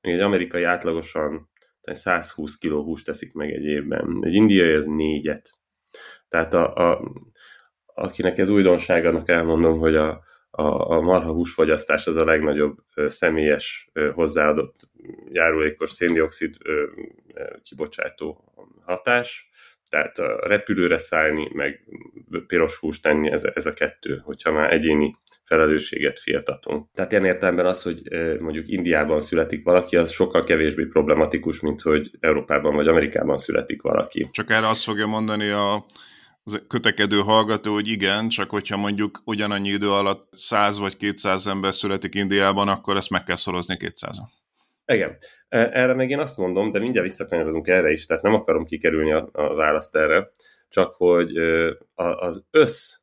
egy 0.00 0.20
amerikai 0.20 0.62
átlagosan 0.62 1.50
120 1.80 2.58
kg 2.58 2.70
húst 2.70 3.04
teszik 3.04 3.32
meg 3.32 3.50
egy 3.50 3.64
évben. 3.64 4.18
Egy 4.20 4.34
indiai 4.34 4.72
ez 4.72 4.84
négyet. 4.84 5.50
Tehát 6.34 6.54
a, 6.54 6.74
a, 6.74 7.12
akinek 7.84 8.38
ez 8.38 8.48
újdonság, 8.48 9.06
annak 9.06 9.28
elmondom, 9.28 9.78
hogy 9.78 9.96
a, 9.96 10.22
a, 10.50 10.90
a 10.90 11.00
marha 11.00 11.32
húsfogyasztás 11.32 12.06
az 12.06 12.16
a 12.16 12.24
legnagyobb 12.24 12.76
személyes 13.08 13.90
hozzáadott 14.14 14.88
járulékos 15.30 15.90
széndiokszid 15.90 16.54
kibocsátó 17.62 18.52
hatás, 18.84 19.48
tehát 19.88 20.18
a 20.18 20.46
repülőre 20.46 20.98
szállni, 20.98 21.50
meg 21.52 21.84
piros 22.46 22.76
húst 22.76 23.02
tenni, 23.02 23.30
ez, 23.30 23.44
ez 23.54 23.66
a 23.66 23.72
kettő, 23.72 24.20
hogyha 24.24 24.52
már 24.52 24.72
egyéni 24.72 25.16
felelősséget 25.44 26.18
fiatatunk. 26.18 26.88
Tehát 26.94 27.12
ilyen 27.12 27.24
értelemben 27.24 27.66
az, 27.66 27.82
hogy 27.82 28.02
mondjuk 28.40 28.68
Indiában 28.68 29.20
születik 29.20 29.64
valaki, 29.64 29.96
az 29.96 30.10
sokkal 30.10 30.44
kevésbé 30.44 30.84
problematikus, 30.84 31.60
mint 31.60 31.80
hogy 31.80 32.10
Európában 32.20 32.74
vagy 32.74 32.88
Amerikában 32.88 33.36
születik 33.36 33.82
valaki. 33.82 34.28
Csak 34.32 34.50
erre 34.50 34.68
azt 34.68 34.84
fogja 34.84 35.06
mondani 35.06 35.50
a 35.50 35.84
kötekedő 36.68 37.20
hallgató, 37.20 37.72
hogy 37.72 37.88
igen, 37.88 38.28
csak 38.28 38.50
hogyha 38.50 38.76
mondjuk 38.76 39.22
ugyanannyi 39.24 39.68
idő 39.68 39.90
alatt 39.90 40.28
100 40.32 40.78
vagy 40.78 40.96
200 40.96 41.46
ember 41.46 41.74
születik 41.74 42.14
Indiában, 42.14 42.68
akkor 42.68 42.96
ezt 42.96 43.10
meg 43.10 43.24
kell 43.24 43.36
szorozni 43.36 43.76
200 43.76 44.18
-a. 44.18 44.30
Igen. 44.94 45.16
E, 45.48 45.58
erre 45.72 45.94
meg 45.94 46.10
én 46.10 46.18
azt 46.18 46.36
mondom, 46.36 46.72
de 46.72 46.78
mindjárt 46.78 47.06
visszakanyarodunk 47.06 47.68
erre 47.68 47.90
is, 47.90 48.06
tehát 48.06 48.22
nem 48.22 48.34
akarom 48.34 48.64
kikerülni 48.64 49.12
a, 49.12 49.28
a 49.32 49.54
választ 49.54 49.96
erre, 49.96 50.30
csak 50.68 50.94
hogy 50.94 51.36
az 51.94 52.44
össz 52.50 52.96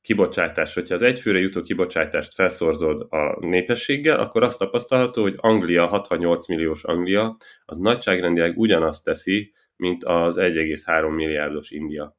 kibocsátás, 0.00 0.74
hogyha 0.74 0.94
az 0.94 1.02
egyfőre 1.02 1.38
jutó 1.38 1.62
kibocsátást 1.62 2.34
felszorzod 2.34 3.06
a 3.10 3.46
népességgel, 3.46 4.20
akkor 4.20 4.42
azt 4.42 4.58
tapasztalható, 4.58 5.22
hogy 5.22 5.34
Anglia, 5.36 5.86
68 5.86 6.48
milliós 6.48 6.84
Anglia, 6.84 7.36
az 7.64 7.76
nagyságrendileg 7.76 8.58
ugyanazt 8.58 9.04
teszi, 9.04 9.52
mint 9.76 10.04
az 10.04 10.36
1,3 10.38 11.14
milliárdos 11.14 11.70
India. 11.70 12.15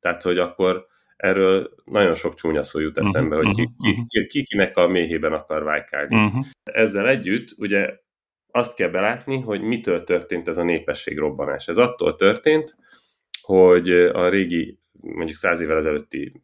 Tehát, 0.00 0.22
hogy 0.22 0.38
akkor 0.38 0.86
erről 1.16 1.74
nagyon 1.84 2.14
sok 2.14 2.34
csúnya 2.34 2.62
szó 2.62 2.78
jut 2.78 2.98
eszembe, 2.98 3.36
uh-huh, 3.36 3.54
hogy 3.54 3.66
ki, 3.66 3.72
ki, 3.76 4.02
ki, 4.08 4.26
ki 4.26 4.42
kinek 4.42 4.76
a 4.76 4.88
méhében 4.88 5.32
akar 5.32 5.62
vájkálni. 5.62 6.16
Uh-huh. 6.16 6.44
Ezzel 6.62 7.08
együtt 7.08 7.48
ugye 7.56 7.98
azt 8.50 8.74
kell 8.74 8.88
belátni, 8.88 9.40
hogy 9.40 9.60
mitől 9.60 10.04
történt 10.04 10.48
ez 10.48 10.56
a 10.56 10.62
népesség 10.62 11.18
robbanás. 11.18 11.68
Ez 11.68 11.76
attól 11.76 12.14
történt, 12.14 12.76
hogy 13.42 13.90
a 13.90 14.28
régi, 14.28 14.78
mondjuk 15.00 15.36
száz 15.36 15.60
évvel 15.60 15.76
ezelőtti 15.76 16.40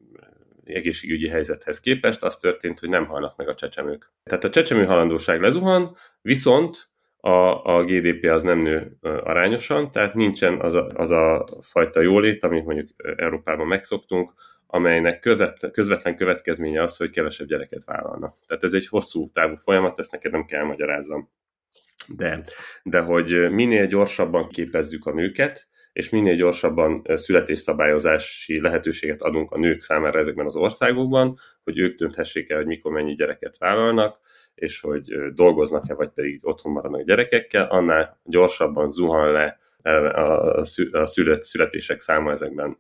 egészségügyi 0.65 1.29
helyzethez 1.29 1.81
képest 1.81 2.23
az 2.23 2.37
történt, 2.37 2.79
hogy 2.79 2.89
nem 2.89 3.07
halnak 3.07 3.37
meg 3.37 3.49
a 3.49 3.55
csecsemők. 3.55 4.13
Tehát 4.23 4.45
a 4.45 4.51
csecsemő 4.51 4.85
halandóság 4.85 5.41
lezuhan, 5.41 5.97
viszont 6.23 6.91
a, 7.21 7.65
a 7.65 7.85
GDP 7.85 8.31
az 8.31 8.43
nem 8.43 8.59
nő 8.59 8.97
arányosan, 9.01 9.91
tehát 9.91 10.15
nincsen 10.15 10.61
az 10.61 10.75
a, 10.75 10.87
az 10.95 11.11
a 11.11 11.49
fajta 11.61 12.01
jólét, 12.01 12.45
amit 12.45 12.65
mondjuk 12.65 12.89
Európában 13.17 13.67
megszoktunk, 13.67 14.33
amelynek 14.67 15.19
követ, 15.19 15.71
közvetlen 15.73 16.17
következménye 16.17 16.83
az, 16.83 16.97
hogy 16.97 17.11
kevesebb 17.11 17.47
gyereket 17.47 17.85
vállalnak. 17.85 18.35
Tehát 18.47 18.65
ez 18.65 18.75
egy 18.75 18.87
hosszú 18.87 19.31
távú 19.31 19.55
folyamat, 19.55 19.99
ezt 19.99 20.13
neked 20.13 20.33
nem 20.33 20.45
kell 20.45 20.65
magyarázzam. 20.65 21.31
De, 22.09 22.43
de 22.83 23.01
hogy 23.01 23.51
minél 23.51 23.87
gyorsabban 23.87 24.49
képezzük 24.49 25.07
a 25.07 25.13
nőket, 25.13 25.69
és 25.97 26.09
minél 26.09 26.35
gyorsabban 26.35 27.03
születésszabályozási 27.15 28.61
lehetőséget 28.61 29.23
adunk 29.23 29.51
a 29.51 29.59
nők 29.59 29.81
számára 29.81 30.19
ezekben 30.19 30.47
az 30.47 30.57
országokban, 30.57 31.37
hogy 31.65 31.79
ők 31.79 31.99
dönthessék 31.99 32.51
el, 32.51 32.57
hogy 32.57 32.67
mikor 32.67 32.93
mennyi 32.93 33.15
gyereket 33.15 33.59
vállalnak, 33.59 34.19
és 34.55 34.81
hogy 34.81 35.03
dolgoznak-e, 35.35 35.95
vagy 35.95 36.09
pedig 36.09 36.39
otthon 36.43 36.73
maradnak 36.73 37.03
gyerekekkel, 37.03 37.67
annál 37.71 38.21
gyorsabban 38.25 38.91
zuhan 38.91 39.33
le 39.33 39.59
a 40.93 41.07
születések 41.41 42.01
száma 42.01 42.31
ezekben 42.31 42.79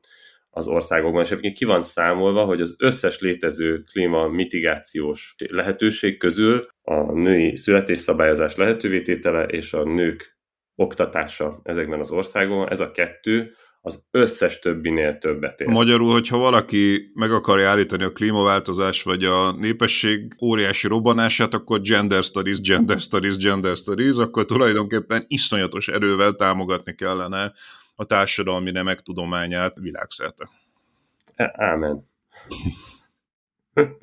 az 0.51 0.67
országokban, 0.67 1.23
és 1.23 1.31
egyébként 1.31 1.57
ki 1.57 1.64
van 1.64 1.83
számolva, 1.83 2.45
hogy 2.45 2.61
az 2.61 2.77
összes 2.79 3.21
létező 3.21 3.83
klíma 3.93 4.29
mitigációs 4.29 5.35
lehetőség 5.51 6.19
közül 6.19 6.67
a 6.83 7.12
női 7.12 7.57
születésszabályozás 7.57 8.57
lehetővé 8.57 9.03
tétele 9.03 9.45
és 9.45 9.73
a 9.73 9.85
nők 9.85 10.36
oktatása 10.77 11.61
ezekben 11.62 12.01
az 12.01 12.11
országokban, 12.11 12.70
ez 12.70 12.81
a 12.81 12.91
kettő 12.91 13.55
az 13.81 14.07
összes 14.11 14.59
többinél 14.59 15.18
többet 15.18 15.61
ér. 15.61 15.68
Magyarul, 15.68 16.12
hogyha 16.12 16.37
valaki 16.37 17.11
meg 17.14 17.33
akarja 17.33 17.68
állítani 17.68 18.05
a 18.05 18.12
klímaváltozás 18.12 19.03
vagy 19.03 19.24
a 19.24 19.53
népesség 19.53 20.37
óriási 20.43 20.87
robbanását, 20.87 21.55
akkor 21.55 21.81
gender 21.81 22.22
studies, 22.22 22.61
gender 22.61 23.01
studies, 23.01 23.37
gender 23.37 23.77
studies, 23.77 24.16
akkor 24.16 24.45
tulajdonképpen 24.45 25.24
iszonyatos 25.29 25.89
erővel 25.89 26.35
támogatni 26.35 26.95
kellene 26.95 27.53
a 27.95 28.05
társadalmi 28.05 28.70
nemek 28.70 29.01
tudományát 29.01 29.77
világszerte. 29.79 30.49
Ámen. 31.53 32.03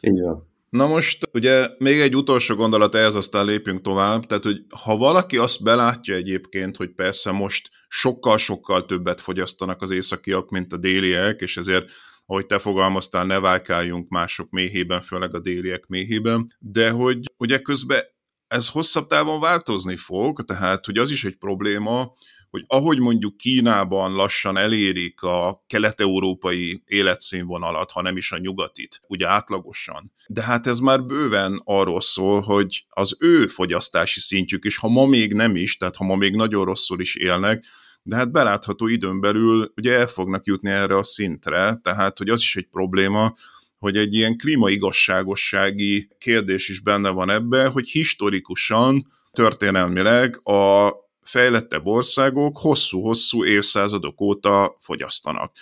Így 0.00 0.20
van. 0.20 0.38
Na 0.70 0.86
most 0.86 1.28
ugye 1.32 1.68
még 1.78 2.00
egy 2.00 2.16
utolsó 2.16 2.54
gondolat 2.54 2.94
ehhez, 2.94 3.14
aztán 3.14 3.44
lépjünk 3.44 3.82
tovább. 3.82 4.26
Tehát, 4.26 4.44
hogy 4.44 4.64
ha 4.82 4.96
valaki 4.96 5.36
azt 5.36 5.62
belátja 5.62 6.14
egyébként, 6.14 6.76
hogy 6.76 6.90
persze 6.90 7.30
most 7.30 7.68
sokkal-sokkal 7.88 8.86
többet 8.86 9.20
fogyasztanak 9.20 9.82
az 9.82 9.90
északiak, 9.90 10.50
mint 10.50 10.72
a 10.72 10.76
déliek, 10.76 11.40
és 11.40 11.56
ezért 11.56 11.90
ahogy 12.26 12.46
te 12.46 12.58
fogalmaztál, 12.58 13.24
ne 13.24 13.40
válkáljunk 13.40 14.08
mások 14.08 14.50
méhében, 14.50 15.00
főleg 15.00 15.34
a 15.34 15.40
déliek 15.40 15.86
méhében, 15.86 16.54
de 16.58 16.90
hogy 16.90 17.18
ugye 17.36 17.58
közben 17.58 18.00
ez 18.46 18.68
hosszabb 18.68 19.06
távon 19.06 19.40
változni 19.40 19.96
fog, 19.96 20.44
tehát 20.44 20.84
hogy 20.86 20.98
az 20.98 21.10
is 21.10 21.24
egy 21.24 21.36
probléma, 21.36 22.12
hogy 22.50 22.64
ahogy 22.66 22.98
mondjuk 22.98 23.36
Kínában 23.36 24.12
lassan 24.12 24.56
elérik 24.56 25.22
a 25.22 25.64
kelet-európai 25.66 26.82
életszínvonalat, 26.86 27.90
ha 27.90 28.02
nem 28.02 28.16
is 28.16 28.32
a 28.32 28.38
nyugatit, 28.38 29.00
ugye 29.06 29.28
átlagosan. 29.28 30.12
De 30.26 30.42
hát 30.42 30.66
ez 30.66 30.78
már 30.78 31.02
bőven 31.02 31.62
arról 31.64 32.00
szól, 32.00 32.40
hogy 32.40 32.84
az 32.88 33.16
ő 33.20 33.46
fogyasztási 33.46 34.20
szintjük 34.20 34.64
is, 34.64 34.76
ha 34.76 34.88
ma 34.88 35.06
még 35.06 35.32
nem 35.32 35.56
is, 35.56 35.76
tehát 35.76 35.96
ha 35.96 36.04
ma 36.04 36.16
még 36.16 36.34
nagyon 36.34 36.64
rosszul 36.64 37.00
is 37.00 37.14
élnek, 37.14 37.64
de 38.02 38.16
hát 38.16 38.32
belátható 38.32 38.86
időn 38.86 39.20
belül 39.20 39.72
ugye 39.76 39.94
el 39.94 40.06
fognak 40.06 40.46
jutni 40.46 40.70
erre 40.70 40.96
a 40.96 41.02
szintre, 41.02 41.78
tehát 41.82 42.18
hogy 42.18 42.28
az 42.28 42.40
is 42.40 42.56
egy 42.56 42.68
probléma, 42.70 43.34
hogy 43.78 43.96
egy 43.96 44.14
ilyen 44.14 44.36
klímaigazságossági 44.36 46.08
kérdés 46.18 46.68
is 46.68 46.80
benne 46.80 47.08
van 47.10 47.30
ebbe, 47.30 47.66
hogy 47.66 47.88
historikusan, 47.88 49.06
történelmileg 49.32 50.48
a 50.48 50.92
fejlettebb 51.28 51.86
országok 51.86 52.58
hosszú-hosszú 52.58 53.44
évszázadok 53.44 54.20
óta 54.20 54.76
fogyasztanak. 54.80 55.52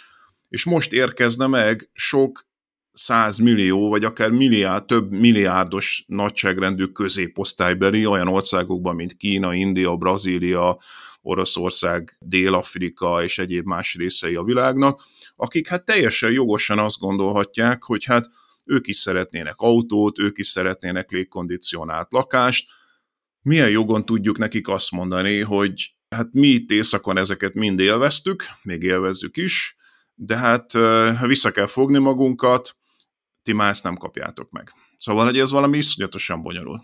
És 0.48 0.64
most 0.64 0.92
érkezne 0.92 1.46
meg 1.46 1.90
sok 1.92 2.46
millió, 3.42 3.88
vagy 3.88 4.04
akár 4.04 4.30
milliárd, 4.30 4.84
több 4.84 5.10
milliárdos 5.10 6.04
nagyságrendű 6.06 6.84
középosztálybeli 6.84 8.06
olyan 8.06 8.28
országokban, 8.28 8.94
mint 8.94 9.16
Kína, 9.16 9.54
India, 9.54 9.96
Brazília, 9.96 10.78
Oroszország, 11.22 12.16
Dél-Afrika 12.20 13.22
és 13.22 13.38
egyéb 13.38 13.66
más 13.66 13.94
részei 13.94 14.34
a 14.34 14.42
világnak, 14.42 15.02
akik 15.36 15.68
hát 15.68 15.84
teljesen 15.84 16.30
jogosan 16.30 16.78
azt 16.78 16.98
gondolhatják, 16.98 17.82
hogy 17.82 18.04
hát 18.04 18.28
ők 18.64 18.86
is 18.86 18.96
szeretnének 18.96 19.54
autót, 19.56 20.18
ők 20.18 20.38
is 20.38 20.46
szeretnének 20.46 21.10
légkondicionált 21.10 22.12
lakást, 22.12 22.70
milyen 23.46 23.70
jogon 23.70 24.04
tudjuk 24.04 24.38
nekik 24.38 24.68
azt 24.68 24.90
mondani, 24.90 25.40
hogy 25.40 25.94
hát 26.08 26.28
mi 26.32 26.46
itt 26.46 26.70
éjszakon 26.70 27.18
ezeket 27.18 27.54
mind 27.54 27.78
élveztük, 27.80 28.44
még 28.62 28.82
élvezzük 28.82 29.36
is, 29.36 29.76
de 30.14 30.36
hát 30.36 30.72
vissza 31.20 31.50
kell 31.50 31.66
fogni 31.66 31.98
magunkat, 31.98 32.76
ti 33.42 33.52
már 33.52 33.68
ezt 33.68 33.82
nem 33.82 33.96
kapjátok 33.96 34.50
meg. 34.50 34.72
Szóval, 34.96 35.24
hogy 35.24 35.38
ez 35.38 35.50
valami 35.50 35.76
iszonyatosan 35.76 36.42
bonyolult. 36.42 36.82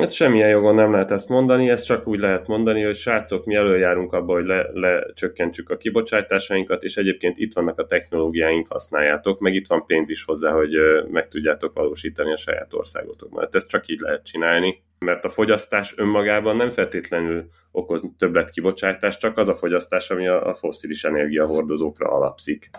Hát 0.00 0.12
semmilyen 0.12 0.48
jogon 0.48 0.74
nem 0.74 0.92
lehet 0.92 1.10
ezt 1.10 1.28
mondani, 1.28 1.70
ezt 1.70 1.84
csak 1.84 2.06
úgy 2.06 2.20
lehet 2.20 2.46
mondani, 2.46 2.82
hogy 2.82 2.94
srácok, 2.94 3.44
mi 3.44 3.54
előjárunk 3.54 4.12
abba, 4.12 4.32
hogy 4.32 4.44
le, 4.44 4.66
lecsökkentsük 4.72 5.70
a 5.70 5.76
kibocsátásainkat, 5.76 6.82
és 6.82 6.96
egyébként 6.96 7.38
itt 7.38 7.54
vannak 7.54 7.78
a 7.78 7.86
technológiáink, 7.86 8.66
használjátok, 8.68 9.40
meg 9.40 9.54
itt 9.54 9.66
van 9.66 9.86
pénz 9.86 10.10
is 10.10 10.24
hozzá, 10.24 10.50
hogy 10.52 10.74
meg 11.10 11.28
tudjátok 11.28 11.74
valósítani 11.74 12.32
a 12.32 12.36
saját 12.36 12.74
országotokban. 12.74 13.42
Hát 13.42 13.54
ezt 13.54 13.68
csak 13.68 13.88
így 13.88 14.00
lehet 14.00 14.24
csinálni, 14.24 14.82
mert 14.98 15.24
a 15.24 15.28
fogyasztás 15.28 15.94
önmagában 15.96 16.56
nem 16.56 16.70
feltétlenül 16.70 17.46
okoz 17.72 18.04
többlet 18.18 18.50
kibocsátást, 18.50 19.20
csak 19.20 19.38
az 19.38 19.48
a 19.48 19.54
fogyasztás, 19.54 20.10
ami 20.10 20.26
a, 20.26 20.48
a 20.48 20.54
fosszilis 20.54 21.04
energiahordozókra 21.04 22.08
alapszik. 22.08 22.70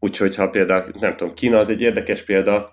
Úgyhogy 0.00 0.36
ha 0.36 0.48
például, 0.48 0.84
nem 1.00 1.16
tudom, 1.16 1.34
Kína 1.34 1.58
az 1.58 1.70
egy 1.70 1.80
érdekes 1.80 2.22
példa, 2.22 2.72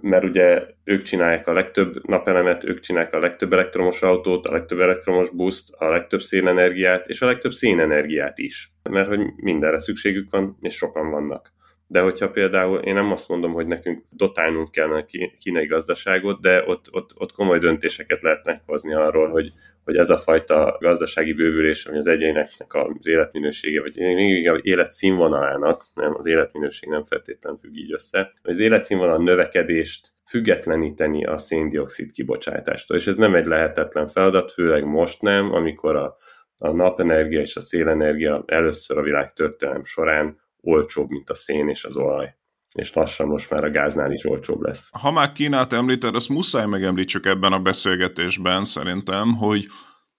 mert 0.00 0.24
ugye 0.24 0.66
ők 0.84 1.02
csinálják 1.02 1.46
a 1.46 1.52
legtöbb 1.52 2.06
napelemet, 2.06 2.64
ők 2.64 2.80
csinálják 2.80 3.14
a 3.14 3.18
legtöbb 3.18 3.52
elektromos 3.52 4.02
autót, 4.02 4.46
a 4.46 4.52
legtöbb 4.52 4.80
elektromos 4.80 5.30
buszt, 5.30 5.74
a 5.74 5.88
legtöbb 5.88 6.20
szénenergiát, 6.20 7.06
és 7.06 7.22
a 7.22 7.26
legtöbb 7.26 7.52
szénenergiát 7.52 8.38
is. 8.38 8.70
Mert 8.90 9.08
hogy 9.08 9.20
mindenre 9.36 9.78
szükségük 9.78 10.30
van, 10.30 10.56
és 10.60 10.74
sokan 10.74 11.10
vannak. 11.10 11.52
De 11.86 12.00
hogyha 12.00 12.30
például, 12.30 12.78
én 12.78 12.94
nem 12.94 13.12
azt 13.12 13.28
mondom, 13.28 13.52
hogy 13.52 13.66
nekünk 13.66 14.04
dotálnunk 14.10 14.70
kellene 14.70 14.98
a 14.98 15.30
kínai 15.38 15.66
gazdaságot, 15.66 16.40
de 16.40 16.64
ott, 16.66 16.86
ott, 16.90 17.10
ott 17.14 17.32
komoly 17.32 17.58
döntéseket 17.58 18.22
lehetnek 18.22 18.62
hozni 18.66 18.94
arról, 18.94 19.28
hogy, 19.28 19.52
hogy 19.84 19.96
ez 19.96 20.10
a 20.10 20.18
fajta 20.18 20.76
gazdasági 20.80 21.32
bővülés, 21.32 21.86
ami 21.86 21.96
az 21.96 22.06
egyéneknek 22.06 22.74
az 22.74 23.06
életminősége, 23.06 23.80
vagy 23.80 23.96
még 23.98 24.48
az 24.48 24.60
életszínvonalának, 24.62 25.84
nem, 25.94 26.14
az 26.14 26.26
életminőség 26.26 26.88
nem 26.88 27.02
feltétlenül 27.02 27.58
függ 27.58 27.76
így 27.76 27.92
össze, 27.92 28.32
hogy 28.42 28.50
az 28.50 28.60
életszínvonal 28.60 29.22
növekedést 29.22 30.08
függetleníteni 30.28 31.24
a 31.24 31.38
széndiokszid 31.38 32.12
kibocsátástól. 32.12 32.96
És 32.96 33.06
ez 33.06 33.16
nem 33.16 33.34
egy 33.34 33.46
lehetetlen 33.46 34.06
feladat, 34.06 34.52
főleg 34.52 34.84
most 34.84 35.22
nem, 35.22 35.52
amikor 35.52 35.96
a, 35.96 36.16
a 36.58 36.70
napenergia 36.70 37.40
és 37.40 37.56
a 37.56 37.60
szélenergia 37.60 38.42
először 38.46 38.98
a 38.98 39.02
világ 39.02 39.30
történelem 39.30 39.84
során 39.84 40.40
olcsóbb, 40.60 41.08
mint 41.08 41.30
a 41.30 41.34
szén 41.34 41.68
és 41.68 41.84
az 41.84 41.96
olaj 41.96 42.38
és 42.74 42.92
lassan 42.92 43.26
most 43.26 43.50
már 43.50 43.64
a 43.64 43.70
gáznál 43.70 44.12
is 44.12 44.24
olcsóbb 44.24 44.60
lesz. 44.60 44.90
Ha 44.92 45.10
már 45.10 45.32
Kínát 45.32 45.72
említed, 45.72 46.14
azt 46.14 46.28
muszáj 46.28 46.66
megemlítsük 46.66 47.26
ebben 47.26 47.52
a 47.52 47.58
beszélgetésben 47.58 48.64
szerintem, 48.64 49.34
hogy 49.34 49.66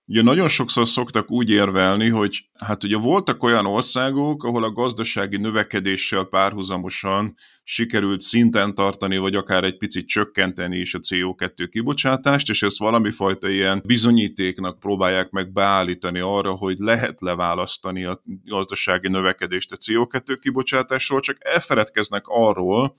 Ugye 0.06 0.22
nagyon 0.22 0.47
sokszor 0.47 0.88
szoktak 0.88 1.32
úgy 1.32 1.49
érvelni, 1.49 2.10
hogy 2.10 2.49
hát 2.58 2.84
ugye 2.84 2.97
voltak 2.97 3.43
olyan 3.43 3.66
országok, 3.66 4.43
ahol 4.43 4.64
a 4.64 4.72
gazdasági 4.72 5.38
növekedéssel 5.38 6.24
párhuzamosan 6.24 7.36
sikerült 7.64 8.22
szinten 8.22 8.76
tartani, 8.76 9.18
vagy 9.18 9.36
akár 9.36 9.64
egy 9.64 9.78
picit 9.78 10.08
csökkenteni 10.08 10.78
is 10.78 10.93
a 10.93 10.99
CO2 10.99 11.68
kibocsátást, 11.72 12.49
és 12.49 12.62
ezt 12.62 12.78
valami 12.78 13.12
fajta 13.12 13.49
ilyen 13.49 13.82
bizonyítéknak 13.86 14.80
próbálják 14.80 15.30
meg 15.30 15.52
beállítani 15.52 16.20
arra, 16.20 16.52
hogy 16.52 16.78
lehet 16.78 17.22
leválasztani 17.22 18.04
a 18.04 18.22
gazdasági 18.45 19.08
növekedést 19.08 19.72
a 19.72 19.78
CO2 19.78 20.38
kibocsátásról, 20.41 21.20
csak 21.20 21.38
elfeledkeznek 21.39 22.24
arról, 22.28 22.97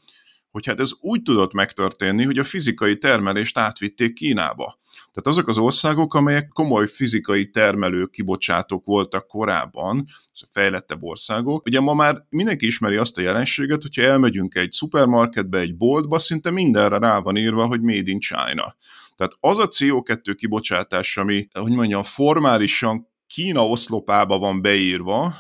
hogy 0.53 0.67
hát 0.67 0.81
ez 0.81 0.91
úgy 1.01 1.23
tudott 1.23 1.53
megtörténni, 1.53 2.25
hogy 2.25 2.39
a 2.39 2.45
fizikai 2.45 2.99
termelést 2.99 3.59
átvitték 3.59 4.13
Kínába. 4.13 4.81
Tehát 5.13 5.27
azok 5.27 5.49
az 5.49 5.59
országok, 5.59 6.15
amelyek 6.15 6.49
komoly 6.49 6.89
fizikai 6.89 7.51
termelő 7.51 8.07
kibocsátók 8.07 8.85
voltak 8.85 9.27
korábban, 9.27 10.05
a 10.33 10.49
fejlettebb 10.51 11.03
országok, 11.03 11.67
ugye 11.67 11.81
ma 11.81 11.95
már 11.95 12.27
mindenki 12.29 12.67
ismeri 12.67 12.97
azt 12.97 13.19
a 13.19 13.21
jelenséget, 13.21 13.83
hogyha 13.83 14.03
elmegyünk 14.03 14.55
egy 14.55 14.73
szupermarketbe, 14.73 15.59
egy 15.59 15.77
boltba, 15.77 16.19
szinte 16.19 16.51
mindenre 16.51 16.99
rá 16.99 17.19
van 17.19 17.37
írva, 17.37 17.67
hogy 17.67 17.81
Made 17.81 18.11
in 18.11 18.21
China. 18.21 18.77
Tehát 19.17 19.33
az 19.41 19.59
a 19.59 19.69
CO2 19.69 20.35
kibocsátás, 20.37 21.17
ami, 21.17 21.49
hogy 21.53 21.73
mondjam, 21.73 22.03
formálisan 22.03 23.11
Kína 23.27 23.69
oszlopába 23.69 24.39
van 24.39 24.63
beírva, 24.63 25.35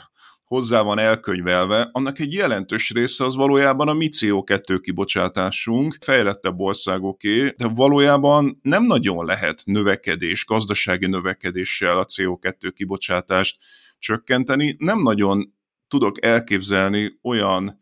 hozzá 0.52 0.82
van 0.82 0.98
elkönyvelve, 0.98 1.88
annak 1.92 2.18
egy 2.18 2.32
jelentős 2.32 2.90
része 2.90 3.24
az 3.24 3.34
valójában 3.34 3.88
a 3.88 3.92
mi 3.92 4.08
CO2 4.20 4.78
kibocsátásunk, 4.82 5.96
fejlettebb 6.00 6.60
országoké, 6.60 7.54
de 7.56 7.66
valójában 7.66 8.58
nem 8.62 8.84
nagyon 8.84 9.24
lehet 9.24 9.62
növekedés, 9.64 10.44
gazdasági 10.44 11.06
növekedéssel 11.06 11.98
a 11.98 12.04
CO2 12.04 12.72
kibocsátást 12.74 13.56
csökkenteni. 13.98 14.76
Nem 14.78 15.02
nagyon 15.02 15.54
tudok 15.88 16.24
elképzelni 16.24 17.18
olyan 17.22 17.80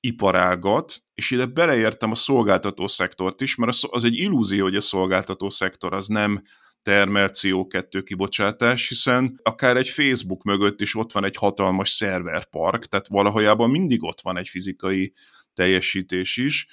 iparágat, 0.00 1.02
és 1.14 1.30
ide 1.30 1.46
beleértem 1.46 2.10
a 2.10 2.14
szolgáltató 2.14 2.86
szektort 2.86 3.40
is, 3.40 3.54
mert 3.54 3.76
az 3.90 4.04
egy 4.04 4.16
illúzió, 4.16 4.62
hogy 4.64 4.76
a 4.76 4.80
szolgáltató 4.80 5.48
szektor 5.48 5.94
az 5.94 6.06
nem 6.06 6.42
termel 6.84 7.30
CO2 7.32 8.02
kibocsátás, 8.04 8.88
hiszen 8.88 9.40
akár 9.42 9.76
egy 9.76 9.88
Facebook 9.88 10.42
mögött 10.42 10.80
is 10.80 10.94
ott 10.94 11.12
van 11.12 11.24
egy 11.24 11.36
hatalmas 11.36 11.90
szerverpark, 11.90 12.86
tehát 12.86 13.08
valahojában 13.08 13.70
mindig 13.70 14.02
ott 14.02 14.20
van 14.20 14.36
egy 14.36 14.48
fizikai 14.48 15.12
teljesítés 15.54 16.36
is. 16.36 16.66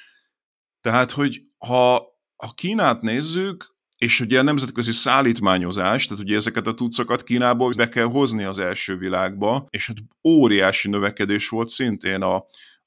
Tehát, 0.81 1.11
hogy 1.11 1.41
ha 1.57 1.95
a 2.35 2.53
Kínát 2.53 3.01
nézzük, 3.01 3.75
és 3.97 4.19
ugye 4.19 4.39
a 4.39 4.43
nemzetközi 4.43 4.91
szállítmányozás, 4.91 6.05
tehát 6.05 6.23
ugye 6.23 6.35
ezeket 6.35 6.67
a 6.67 6.73
tudszokat 6.73 7.23
Kínából 7.23 7.71
be 7.77 7.89
kell 7.89 8.05
hozni 8.05 8.43
az 8.43 8.59
első 8.59 8.97
világba, 8.97 9.65
és 9.69 9.87
hát 9.87 9.97
óriási 10.23 10.89
növekedés 10.89 11.49
volt 11.49 11.69
szintén 11.69 12.21
a 12.21 12.43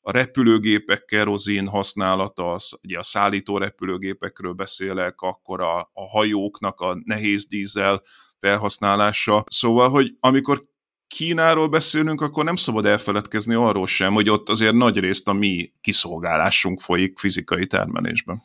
a 0.07 0.11
repülőgépek 0.11 1.05
kerozin 1.05 1.67
használata, 1.67 2.53
az, 2.53 2.79
ugye 2.83 2.99
a 2.99 3.03
szállító 3.03 3.59
repülőgépekről 3.59 4.53
beszélek, 4.53 5.21
akkor 5.21 5.61
a, 5.61 5.79
a 5.93 6.09
hajóknak 6.09 6.81
a 6.81 7.01
nehéz 7.05 7.47
dízel 7.47 8.03
felhasználása. 8.41 9.45
Szóval, 9.49 9.89
hogy 9.89 10.17
amikor 10.21 10.63
Kínáról 11.07 11.69
beszélünk, 11.69 12.21
akkor 12.21 12.45
nem 12.45 12.57
szabad 12.57 12.87
elfeledkezni 12.87 13.55
arról 13.55 13.87
sem, 13.87 14.13
hogy 14.13 14.31
ott 14.31 14.49
azért 14.49 14.75
nagy 14.75 14.99
részt 14.99 15.29
a 15.29 15.33
mi 15.33 15.73
kiszolgálásunk 15.81 16.81
folyik 16.81 17.19
fizikai 17.19 17.67
termelésben. 17.67 18.43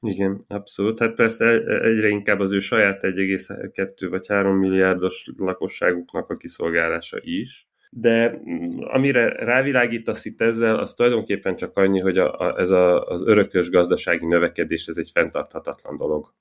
Igen, 0.00 0.44
abszolút. 0.48 0.98
Hát 0.98 1.14
persze 1.14 1.44
egyre 1.80 2.08
inkább 2.08 2.40
az 2.40 2.52
ő 2.52 2.58
saját 2.58 3.02
1,2 3.02 4.06
vagy 4.10 4.26
3 4.26 4.56
milliárdos 4.56 5.30
lakosságuknak 5.36 6.30
a 6.30 6.34
kiszolgálása 6.34 7.18
is 7.20 7.68
de 7.96 8.40
amire 8.80 9.28
rávilágítasz 9.28 10.24
itt 10.24 10.40
ezzel, 10.40 10.78
az 10.78 10.94
tulajdonképpen 10.94 11.56
csak 11.56 11.76
annyi, 11.76 12.00
hogy 12.00 12.18
a, 12.18 12.38
a, 12.38 12.58
ez 12.58 12.70
a, 12.70 13.06
az 13.06 13.26
örökös 13.26 13.70
gazdasági 13.70 14.26
növekedés, 14.26 14.86
ez 14.86 14.96
egy 14.96 15.10
fenntarthatatlan 15.12 15.96
dolog 15.96 16.34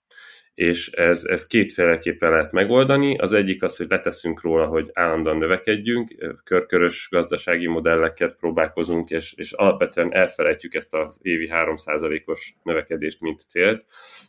és 0.55 0.91
ez, 0.91 1.23
ez 1.25 1.47
kétféleképpen 1.47 2.31
lehet 2.31 2.51
megoldani. 2.51 3.17
Az 3.17 3.33
egyik 3.33 3.63
az, 3.63 3.77
hogy 3.77 3.85
leteszünk 3.89 4.41
róla, 4.41 4.65
hogy 4.65 4.89
állandóan 4.93 5.37
növekedjünk, 5.37 6.07
körkörös 6.43 7.07
gazdasági 7.11 7.67
modelleket 7.67 8.35
próbálkozunk, 8.35 9.09
és, 9.09 9.33
és 9.33 9.51
alapvetően 9.51 10.13
elfelejtjük 10.13 10.73
ezt 10.73 10.93
az 10.93 11.19
évi 11.21 11.49
3%-os 11.53 12.53
növekedést, 12.63 13.21
mint 13.21 13.39
célt, 13.39 13.85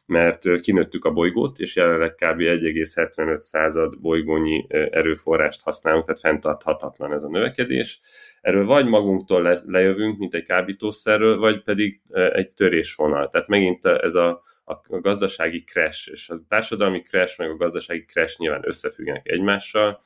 mert 0.06 0.60
kinőttük 0.60 1.04
a 1.04 1.12
bolygót, 1.12 1.58
és 1.58 1.76
jelenleg 1.76 2.14
kb. 2.14 2.40
1,75 2.40 3.40
század 3.40 4.00
bolygónyi 4.00 4.66
erőforrást 4.90 5.62
használunk, 5.62 6.04
tehát 6.04 6.20
fenntarthatatlan 6.20 7.12
ez 7.12 7.22
a 7.22 7.28
növekedés. 7.28 8.00
Erről 8.44 8.64
vagy 8.64 8.86
magunktól 8.86 9.42
le, 9.42 9.60
lejövünk, 9.66 10.18
mint 10.18 10.34
egy 10.34 10.44
kábítószerről, 10.44 11.38
vagy 11.38 11.62
pedig 11.62 12.00
egy 12.10 12.48
törésvonal. 12.48 13.28
Tehát 13.28 13.48
megint 13.48 13.84
ez 13.84 14.14
a 14.14 14.42
a 14.64 15.00
gazdasági 15.00 15.64
crash, 15.64 16.10
és 16.10 16.28
a 16.28 16.44
társadalmi 16.48 17.02
crash, 17.02 17.38
meg 17.38 17.50
a 17.50 17.56
gazdasági 17.56 18.04
crash 18.04 18.38
nyilván 18.38 18.62
összefüggnek 18.64 19.28
egymással, 19.28 20.02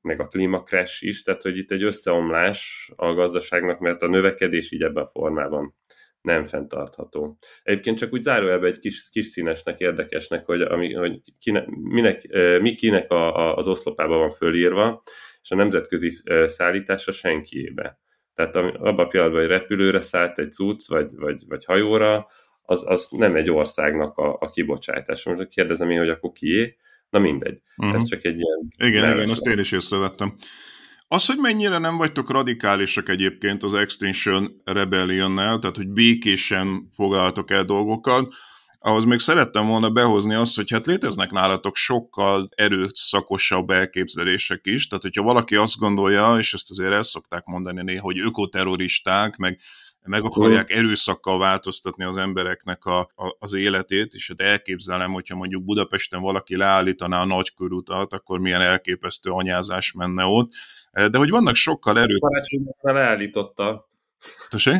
meg 0.00 0.20
a 0.20 0.26
klíma 0.26 0.62
crash 0.62 1.04
is, 1.04 1.22
tehát 1.22 1.42
hogy 1.42 1.56
itt 1.56 1.70
egy 1.70 1.82
összeomlás 1.82 2.90
a 2.96 3.12
gazdaságnak, 3.12 3.78
mert 3.78 4.02
a 4.02 4.08
növekedés 4.08 4.72
így 4.72 4.82
ebben 4.82 5.02
a 5.02 5.06
formában 5.06 5.74
nem 6.26 6.44
fenntartható. 6.44 7.38
Egyébként 7.62 7.98
csak 7.98 8.12
úgy 8.12 8.22
zárójelben 8.22 8.70
egy 8.70 8.78
kis, 8.78 9.08
kis 9.10 9.26
színesnek, 9.26 9.78
érdekesnek, 9.78 10.46
hogy, 10.46 10.60
ami, 10.60 10.92
hogy 10.92 11.20
kine, 11.38 11.64
minek, 11.68 12.28
mi 12.60 12.74
kinek 12.74 13.10
a, 13.10 13.36
a, 13.36 13.56
az 13.56 13.68
oszlopában 13.68 14.18
van 14.18 14.30
fölírva, 14.30 15.02
és 15.42 15.50
a 15.50 15.54
nemzetközi 15.54 16.12
szállítása 16.46 17.12
senkiébe. 17.12 18.00
Tehát 18.34 18.56
abban 18.56 18.98
a 18.98 19.06
pillanatban, 19.06 19.40
hogy 19.40 19.50
repülőre 19.50 20.00
szállt 20.00 20.38
egy 20.38 20.52
cucc, 20.52 20.88
vagy, 20.88 21.16
vagy, 21.16 21.42
vagy 21.48 21.64
hajóra, 21.64 22.26
az, 22.62 22.84
az 22.86 23.08
nem 23.10 23.36
egy 23.36 23.50
országnak 23.50 24.16
a, 24.16 24.36
a 24.40 24.48
kibocsátása. 24.48 25.30
Most 25.30 25.48
kérdezem 25.48 25.90
én, 25.90 25.98
hogy 25.98 26.08
akkor 26.08 26.32
kié? 26.32 26.76
Na 27.10 27.18
mindegy. 27.18 27.60
Uh-huh. 27.76 27.96
Ez 27.96 28.04
csak 28.04 28.24
egy 28.24 28.40
ilyen... 28.40 28.90
Igen, 28.90 29.12
igen, 29.12 29.28
azt 29.28 29.46
én 29.46 29.58
is 29.58 29.72
észrevettem. 29.72 30.36
Az, 31.08 31.26
hogy 31.26 31.38
mennyire 31.38 31.78
nem 31.78 31.96
vagytok 31.96 32.30
radikálisak 32.30 33.08
egyébként 33.08 33.62
az 33.62 33.74
Extinction 33.74 34.60
Rebellion-nel, 34.64 35.58
tehát 35.58 35.76
hogy 35.76 35.88
békésen 35.88 36.88
foglaltok 36.92 37.50
el 37.50 37.64
dolgokat, 37.64 38.34
ahhoz 38.78 39.04
még 39.04 39.18
szerettem 39.18 39.66
volna 39.66 39.90
behozni 39.90 40.34
azt, 40.34 40.56
hogy 40.56 40.70
hát 40.70 40.86
léteznek 40.86 41.30
nálatok 41.30 41.76
sokkal 41.76 42.48
erőszakosabb 42.54 43.70
elképzelések 43.70 44.60
is, 44.62 44.86
tehát 44.86 45.04
hogyha 45.04 45.22
valaki 45.22 45.56
azt 45.56 45.78
gondolja, 45.78 46.38
és 46.38 46.54
ezt 46.54 46.70
azért 46.70 46.92
el 46.92 47.02
szokták 47.02 47.44
mondani 47.44 47.82
néha, 47.82 48.02
hogy 48.02 48.18
ökoterroristák, 48.18 49.36
meg 49.36 49.60
meg 50.06 50.22
akarják 50.24 50.70
erőszakkal 50.70 51.38
változtatni 51.38 52.04
az 52.04 52.16
embereknek 52.16 52.84
a, 52.84 52.98
a, 52.98 53.36
az 53.38 53.54
életét, 53.54 54.12
és 54.14 54.28
hát 54.28 54.40
elképzelem, 54.40 55.12
hogyha 55.12 55.36
mondjuk 55.36 55.64
Budapesten 55.64 56.20
valaki 56.20 56.56
leállítaná 56.56 57.20
a 57.20 57.24
nagykörutat, 57.24 58.12
akkor 58.12 58.38
milyen 58.38 58.60
elképesztő 58.60 59.30
anyázás 59.30 59.92
menne 59.92 60.24
ott. 60.24 60.52
De 60.92 61.18
hogy 61.18 61.30
vannak 61.30 61.54
sokkal 61.54 61.98
erőt... 61.98 62.22
A 62.22 62.28
Karácsony 62.28 62.60
már 62.82 62.94
leállította. 62.94 63.88
Tessék? 64.48 64.76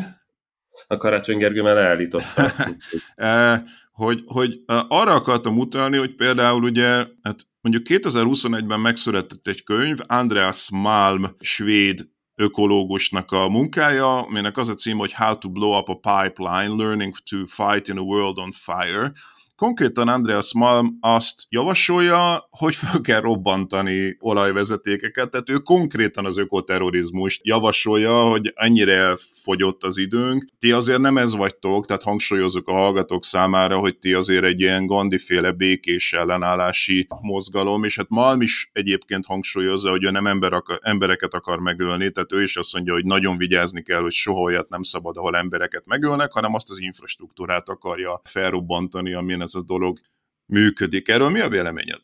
A 0.87 0.97
Karácsony 0.97 1.37
Gergő 1.37 1.61
már 1.61 1.75
leállította. 1.75 2.51
E, 3.15 3.63
hogy, 3.91 4.23
hogy 4.25 4.61
arra 4.87 5.13
akartam 5.13 5.57
utalni, 5.57 5.97
hogy 5.97 6.15
például 6.15 6.63
ugye, 6.63 7.05
hát 7.21 7.47
mondjuk 7.61 8.01
2021-ben 8.03 8.79
megszületett 8.79 9.47
egy 9.47 9.63
könyv, 9.63 9.97
Andreas 10.05 10.69
Malm, 10.71 11.35
svéd 11.39 12.09
ökológusnak 12.37 13.31
a 13.31 13.49
munkája, 13.49 14.17
aminek 14.17 14.57
az 14.57 14.69
a 14.69 14.73
cím, 14.73 14.97
hogy 14.97 15.13
How 15.13 15.37
to 15.37 15.49
Blow 15.49 15.77
Up 15.77 15.89
a 15.89 15.95
Pipeline, 15.95 16.83
Learning 16.83 17.15
to 17.29 17.37
Fight 17.45 17.87
in 17.87 17.97
a 17.97 18.01
World 18.01 18.37
on 18.37 18.51
Fire, 18.51 19.13
Konkrétan 19.57 20.07
Andreas 20.07 20.53
Malm 20.53 20.97
azt 20.99 21.45
javasolja, 21.49 22.47
hogy 22.49 22.75
fel 22.75 23.01
kell 23.01 23.21
robbantani 23.21 24.17
olajvezetékeket, 24.19 25.29
tehát 25.29 25.49
ő 25.49 25.57
konkrétan 25.57 26.25
az 26.25 26.37
ökoterrorizmust 26.37 27.45
javasolja, 27.45 28.21
hogy 28.21 28.51
ennyire 28.55 28.93
elfogyott 28.93 29.83
az 29.83 29.97
időnk. 29.97 30.47
Ti 30.59 30.71
azért 30.71 30.99
nem 30.99 31.17
ez 31.17 31.35
vagytok, 31.35 31.85
tehát 31.85 32.03
hangsúlyozok 32.03 32.67
a 32.67 32.71
hallgatók 32.71 33.23
számára, 33.23 33.77
hogy 33.79 33.97
ti 33.97 34.13
azért 34.13 34.43
egy 34.43 34.59
ilyen 34.59 34.85
Gandhi-féle 34.85 35.51
békés 35.51 36.13
ellenállási 36.13 37.07
mozgalom, 37.21 37.83
és 37.83 37.95
hát 37.95 38.09
Malm 38.09 38.41
is 38.41 38.69
egyébként 38.73 39.25
hangsúlyozza, 39.25 39.89
hogy 39.89 40.03
ő 40.03 40.09
nem 40.09 40.27
ember 40.27 40.53
akar, 40.53 40.79
embereket 40.81 41.33
akar 41.33 41.59
megölni, 41.59 42.11
tehát 42.11 42.31
ő 42.31 42.43
is 42.43 42.57
azt 42.57 42.73
mondja, 42.73 42.93
hogy 42.93 43.05
nagyon 43.05 43.37
vigyázni 43.37 43.83
kell, 43.83 44.01
hogy 44.01 44.11
soha 44.11 44.39
olyat 44.39 44.69
nem 44.69 44.83
szabad, 44.83 45.17
ahol 45.17 45.35
embereket 45.35 45.85
megölnek, 45.85 46.31
hanem 46.31 46.53
azt 46.53 46.69
az 46.69 46.79
infrastruktúrát 46.79 47.69
akarja 47.69 48.21
felrobbantani, 48.23 49.13
amin 49.13 49.45
ez 49.47 49.61
a 49.61 49.63
dolog 49.65 49.97
működik. 50.45 51.07
Erről 51.07 51.29
mi 51.29 51.39
a 51.39 51.49
véleményed? 51.49 51.99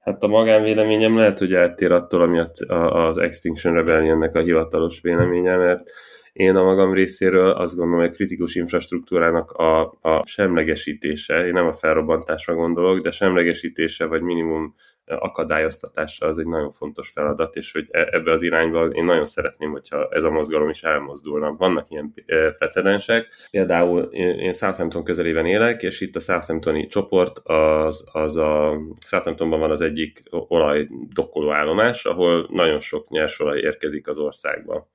Hát 0.00 0.22
a 0.22 0.26
magánvéleményem 0.26 1.16
lehet, 1.16 1.38
hogy 1.38 1.54
eltér 1.54 1.92
attól, 1.92 2.22
ami 2.22 2.38
az 2.68 3.18
Extinction 3.18 3.74
Rebellionnek 3.74 4.34
a 4.34 4.40
hivatalos 4.40 5.00
véleménye, 5.00 5.56
mert 5.56 5.90
én 6.32 6.56
a 6.56 6.62
magam 6.62 6.92
részéről 6.92 7.50
azt 7.50 7.76
gondolom, 7.76 8.00
hogy 8.00 8.08
a 8.08 8.14
kritikus 8.14 8.54
infrastruktúrának 8.54 9.50
a, 9.50 9.98
a 10.00 10.26
semlegesítése, 10.26 11.46
én 11.46 11.52
nem 11.52 11.66
a 11.66 11.72
felrobbantásra 11.72 12.54
gondolok, 12.54 13.00
de 13.00 13.10
semlegesítése 13.10 14.04
vagy 14.04 14.22
minimum 14.22 14.74
akadályoztatása 15.06 16.26
az 16.26 16.38
egy 16.38 16.46
nagyon 16.46 16.70
fontos 16.70 17.08
feladat, 17.08 17.56
és 17.56 17.72
hogy 17.72 17.86
e, 17.90 18.08
ebbe 18.10 18.30
az 18.30 18.42
irányba 18.42 18.86
én 18.86 19.04
nagyon 19.04 19.24
szeretném, 19.24 19.70
hogyha 19.70 20.08
ez 20.10 20.24
a 20.24 20.30
mozgalom 20.30 20.68
is 20.68 20.82
elmozdulna. 20.82 21.56
Vannak 21.58 21.90
ilyen 21.90 22.14
e, 22.26 22.50
precedensek, 22.50 23.28
például 23.50 24.02
én 24.02 24.52
Southampton 24.52 25.04
közelében 25.04 25.46
élek, 25.46 25.82
és 25.82 26.00
itt 26.00 26.16
a 26.16 26.20
Southamptoni 26.20 26.86
csoport, 26.86 27.38
az, 27.38 28.08
az 28.12 28.36
a 28.36 28.80
Southamptonban 29.06 29.60
van 29.60 29.70
az 29.70 29.80
egyik 29.80 30.22
olaj 30.30 30.88
állomás, 31.50 32.04
ahol 32.04 32.48
nagyon 32.50 32.80
sok 32.80 33.08
nyersolaj 33.08 33.58
érkezik 33.58 34.08
az 34.08 34.18
országba 34.18 34.88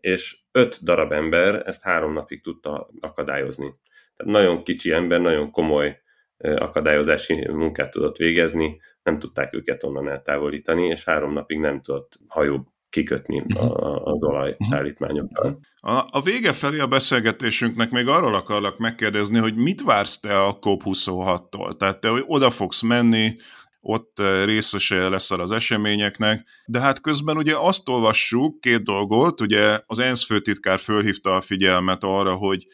és 0.00 0.38
öt 0.52 0.84
darab 0.84 1.12
ember 1.12 1.62
ezt 1.66 1.82
három 1.82 2.12
napig 2.12 2.42
tudta 2.42 2.90
akadályozni. 3.00 3.74
Tehát 4.16 4.32
nagyon 4.32 4.62
kicsi 4.62 4.92
ember, 4.92 5.20
nagyon 5.20 5.50
komoly 5.50 6.00
akadályozási 6.40 7.48
munkát 7.50 7.90
tudott 7.90 8.16
végezni, 8.16 8.80
nem 9.02 9.18
tudták 9.18 9.54
őket 9.54 9.82
onnan 9.82 10.08
eltávolítani, 10.08 10.86
és 10.86 11.04
három 11.04 11.32
napig 11.32 11.58
nem 11.58 11.80
tudott 11.80 12.18
hajó 12.28 12.72
kikötni 12.88 13.38
uh-huh. 13.38 14.08
az 14.08 14.24
olajszállítmányokkal. 14.24 15.58
A, 15.76 16.06
a 16.10 16.20
vége 16.24 16.52
felé 16.52 16.78
a 16.78 16.86
beszélgetésünknek 16.86 17.90
még 17.90 18.08
arról 18.08 18.34
akarlak 18.34 18.78
megkérdezni, 18.78 19.38
hogy 19.38 19.56
mit 19.56 19.82
vársz 19.82 20.20
te 20.20 20.44
a 20.44 20.58
COP26-tól? 20.58 21.76
Tehát 21.76 22.00
te 22.00 22.08
hogy 22.08 22.24
oda 22.26 22.50
fogsz 22.50 22.80
menni, 22.80 23.36
ott 23.80 24.18
részese 24.44 25.08
leszel 25.08 25.40
az 25.40 25.50
eseményeknek, 25.50 26.48
de 26.66 26.80
hát 26.80 27.00
közben 27.00 27.36
ugye 27.36 27.56
azt 27.56 27.88
olvassuk, 27.88 28.60
két 28.60 28.82
dolgot, 28.84 29.40
ugye 29.40 29.80
az 29.86 29.98
ENSZ 29.98 30.24
főtitkár 30.24 30.78
fölhívta 30.78 31.36
a 31.36 31.40
figyelmet 31.40 32.04
arra, 32.04 32.34
hogy 32.34 32.66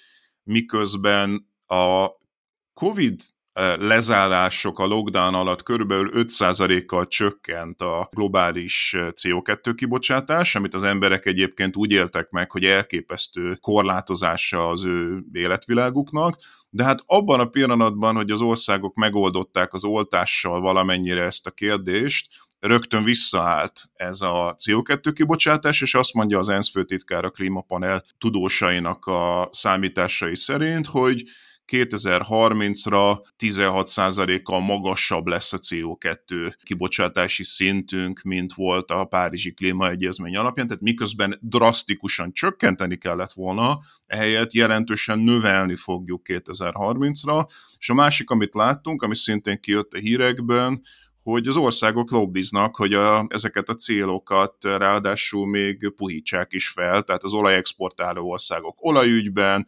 miközben 0.43 1.49
a 1.67 2.09
COVID 2.75 3.21
lezárások 3.79 4.79
a 4.79 4.87
lockdown 4.87 5.35
alatt 5.35 5.63
körülbelül 5.63 6.11
5%-kal 6.15 7.07
csökkent 7.07 7.81
a 7.81 8.09
globális 8.13 8.95
CO2 8.97 9.73
kibocsátás, 9.77 10.55
amit 10.55 10.75
az 10.75 10.83
emberek 10.83 11.27
egyébként 11.27 11.77
úgy 11.77 11.93
éltek 11.93 12.31
meg, 12.31 12.51
hogy 12.51 12.65
elképesztő 12.65 13.59
korlátozása 13.61 14.69
az 14.69 14.85
ő 14.85 15.25
életviláguknak, 15.33 16.39
de 16.71 16.85
hát 16.85 17.03
abban 17.07 17.41
a 17.41 17.47
pillanatban, 17.47 18.15
hogy 18.15 18.31
az 18.31 18.41
országok 18.41 18.95
megoldották 18.95 19.75
az 19.75 19.85
oltással 19.85 20.61
valamennyire 20.61 21.23
ezt 21.23 21.47
a 21.47 21.51
kérdést, 21.51 22.27
rögtön 22.59 23.05
visszaállt 23.05 23.81
ez 23.95 24.21
a 24.21 24.57
CO2 24.65 25.13
kibocsátás, 25.15 25.81
és 25.81 25.95
azt 25.95 26.15
mondja 26.15 26.39
az 26.39 26.49
ENSZ 26.49 26.71
főtitkár 26.71 27.25
a 27.25 27.31
klímapanel 27.31 28.05
tudósainak 28.19 29.07
a 29.07 29.49
számításai 29.53 30.37
szerint, 30.37 30.87
hogy 30.87 31.23
2030-ra 31.73 33.19
16%-kal 33.39 34.61
magasabb 34.61 35.27
lesz 35.27 35.53
a 35.53 35.59
CO2 35.59 36.55
kibocsátási 36.63 37.45
szintünk, 37.45 38.23
mint 38.23 38.53
volt 38.53 38.91
a 38.91 39.05
Párizsi 39.05 39.53
Klímaegyezmény 39.53 40.37
alapján, 40.37 40.67
tehát 40.67 40.83
miközben 40.83 41.39
drasztikusan 41.43 42.33
csökkenteni 42.33 42.99
kellett 42.99 43.33
volna, 43.33 43.79
ehelyett 44.07 44.53
jelentősen 44.53 45.19
növelni 45.19 45.77
fogjuk 45.77 46.23
2030-ra, 46.25 47.47
és 47.79 47.89
a 47.89 47.95
másik, 47.95 48.31
amit 48.31 48.55
láttunk, 48.55 49.03
ami 49.03 49.17
szintén 49.17 49.61
kijött 49.61 49.93
a 49.93 49.99
hírekben, 49.99 50.83
hogy 51.23 51.47
az 51.47 51.57
országok 51.57 52.11
lobbiznak, 52.11 52.77
hogy 52.77 52.95
a, 52.95 53.27
ezeket 53.29 53.69
a 53.69 53.75
célokat 53.75 54.55
ráadásul 54.65 55.47
még 55.47 55.93
puhítsák 55.97 56.53
is 56.53 56.69
fel, 56.69 57.03
tehát 57.03 57.23
az 57.23 57.33
olajexportáló 57.33 58.31
országok 58.31 58.77
olajügyben, 58.81 59.67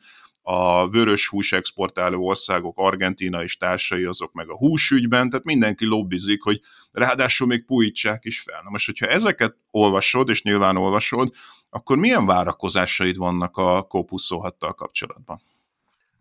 a 0.51 0.88
vörös 0.88 1.28
hús 1.28 1.53
exportáló 1.53 2.26
országok, 2.26 2.78
Argentina 2.78 3.42
és 3.42 3.57
társai, 3.57 4.05
azok 4.05 4.32
meg 4.32 4.51
a 4.51 4.57
húsügyben, 4.57 5.30
tehát 5.30 5.44
mindenki 5.44 5.84
lobbizik, 5.84 6.42
hogy 6.42 6.61
ráadásul 6.92 7.46
még 7.46 7.64
pujítsák 7.64 8.24
is 8.24 8.40
fel. 8.40 8.61
Na 8.64 8.70
most, 8.70 8.86
hogyha 8.86 9.07
ezeket 9.07 9.57
olvasod, 9.70 10.28
és 10.28 10.42
nyilván 10.42 10.76
olvasod, 10.76 11.34
akkor 11.70 11.96
milyen 11.96 12.26
várakozásaid 12.26 13.16
vannak 13.16 13.57
a 13.57 13.86
COP26-tal 13.86 14.72
kapcsolatban? 14.76 15.42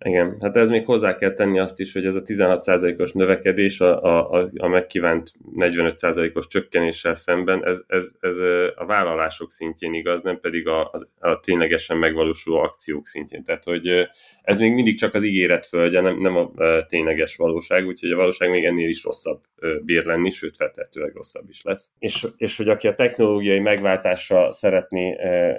Igen, 0.06 0.36
hát 0.42 0.58
ez 0.58 0.70
még 0.70 0.86
hozzá 0.86 1.16
kell 1.16 1.34
tenni 1.34 1.60
azt 1.60 1.80
is, 1.80 1.94
hogy 1.94 2.06
ez 2.06 2.16
a 2.16 2.22
16%-os 2.22 3.12
növekedés 3.12 3.82
a, 3.82 4.04
a, 4.32 4.50
a 4.58 4.68
megkívánt 4.68 5.32
45%-os 5.56 6.48
csökkenéssel 6.48 7.14
szemben, 7.14 7.66
ez, 7.66 7.84
ez, 7.88 8.12
ez 8.20 8.38
a 8.76 8.86
vállalások 8.86 9.52
szintjén 9.52 9.94
igaz, 9.94 10.22
nem 10.22 10.40
pedig 10.40 10.68
a, 10.68 10.82
a, 10.82 11.28
a 11.28 11.40
ténylegesen 11.40 11.98
megvalósuló 11.98 12.58
akciók 12.58 13.08
szintjén. 13.08 13.44
Tehát, 13.44 13.64
hogy 13.64 14.10
ez 14.42 14.60
még 14.60 14.74
mindig 14.74 14.98
csak 14.98 15.14
az 15.14 15.24
ígéret 15.24 15.66
földje, 15.66 16.02
nem, 16.02 16.20
nem 16.20 16.36
a 16.36 16.52
tényleges 16.88 17.36
valóság, 17.36 17.86
úgyhogy 17.86 18.12
a 18.12 18.18
valóság 18.18 18.50
még 18.50 18.66
ennél 18.66 18.90
is 18.90 19.04
rosszabb 19.04 19.42
bír 19.86 20.06
lenni, 20.06 20.30
sőt, 20.30 20.56
feltehetőleg 20.56 21.14
rosszabb 21.14 21.50
is 21.50 21.64
lesz. 21.64 21.92
És, 22.00 22.28
és 22.38 22.58
hogy 22.58 22.70
aki 22.70 22.88
a 22.88 22.94
technológiai 22.94 23.60
megváltásra 23.60 24.52
szeretné 24.52 25.16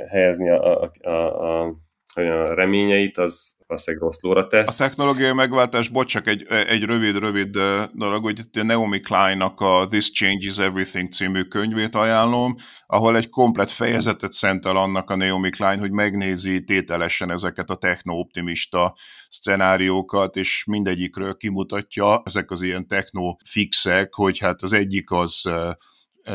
helyezni 0.09 0.51
a, 0.51 0.82
a, 0.82 1.09
a, 1.09 1.64
a 1.64 1.86
a 2.26 2.54
reményeit, 2.54 3.18
az, 3.18 3.56
valószínűleg 3.66 4.04
rossz 4.04 4.20
lóra 4.20 4.46
tesz. 4.46 4.80
A 4.80 4.84
technológiai 4.84 5.32
megváltás, 5.32 5.88
bocs, 5.88 6.10
csak 6.10 6.26
egy, 6.26 6.46
egy 6.48 6.82
rövid-rövid 6.82 7.58
dolog, 7.92 8.22
hogy 8.22 8.40
Naomi 8.52 9.00
Klein-nak 9.00 9.60
a 9.60 9.86
This 9.90 10.10
Changes 10.10 10.58
Everything 10.58 11.12
című 11.12 11.42
könyvét 11.42 11.94
ajánlom, 11.94 12.56
ahol 12.86 13.16
egy 13.16 13.28
komplet 13.28 13.70
fejezetet 13.70 14.32
szentel 14.32 14.76
annak 14.76 15.10
a 15.10 15.16
Naomi 15.16 15.50
Klein, 15.50 15.78
hogy 15.78 15.90
megnézi 15.90 16.64
tételesen 16.64 17.30
ezeket 17.30 17.70
a 17.70 17.76
techno-optimista 17.76 18.96
szcenáriókat, 19.28 20.36
és 20.36 20.64
mindegyikről 20.64 21.36
kimutatja 21.36 22.22
ezek 22.24 22.50
az 22.50 22.62
ilyen 22.62 22.86
techno-fixek, 22.86 24.14
hogy 24.14 24.38
hát 24.38 24.62
az 24.62 24.72
egyik 24.72 25.10
az 25.10 25.50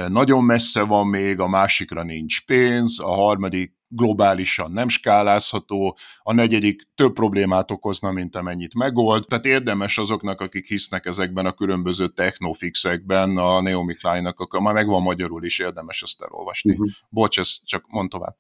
nagyon 0.08 0.44
messze 0.44 0.82
van 0.82 1.08
még, 1.08 1.40
a 1.40 1.48
másikra 1.48 2.04
nincs 2.04 2.46
pénz, 2.46 3.00
a 3.00 3.14
harmadik 3.14 3.82
globálisan 3.96 4.72
nem 4.72 4.88
skálázható, 4.88 5.98
a 6.22 6.34
negyedik 6.34 6.82
több 6.96 7.14
problémát 7.14 7.72
okozna, 7.72 8.12
mint 8.12 8.36
amennyit 8.36 8.74
megold. 8.74 9.26
Tehát 9.28 9.46
érdemes 9.46 9.98
azoknak, 9.98 10.42
akik 10.42 10.66
hisznek 10.66 11.06
ezekben 11.06 11.46
a 11.46 11.54
különböző 11.54 12.08
technofixekben, 12.08 13.38
a 13.38 13.62
Naomi 13.62 13.94
Klein-nak, 13.94 14.40
akkor 14.40 14.60
már 14.60 14.74
megvan 14.74 15.02
magyarul 15.02 15.46
is, 15.46 15.60
érdemes 15.60 16.02
ezt 16.02 16.22
elolvasni. 16.22 16.72
Uh-huh. 16.72 16.88
Bocs, 17.10 17.40
ezt 17.40 17.66
csak 17.66 17.86
mond 17.88 18.10
tovább. 18.10 18.36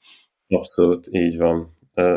Abszolút, 0.47 1.07
így 1.11 1.37
van. 1.37 1.67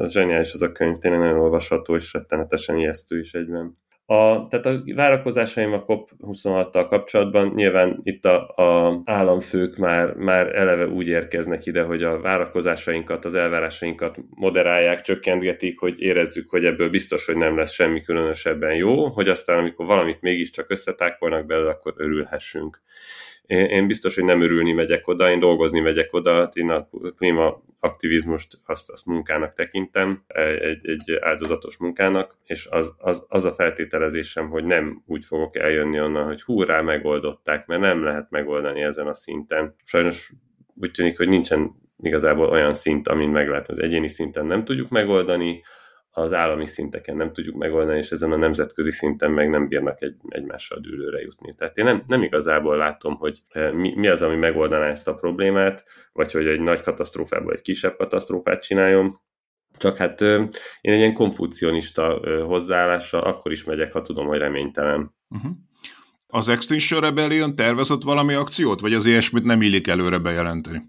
Zseniális 0.05 0.53
az 0.53 0.63
a 0.63 0.73
könyv, 0.73 0.97
tényleg 0.97 1.21
nagyon 1.21 1.39
olvasható 1.41 1.95
és 1.95 2.13
rettenetesen 2.13 2.79
ijesztő 2.79 3.19
is 3.19 3.33
egyben. 3.33 3.79
A, 4.09 4.47
tehát 4.49 4.67
a 4.67 4.83
várakozásaim 4.95 5.73
a 5.73 5.85
COP26-tal 5.85 6.87
kapcsolatban 6.89 7.53
nyilván 7.55 8.01
itt 8.03 8.25
a, 8.25 8.49
a 8.49 9.01
államfők 9.05 9.77
már, 9.77 10.15
már 10.15 10.57
eleve 10.57 10.87
úgy 10.87 11.09
érkeznek 11.09 11.67
ide, 11.67 11.83
hogy 11.83 12.03
a 12.03 12.21
várakozásainkat, 12.21 13.25
az 13.25 13.35
elvárásainkat 13.35 14.19
moderálják, 14.31 15.01
csökkentgetik, 15.01 15.79
hogy 15.79 16.01
érezzük, 16.01 16.51
hogy 16.51 16.65
ebből 16.65 16.91
biztos, 16.91 17.27
hogy 17.27 17.37
nem 17.37 17.57
lesz 17.57 17.73
semmi 17.73 18.01
különösebben 18.01 18.75
jó, 18.75 19.07
hogy 19.07 19.29
aztán 19.29 19.59
amikor 19.59 19.87
valamit 19.87 20.21
mégiscsak 20.21 20.71
összetákolnak 20.71 21.47
belőle, 21.47 21.71
akkor 21.71 21.95
örülhessünk 21.97 22.81
én, 23.47 23.65
én 23.65 23.87
biztos, 23.87 24.15
hogy 24.15 24.25
nem 24.25 24.41
örülni 24.41 24.73
megyek 24.73 25.09
oda, 25.09 25.31
én 25.31 25.39
dolgozni 25.39 25.81
megyek 25.81 26.13
oda, 26.13 26.49
én 26.53 26.71
a 26.71 26.89
klímaaktivizmust 27.17 28.59
azt, 28.67 28.91
azt 28.91 29.07
munkának 29.07 29.53
tekintem, 29.53 30.25
egy, 30.61 30.89
egy 30.89 31.19
áldozatos 31.21 31.79
munkának, 31.79 32.37
és 32.45 32.67
az, 32.71 32.95
az, 32.99 33.27
az 33.29 33.45
a 33.45 33.53
feltételezésem, 33.53 34.49
hogy 34.49 34.65
nem 34.65 35.03
úgy 35.07 35.25
fogok 35.25 35.57
eljönni 35.57 36.01
onnan, 36.01 36.27
hogy 36.27 36.43
hurrá, 36.43 36.81
megoldották, 36.81 37.67
mert 37.67 37.81
nem 37.81 38.05
lehet 38.05 38.31
megoldani 38.31 38.83
ezen 38.83 39.07
a 39.07 39.15
szinten. 39.15 39.75
Sajnos 39.85 40.33
úgy 40.81 40.91
tűnik, 40.91 41.17
hogy 41.17 41.29
nincsen 41.29 41.85
igazából 42.03 42.49
olyan 42.49 42.75
szint, 42.75 43.09
amin 43.09 43.29
meg 43.29 43.49
lehet, 43.49 43.69
az 43.69 43.79
egyéni 43.79 44.09
szinten 44.09 44.47
nem 44.47 44.65
tudjuk 44.65 44.89
megoldani, 44.89 45.63
az 46.19 46.33
állami 46.33 46.67
szinteken 46.67 47.17
nem 47.17 47.33
tudjuk 47.33 47.57
megoldani, 47.57 47.99
és 47.99 48.11
ezen 48.11 48.33
a 48.33 48.37
nemzetközi 48.37 48.91
szinten 48.91 49.31
meg 49.31 49.51
nem 49.51 49.69
bírnak 49.69 50.03
egy, 50.03 50.17
egymással 50.29 50.79
dűlőre 50.79 51.21
jutni. 51.21 51.55
Tehát 51.55 51.77
én 51.77 51.85
nem, 51.85 52.03
nem 52.07 52.23
igazából 52.23 52.77
látom, 52.77 53.17
hogy 53.17 53.41
eh, 53.49 53.73
mi, 53.73 53.95
mi 53.97 54.09
az, 54.09 54.23
ami 54.23 54.37
megoldaná 54.37 54.87
ezt 54.87 55.09
a 55.09 55.15
problémát, 55.15 55.85
vagy 56.13 56.33
hogy 56.33 56.47
egy 56.47 56.61
nagy 56.61 56.81
katasztrófából 56.81 57.53
egy 57.53 57.63
kisebb 57.63 57.97
katasztrófát 57.97 58.63
csináljon, 58.63 59.21
csak 59.79 59.97
hát 59.97 60.21
én 60.21 60.49
egy 60.81 60.99
ilyen 60.99 61.15
konfucionista 61.15 62.21
hozzáállással 62.45 63.21
akkor 63.21 63.53
is 63.53 63.65
megyek, 63.65 63.93
ha 63.93 64.03
tudom, 64.03 64.27
hogy 64.27 64.39
reménytelen. 64.39 65.15
Uh-huh. 65.29 65.51
Az 66.27 66.49
Extinction 66.49 67.01
Rebellion 67.01 67.55
tervezett 67.55 68.03
valami 68.03 68.35
akciót, 68.35 68.81
vagy 68.81 68.95
az 68.95 69.05
ilyesmit 69.05 69.45
nem 69.45 69.63
illik 69.63 69.87
előre 69.87 70.19
bejelenteni? 70.19 70.83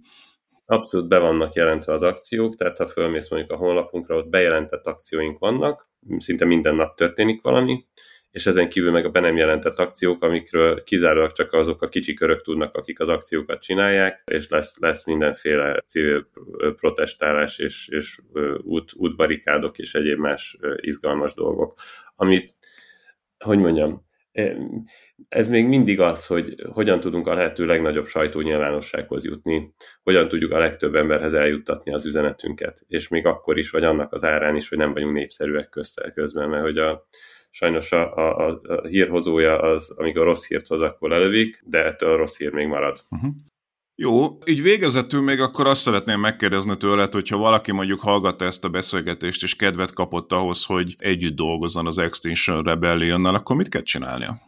Abszolút 0.70 1.08
be 1.08 1.18
vannak 1.18 1.54
jelentve 1.54 1.94
az 1.94 2.04
akciók, 2.04 2.56
tehát 2.56 2.78
ha 2.78 2.86
fölmész 2.86 3.30
mondjuk 3.30 3.52
a 3.52 3.56
honlapunkra, 3.56 4.16
ott 4.16 4.30
bejelentett 4.30 4.86
akcióink 4.86 5.40
vannak, 5.40 5.90
szinte 6.18 6.46
minden 6.46 6.76
nap 6.76 6.96
történik 6.96 7.42
valami, 7.42 7.86
és 8.32 8.46
ezen 8.46 8.70
kívül 8.70 8.92
meg 8.92 9.06
a 9.06 9.10
be 9.10 9.20
nem 9.20 9.38
jelentett 9.38 9.78
akciók, 9.78 10.24
amikről 10.24 10.84
kizárólag 10.84 11.32
csak 11.32 11.54
azok 11.54 11.82
a 11.82 11.88
kicsi 11.88 12.14
körök 12.14 12.42
tudnak, 12.42 12.76
akik 12.76 13.00
az 13.00 13.10
akciókat 13.10 13.62
csinálják, 13.62 14.24
és 14.26 14.50
lesz, 14.50 14.78
lesz 14.80 15.06
mindenféle 15.06 15.80
civil 15.80 16.28
protestálás 16.76 17.60
és, 17.60 17.88
és 17.88 18.20
út, 18.64 18.92
útbarikádok 18.96 19.78
és 19.78 19.94
egyéb 19.94 20.20
más 20.20 20.58
izgalmas 20.76 21.34
dolgok, 21.34 21.74
amit, 22.16 22.56
hogy 23.46 23.58
mondjam, 23.58 24.07
ez 25.30 25.48
még 25.48 25.66
mindig 25.68 26.00
az, 26.00 26.26
hogy 26.26 26.56
hogyan 26.72 27.00
tudunk 27.00 27.28
a 27.28 27.34
lehető 27.34 27.66
legnagyobb 27.66 28.06
sajtónyilvánossághoz 28.06 29.26
jutni, 29.26 29.74
hogyan 30.04 30.28
tudjuk 30.28 30.52
a 30.52 30.58
legtöbb 30.58 30.96
emberhez 30.96 31.34
eljuttatni 31.34 31.94
az 31.94 32.06
üzenetünket, 32.06 32.84
és 32.88 33.08
még 33.08 33.26
akkor 33.26 33.58
is, 33.58 33.70
vagy 33.70 33.84
annak 33.84 34.14
az 34.14 34.24
árán 34.24 34.56
is, 34.56 34.70
hogy 34.70 34.78
nem 34.78 34.94
vagyunk 34.94 35.14
népszerűek 35.14 35.70
közben, 36.14 36.50
mert 36.50 36.64
hogy 36.64 36.78
a, 36.78 37.08
sajnos 37.50 37.92
a, 37.92 38.16
a, 38.16 38.60
a 38.64 38.88
hírhozója 38.88 39.60
az, 39.60 39.92
amikor 39.92 40.24
rossz 40.24 40.48
hírt 40.48 40.68
hoz, 40.68 40.82
akkor 40.82 41.10
lelövik, 41.10 41.64
de 41.66 41.86
ettől 41.86 42.12
a 42.12 42.18
rossz 42.18 42.38
hír 42.38 42.52
még 42.52 42.68
marad. 42.68 43.00
Uh-huh. 43.10 43.32
Jó, 44.00 44.38
így 44.46 44.62
végezetül 44.62 45.22
még 45.22 45.40
akkor 45.40 45.68
azt 45.68 45.82
szeretném 45.82 46.20
megkérdezni 46.20 46.78
tőled, 46.78 47.14
hogyha 47.14 47.38
valaki 47.38 47.72
mondjuk 47.72 48.00
hallgatta 48.00 48.46
ezt 48.46 48.64
a 48.64 48.70
beszélgetést, 48.70 49.44
és 49.44 49.56
kedvet 49.56 49.94
kapott 49.94 50.32
ahhoz, 50.32 50.66
hogy 50.66 50.96
együtt 50.98 51.36
dolgozzon 51.36 51.86
az 51.86 51.98
Extinction 51.98 52.64
Rebellion-nal, 52.64 53.36
akkor 53.36 53.56
mit 53.56 53.70
kell 53.70 53.82
csinálnia? 53.82 54.42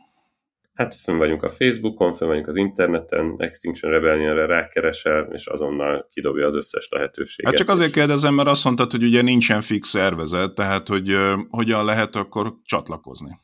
Hát 0.73 0.95
fönn 0.95 1.17
vagyunk 1.17 1.43
a 1.43 1.49
Facebookon, 1.49 2.13
fönn 2.13 2.27
vagyunk 2.27 2.47
az 2.47 2.55
interneten, 2.55 3.35
Extinction 3.37 3.91
Rebellionre 3.91 4.45
rákeresel, 4.45 5.27
és 5.31 5.45
azonnal 5.45 6.07
kidobja 6.11 6.45
az 6.45 6.55
összes 6.55 6.87
lehetőséget. 6.91 7.51
Hát 7.51 7.59
csak 7.59 7.69
azért 7.69 7.93
kérdezem, 7.93 8.33
mert 8.33 8.49
azt 8.49 8.63
mondtad, 8.65 8.91
hogy 8.91 9.03
ugye 9.03 9.21
nincsen 9.21 9.61
fix 9.61 9.89
szervezet, 9.89 10.53
tehát 10.53 10.87
hogy 10.87 11.13
uh, 11.13 11.39
hogyan 11.49 11.85
lehet 11.85 12.15
akkor 12.15 12.53
csatlakozni? 12.63 13.39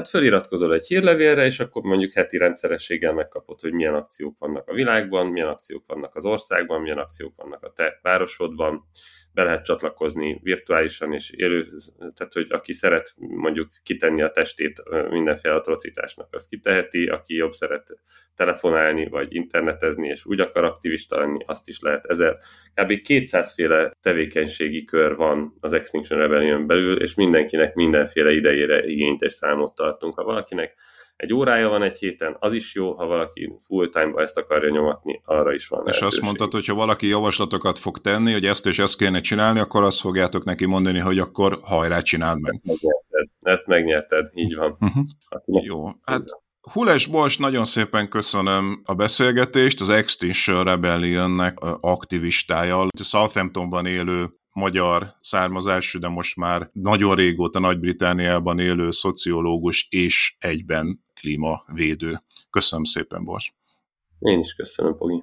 Hát 0.00 0.08
feliratkozol 0.08 0.74
egy 0.74 0.86
hírlevélre, 0.86 1.44
és 1.44 1.60
akkor 1.60 1.82
mondjuk 1.82 2.12
heti 2.12 2.38
rendszerességgel 2.38 3.14
megkapod, 3.14 3.60
hogy 3.60 3.72
milyen 3.72 3.94
akciók 3.94 4.38
vannak 4.38 4.68
a 4.68 4.72
világban, 4.72 5.26
milyen 5.26 5.48
akciók 5.48 5.84
vannak 5.86 6.14
az 6.14 6.24
országban, 6.24 6.80
milyen 6.80 6.98
akciók 6.98 7.32
vannak 7.36 7.62
a 7.62 7.72
te 7.72 7.98
városodban, 8.02 8.88
be 9.32 9.42
lehet 9.42 9.64
csatlakozni 9.64 10.40
virtuálisan 10.42 11.12
és 11.12 11.30
élő, 11.30 11.68
tehát 11.98 12.32
hogy 12.32 12.46
aki 12.48 12.72
szeret 12.72 13.14
mondjuk 13.18 13.68
kitenni 13.82 14.22
a 14.22 14.30
testét 14.30 14.82
mindenféle 15.10 15.54
atrocitásnak, 15.54 16.28
az 16.30 16.46
kiteheti, 16.46 17.06
aki 17.06 17.34
jobb 17.34 17.52
szeret 17.52 18.00
telefonálni, 18.34 19.08
vagy 19.08 19.34
internetezni, 19.34 20.08
és 20.08 20.26
úgy 20.26 20.40
akar 20.40 20.64
aktivista 20.64 21.18
lenni, 21.18 21.44
azt 21.46 21.68
is 21.68 21.80
lehet. 21.80 22.06
Ezer, 22.06 22.36
kb. 22.74 23.00
200 23.00 23.54
féle 23.54 23.96
tevékenységi 24.00 24.84
kör 24.84 25.16
van 25.16 25.56
az 25.60 25.72
Extinction 25.72 26.20
Rebellion 26.20 26.66
belül, 26.66 27.02
és 27.02 27.14
mindenkinek 27.14 27.74
mindenféle 27.74 28.32
idejére 28.32 28.84
igényt 28.84 29.20
és 29.20 29.32
számot 29.32 29.74
tartunk. 29.74 30.14
Ha 30.14 30.24
valakinek 30.24 30.78
egy 31.20 31.34
órája 31.34 31.68
van 31.68 31.82
egy 31.82 31.98
héten, 31.98 32.36
az 32.38 32.52
is 32.52 32.74
jó, 32.74 32.94
ha 32.94 33.06
valaki 33.06 33.52
full 33.66 33.88
time-ba 33.88 34.20
ezt 34.20 34.38
akarja 34.38 34.70
nyomatni, 34.70 35.22
arra 35.24 35.52
is 35.52 35.68
van 35.68 35.86
És 35.86 36.00
azt 36.00 36.20
mondtad, 36.20 36.52
hogy 36.52 36.66
ha 36.66 36.74
valaki 36.74 37.06
javaslatokat 37.06 37.78
fog 37.78 37.98
tenni, 37.98 38.32
hogy 38.32 38.44
ezt 38.44 38.66
és 38.66 38.78
ezt 38.78 38.96
kéne 38.96 39.20
csinálni, 39.20 39.60
akkor 39.60 39.82
azt 39.82 40.00
fogjátok 40.00 40.44
neki 40.44 40.66
mondani, 40.66 40.98
hogy 40.98 41.18
akkor 41.18 41.58
hajrá, 41.62 42.00
csináld 42.00 42.40
meg. 42.40 42.60
Megnyerted. 42.62 43.28
Ezt 43.40 43.66
megnyerted, 43.66 44.26
így 44.34 44.54
van. 44.54 44.76
Uh-huh. 44.80 45.64
Jó, 45.64 45.86
hát 46.02 46.24
Hules 46.72 47.06
Bors, 47.06 47.36
nagyon 47.36 47.64
szépen 47.64 48.08
köszönöm 48.08 48.82
a 48.84 48.94
beszélgetést, 48.94 49.80
az 49.80 49.88
Extinction 49.88 50.64
Rebellionnek 50.64 51.58
aktivistája, 51.80 52.86
Southamptonban 53.02 53.86
élő 53.86 54.39
magyar 54.52 55.14
származású, 55.20 55.98
de 55.98 56.08
most 56.08 56.36
már 56.36 56.70
nagyon 56.72 57.14
régóta 57.14 57.58
Nagy-Britániában 57.58 58.58
élő 58.58 58.90
szociológus 58.90 59.86
és 59.90 60.34
egyben 60.38 61.04
klímavédő. 61.14 62.22
Köszönöm 62.50 62.84
szépen, 62.84 63.24
Bors. 63.24 63.54
Én 64.18 64.38
is 64.38 64.54
köszönöm, 64.54 64.96
Pogi. 64.96 65.22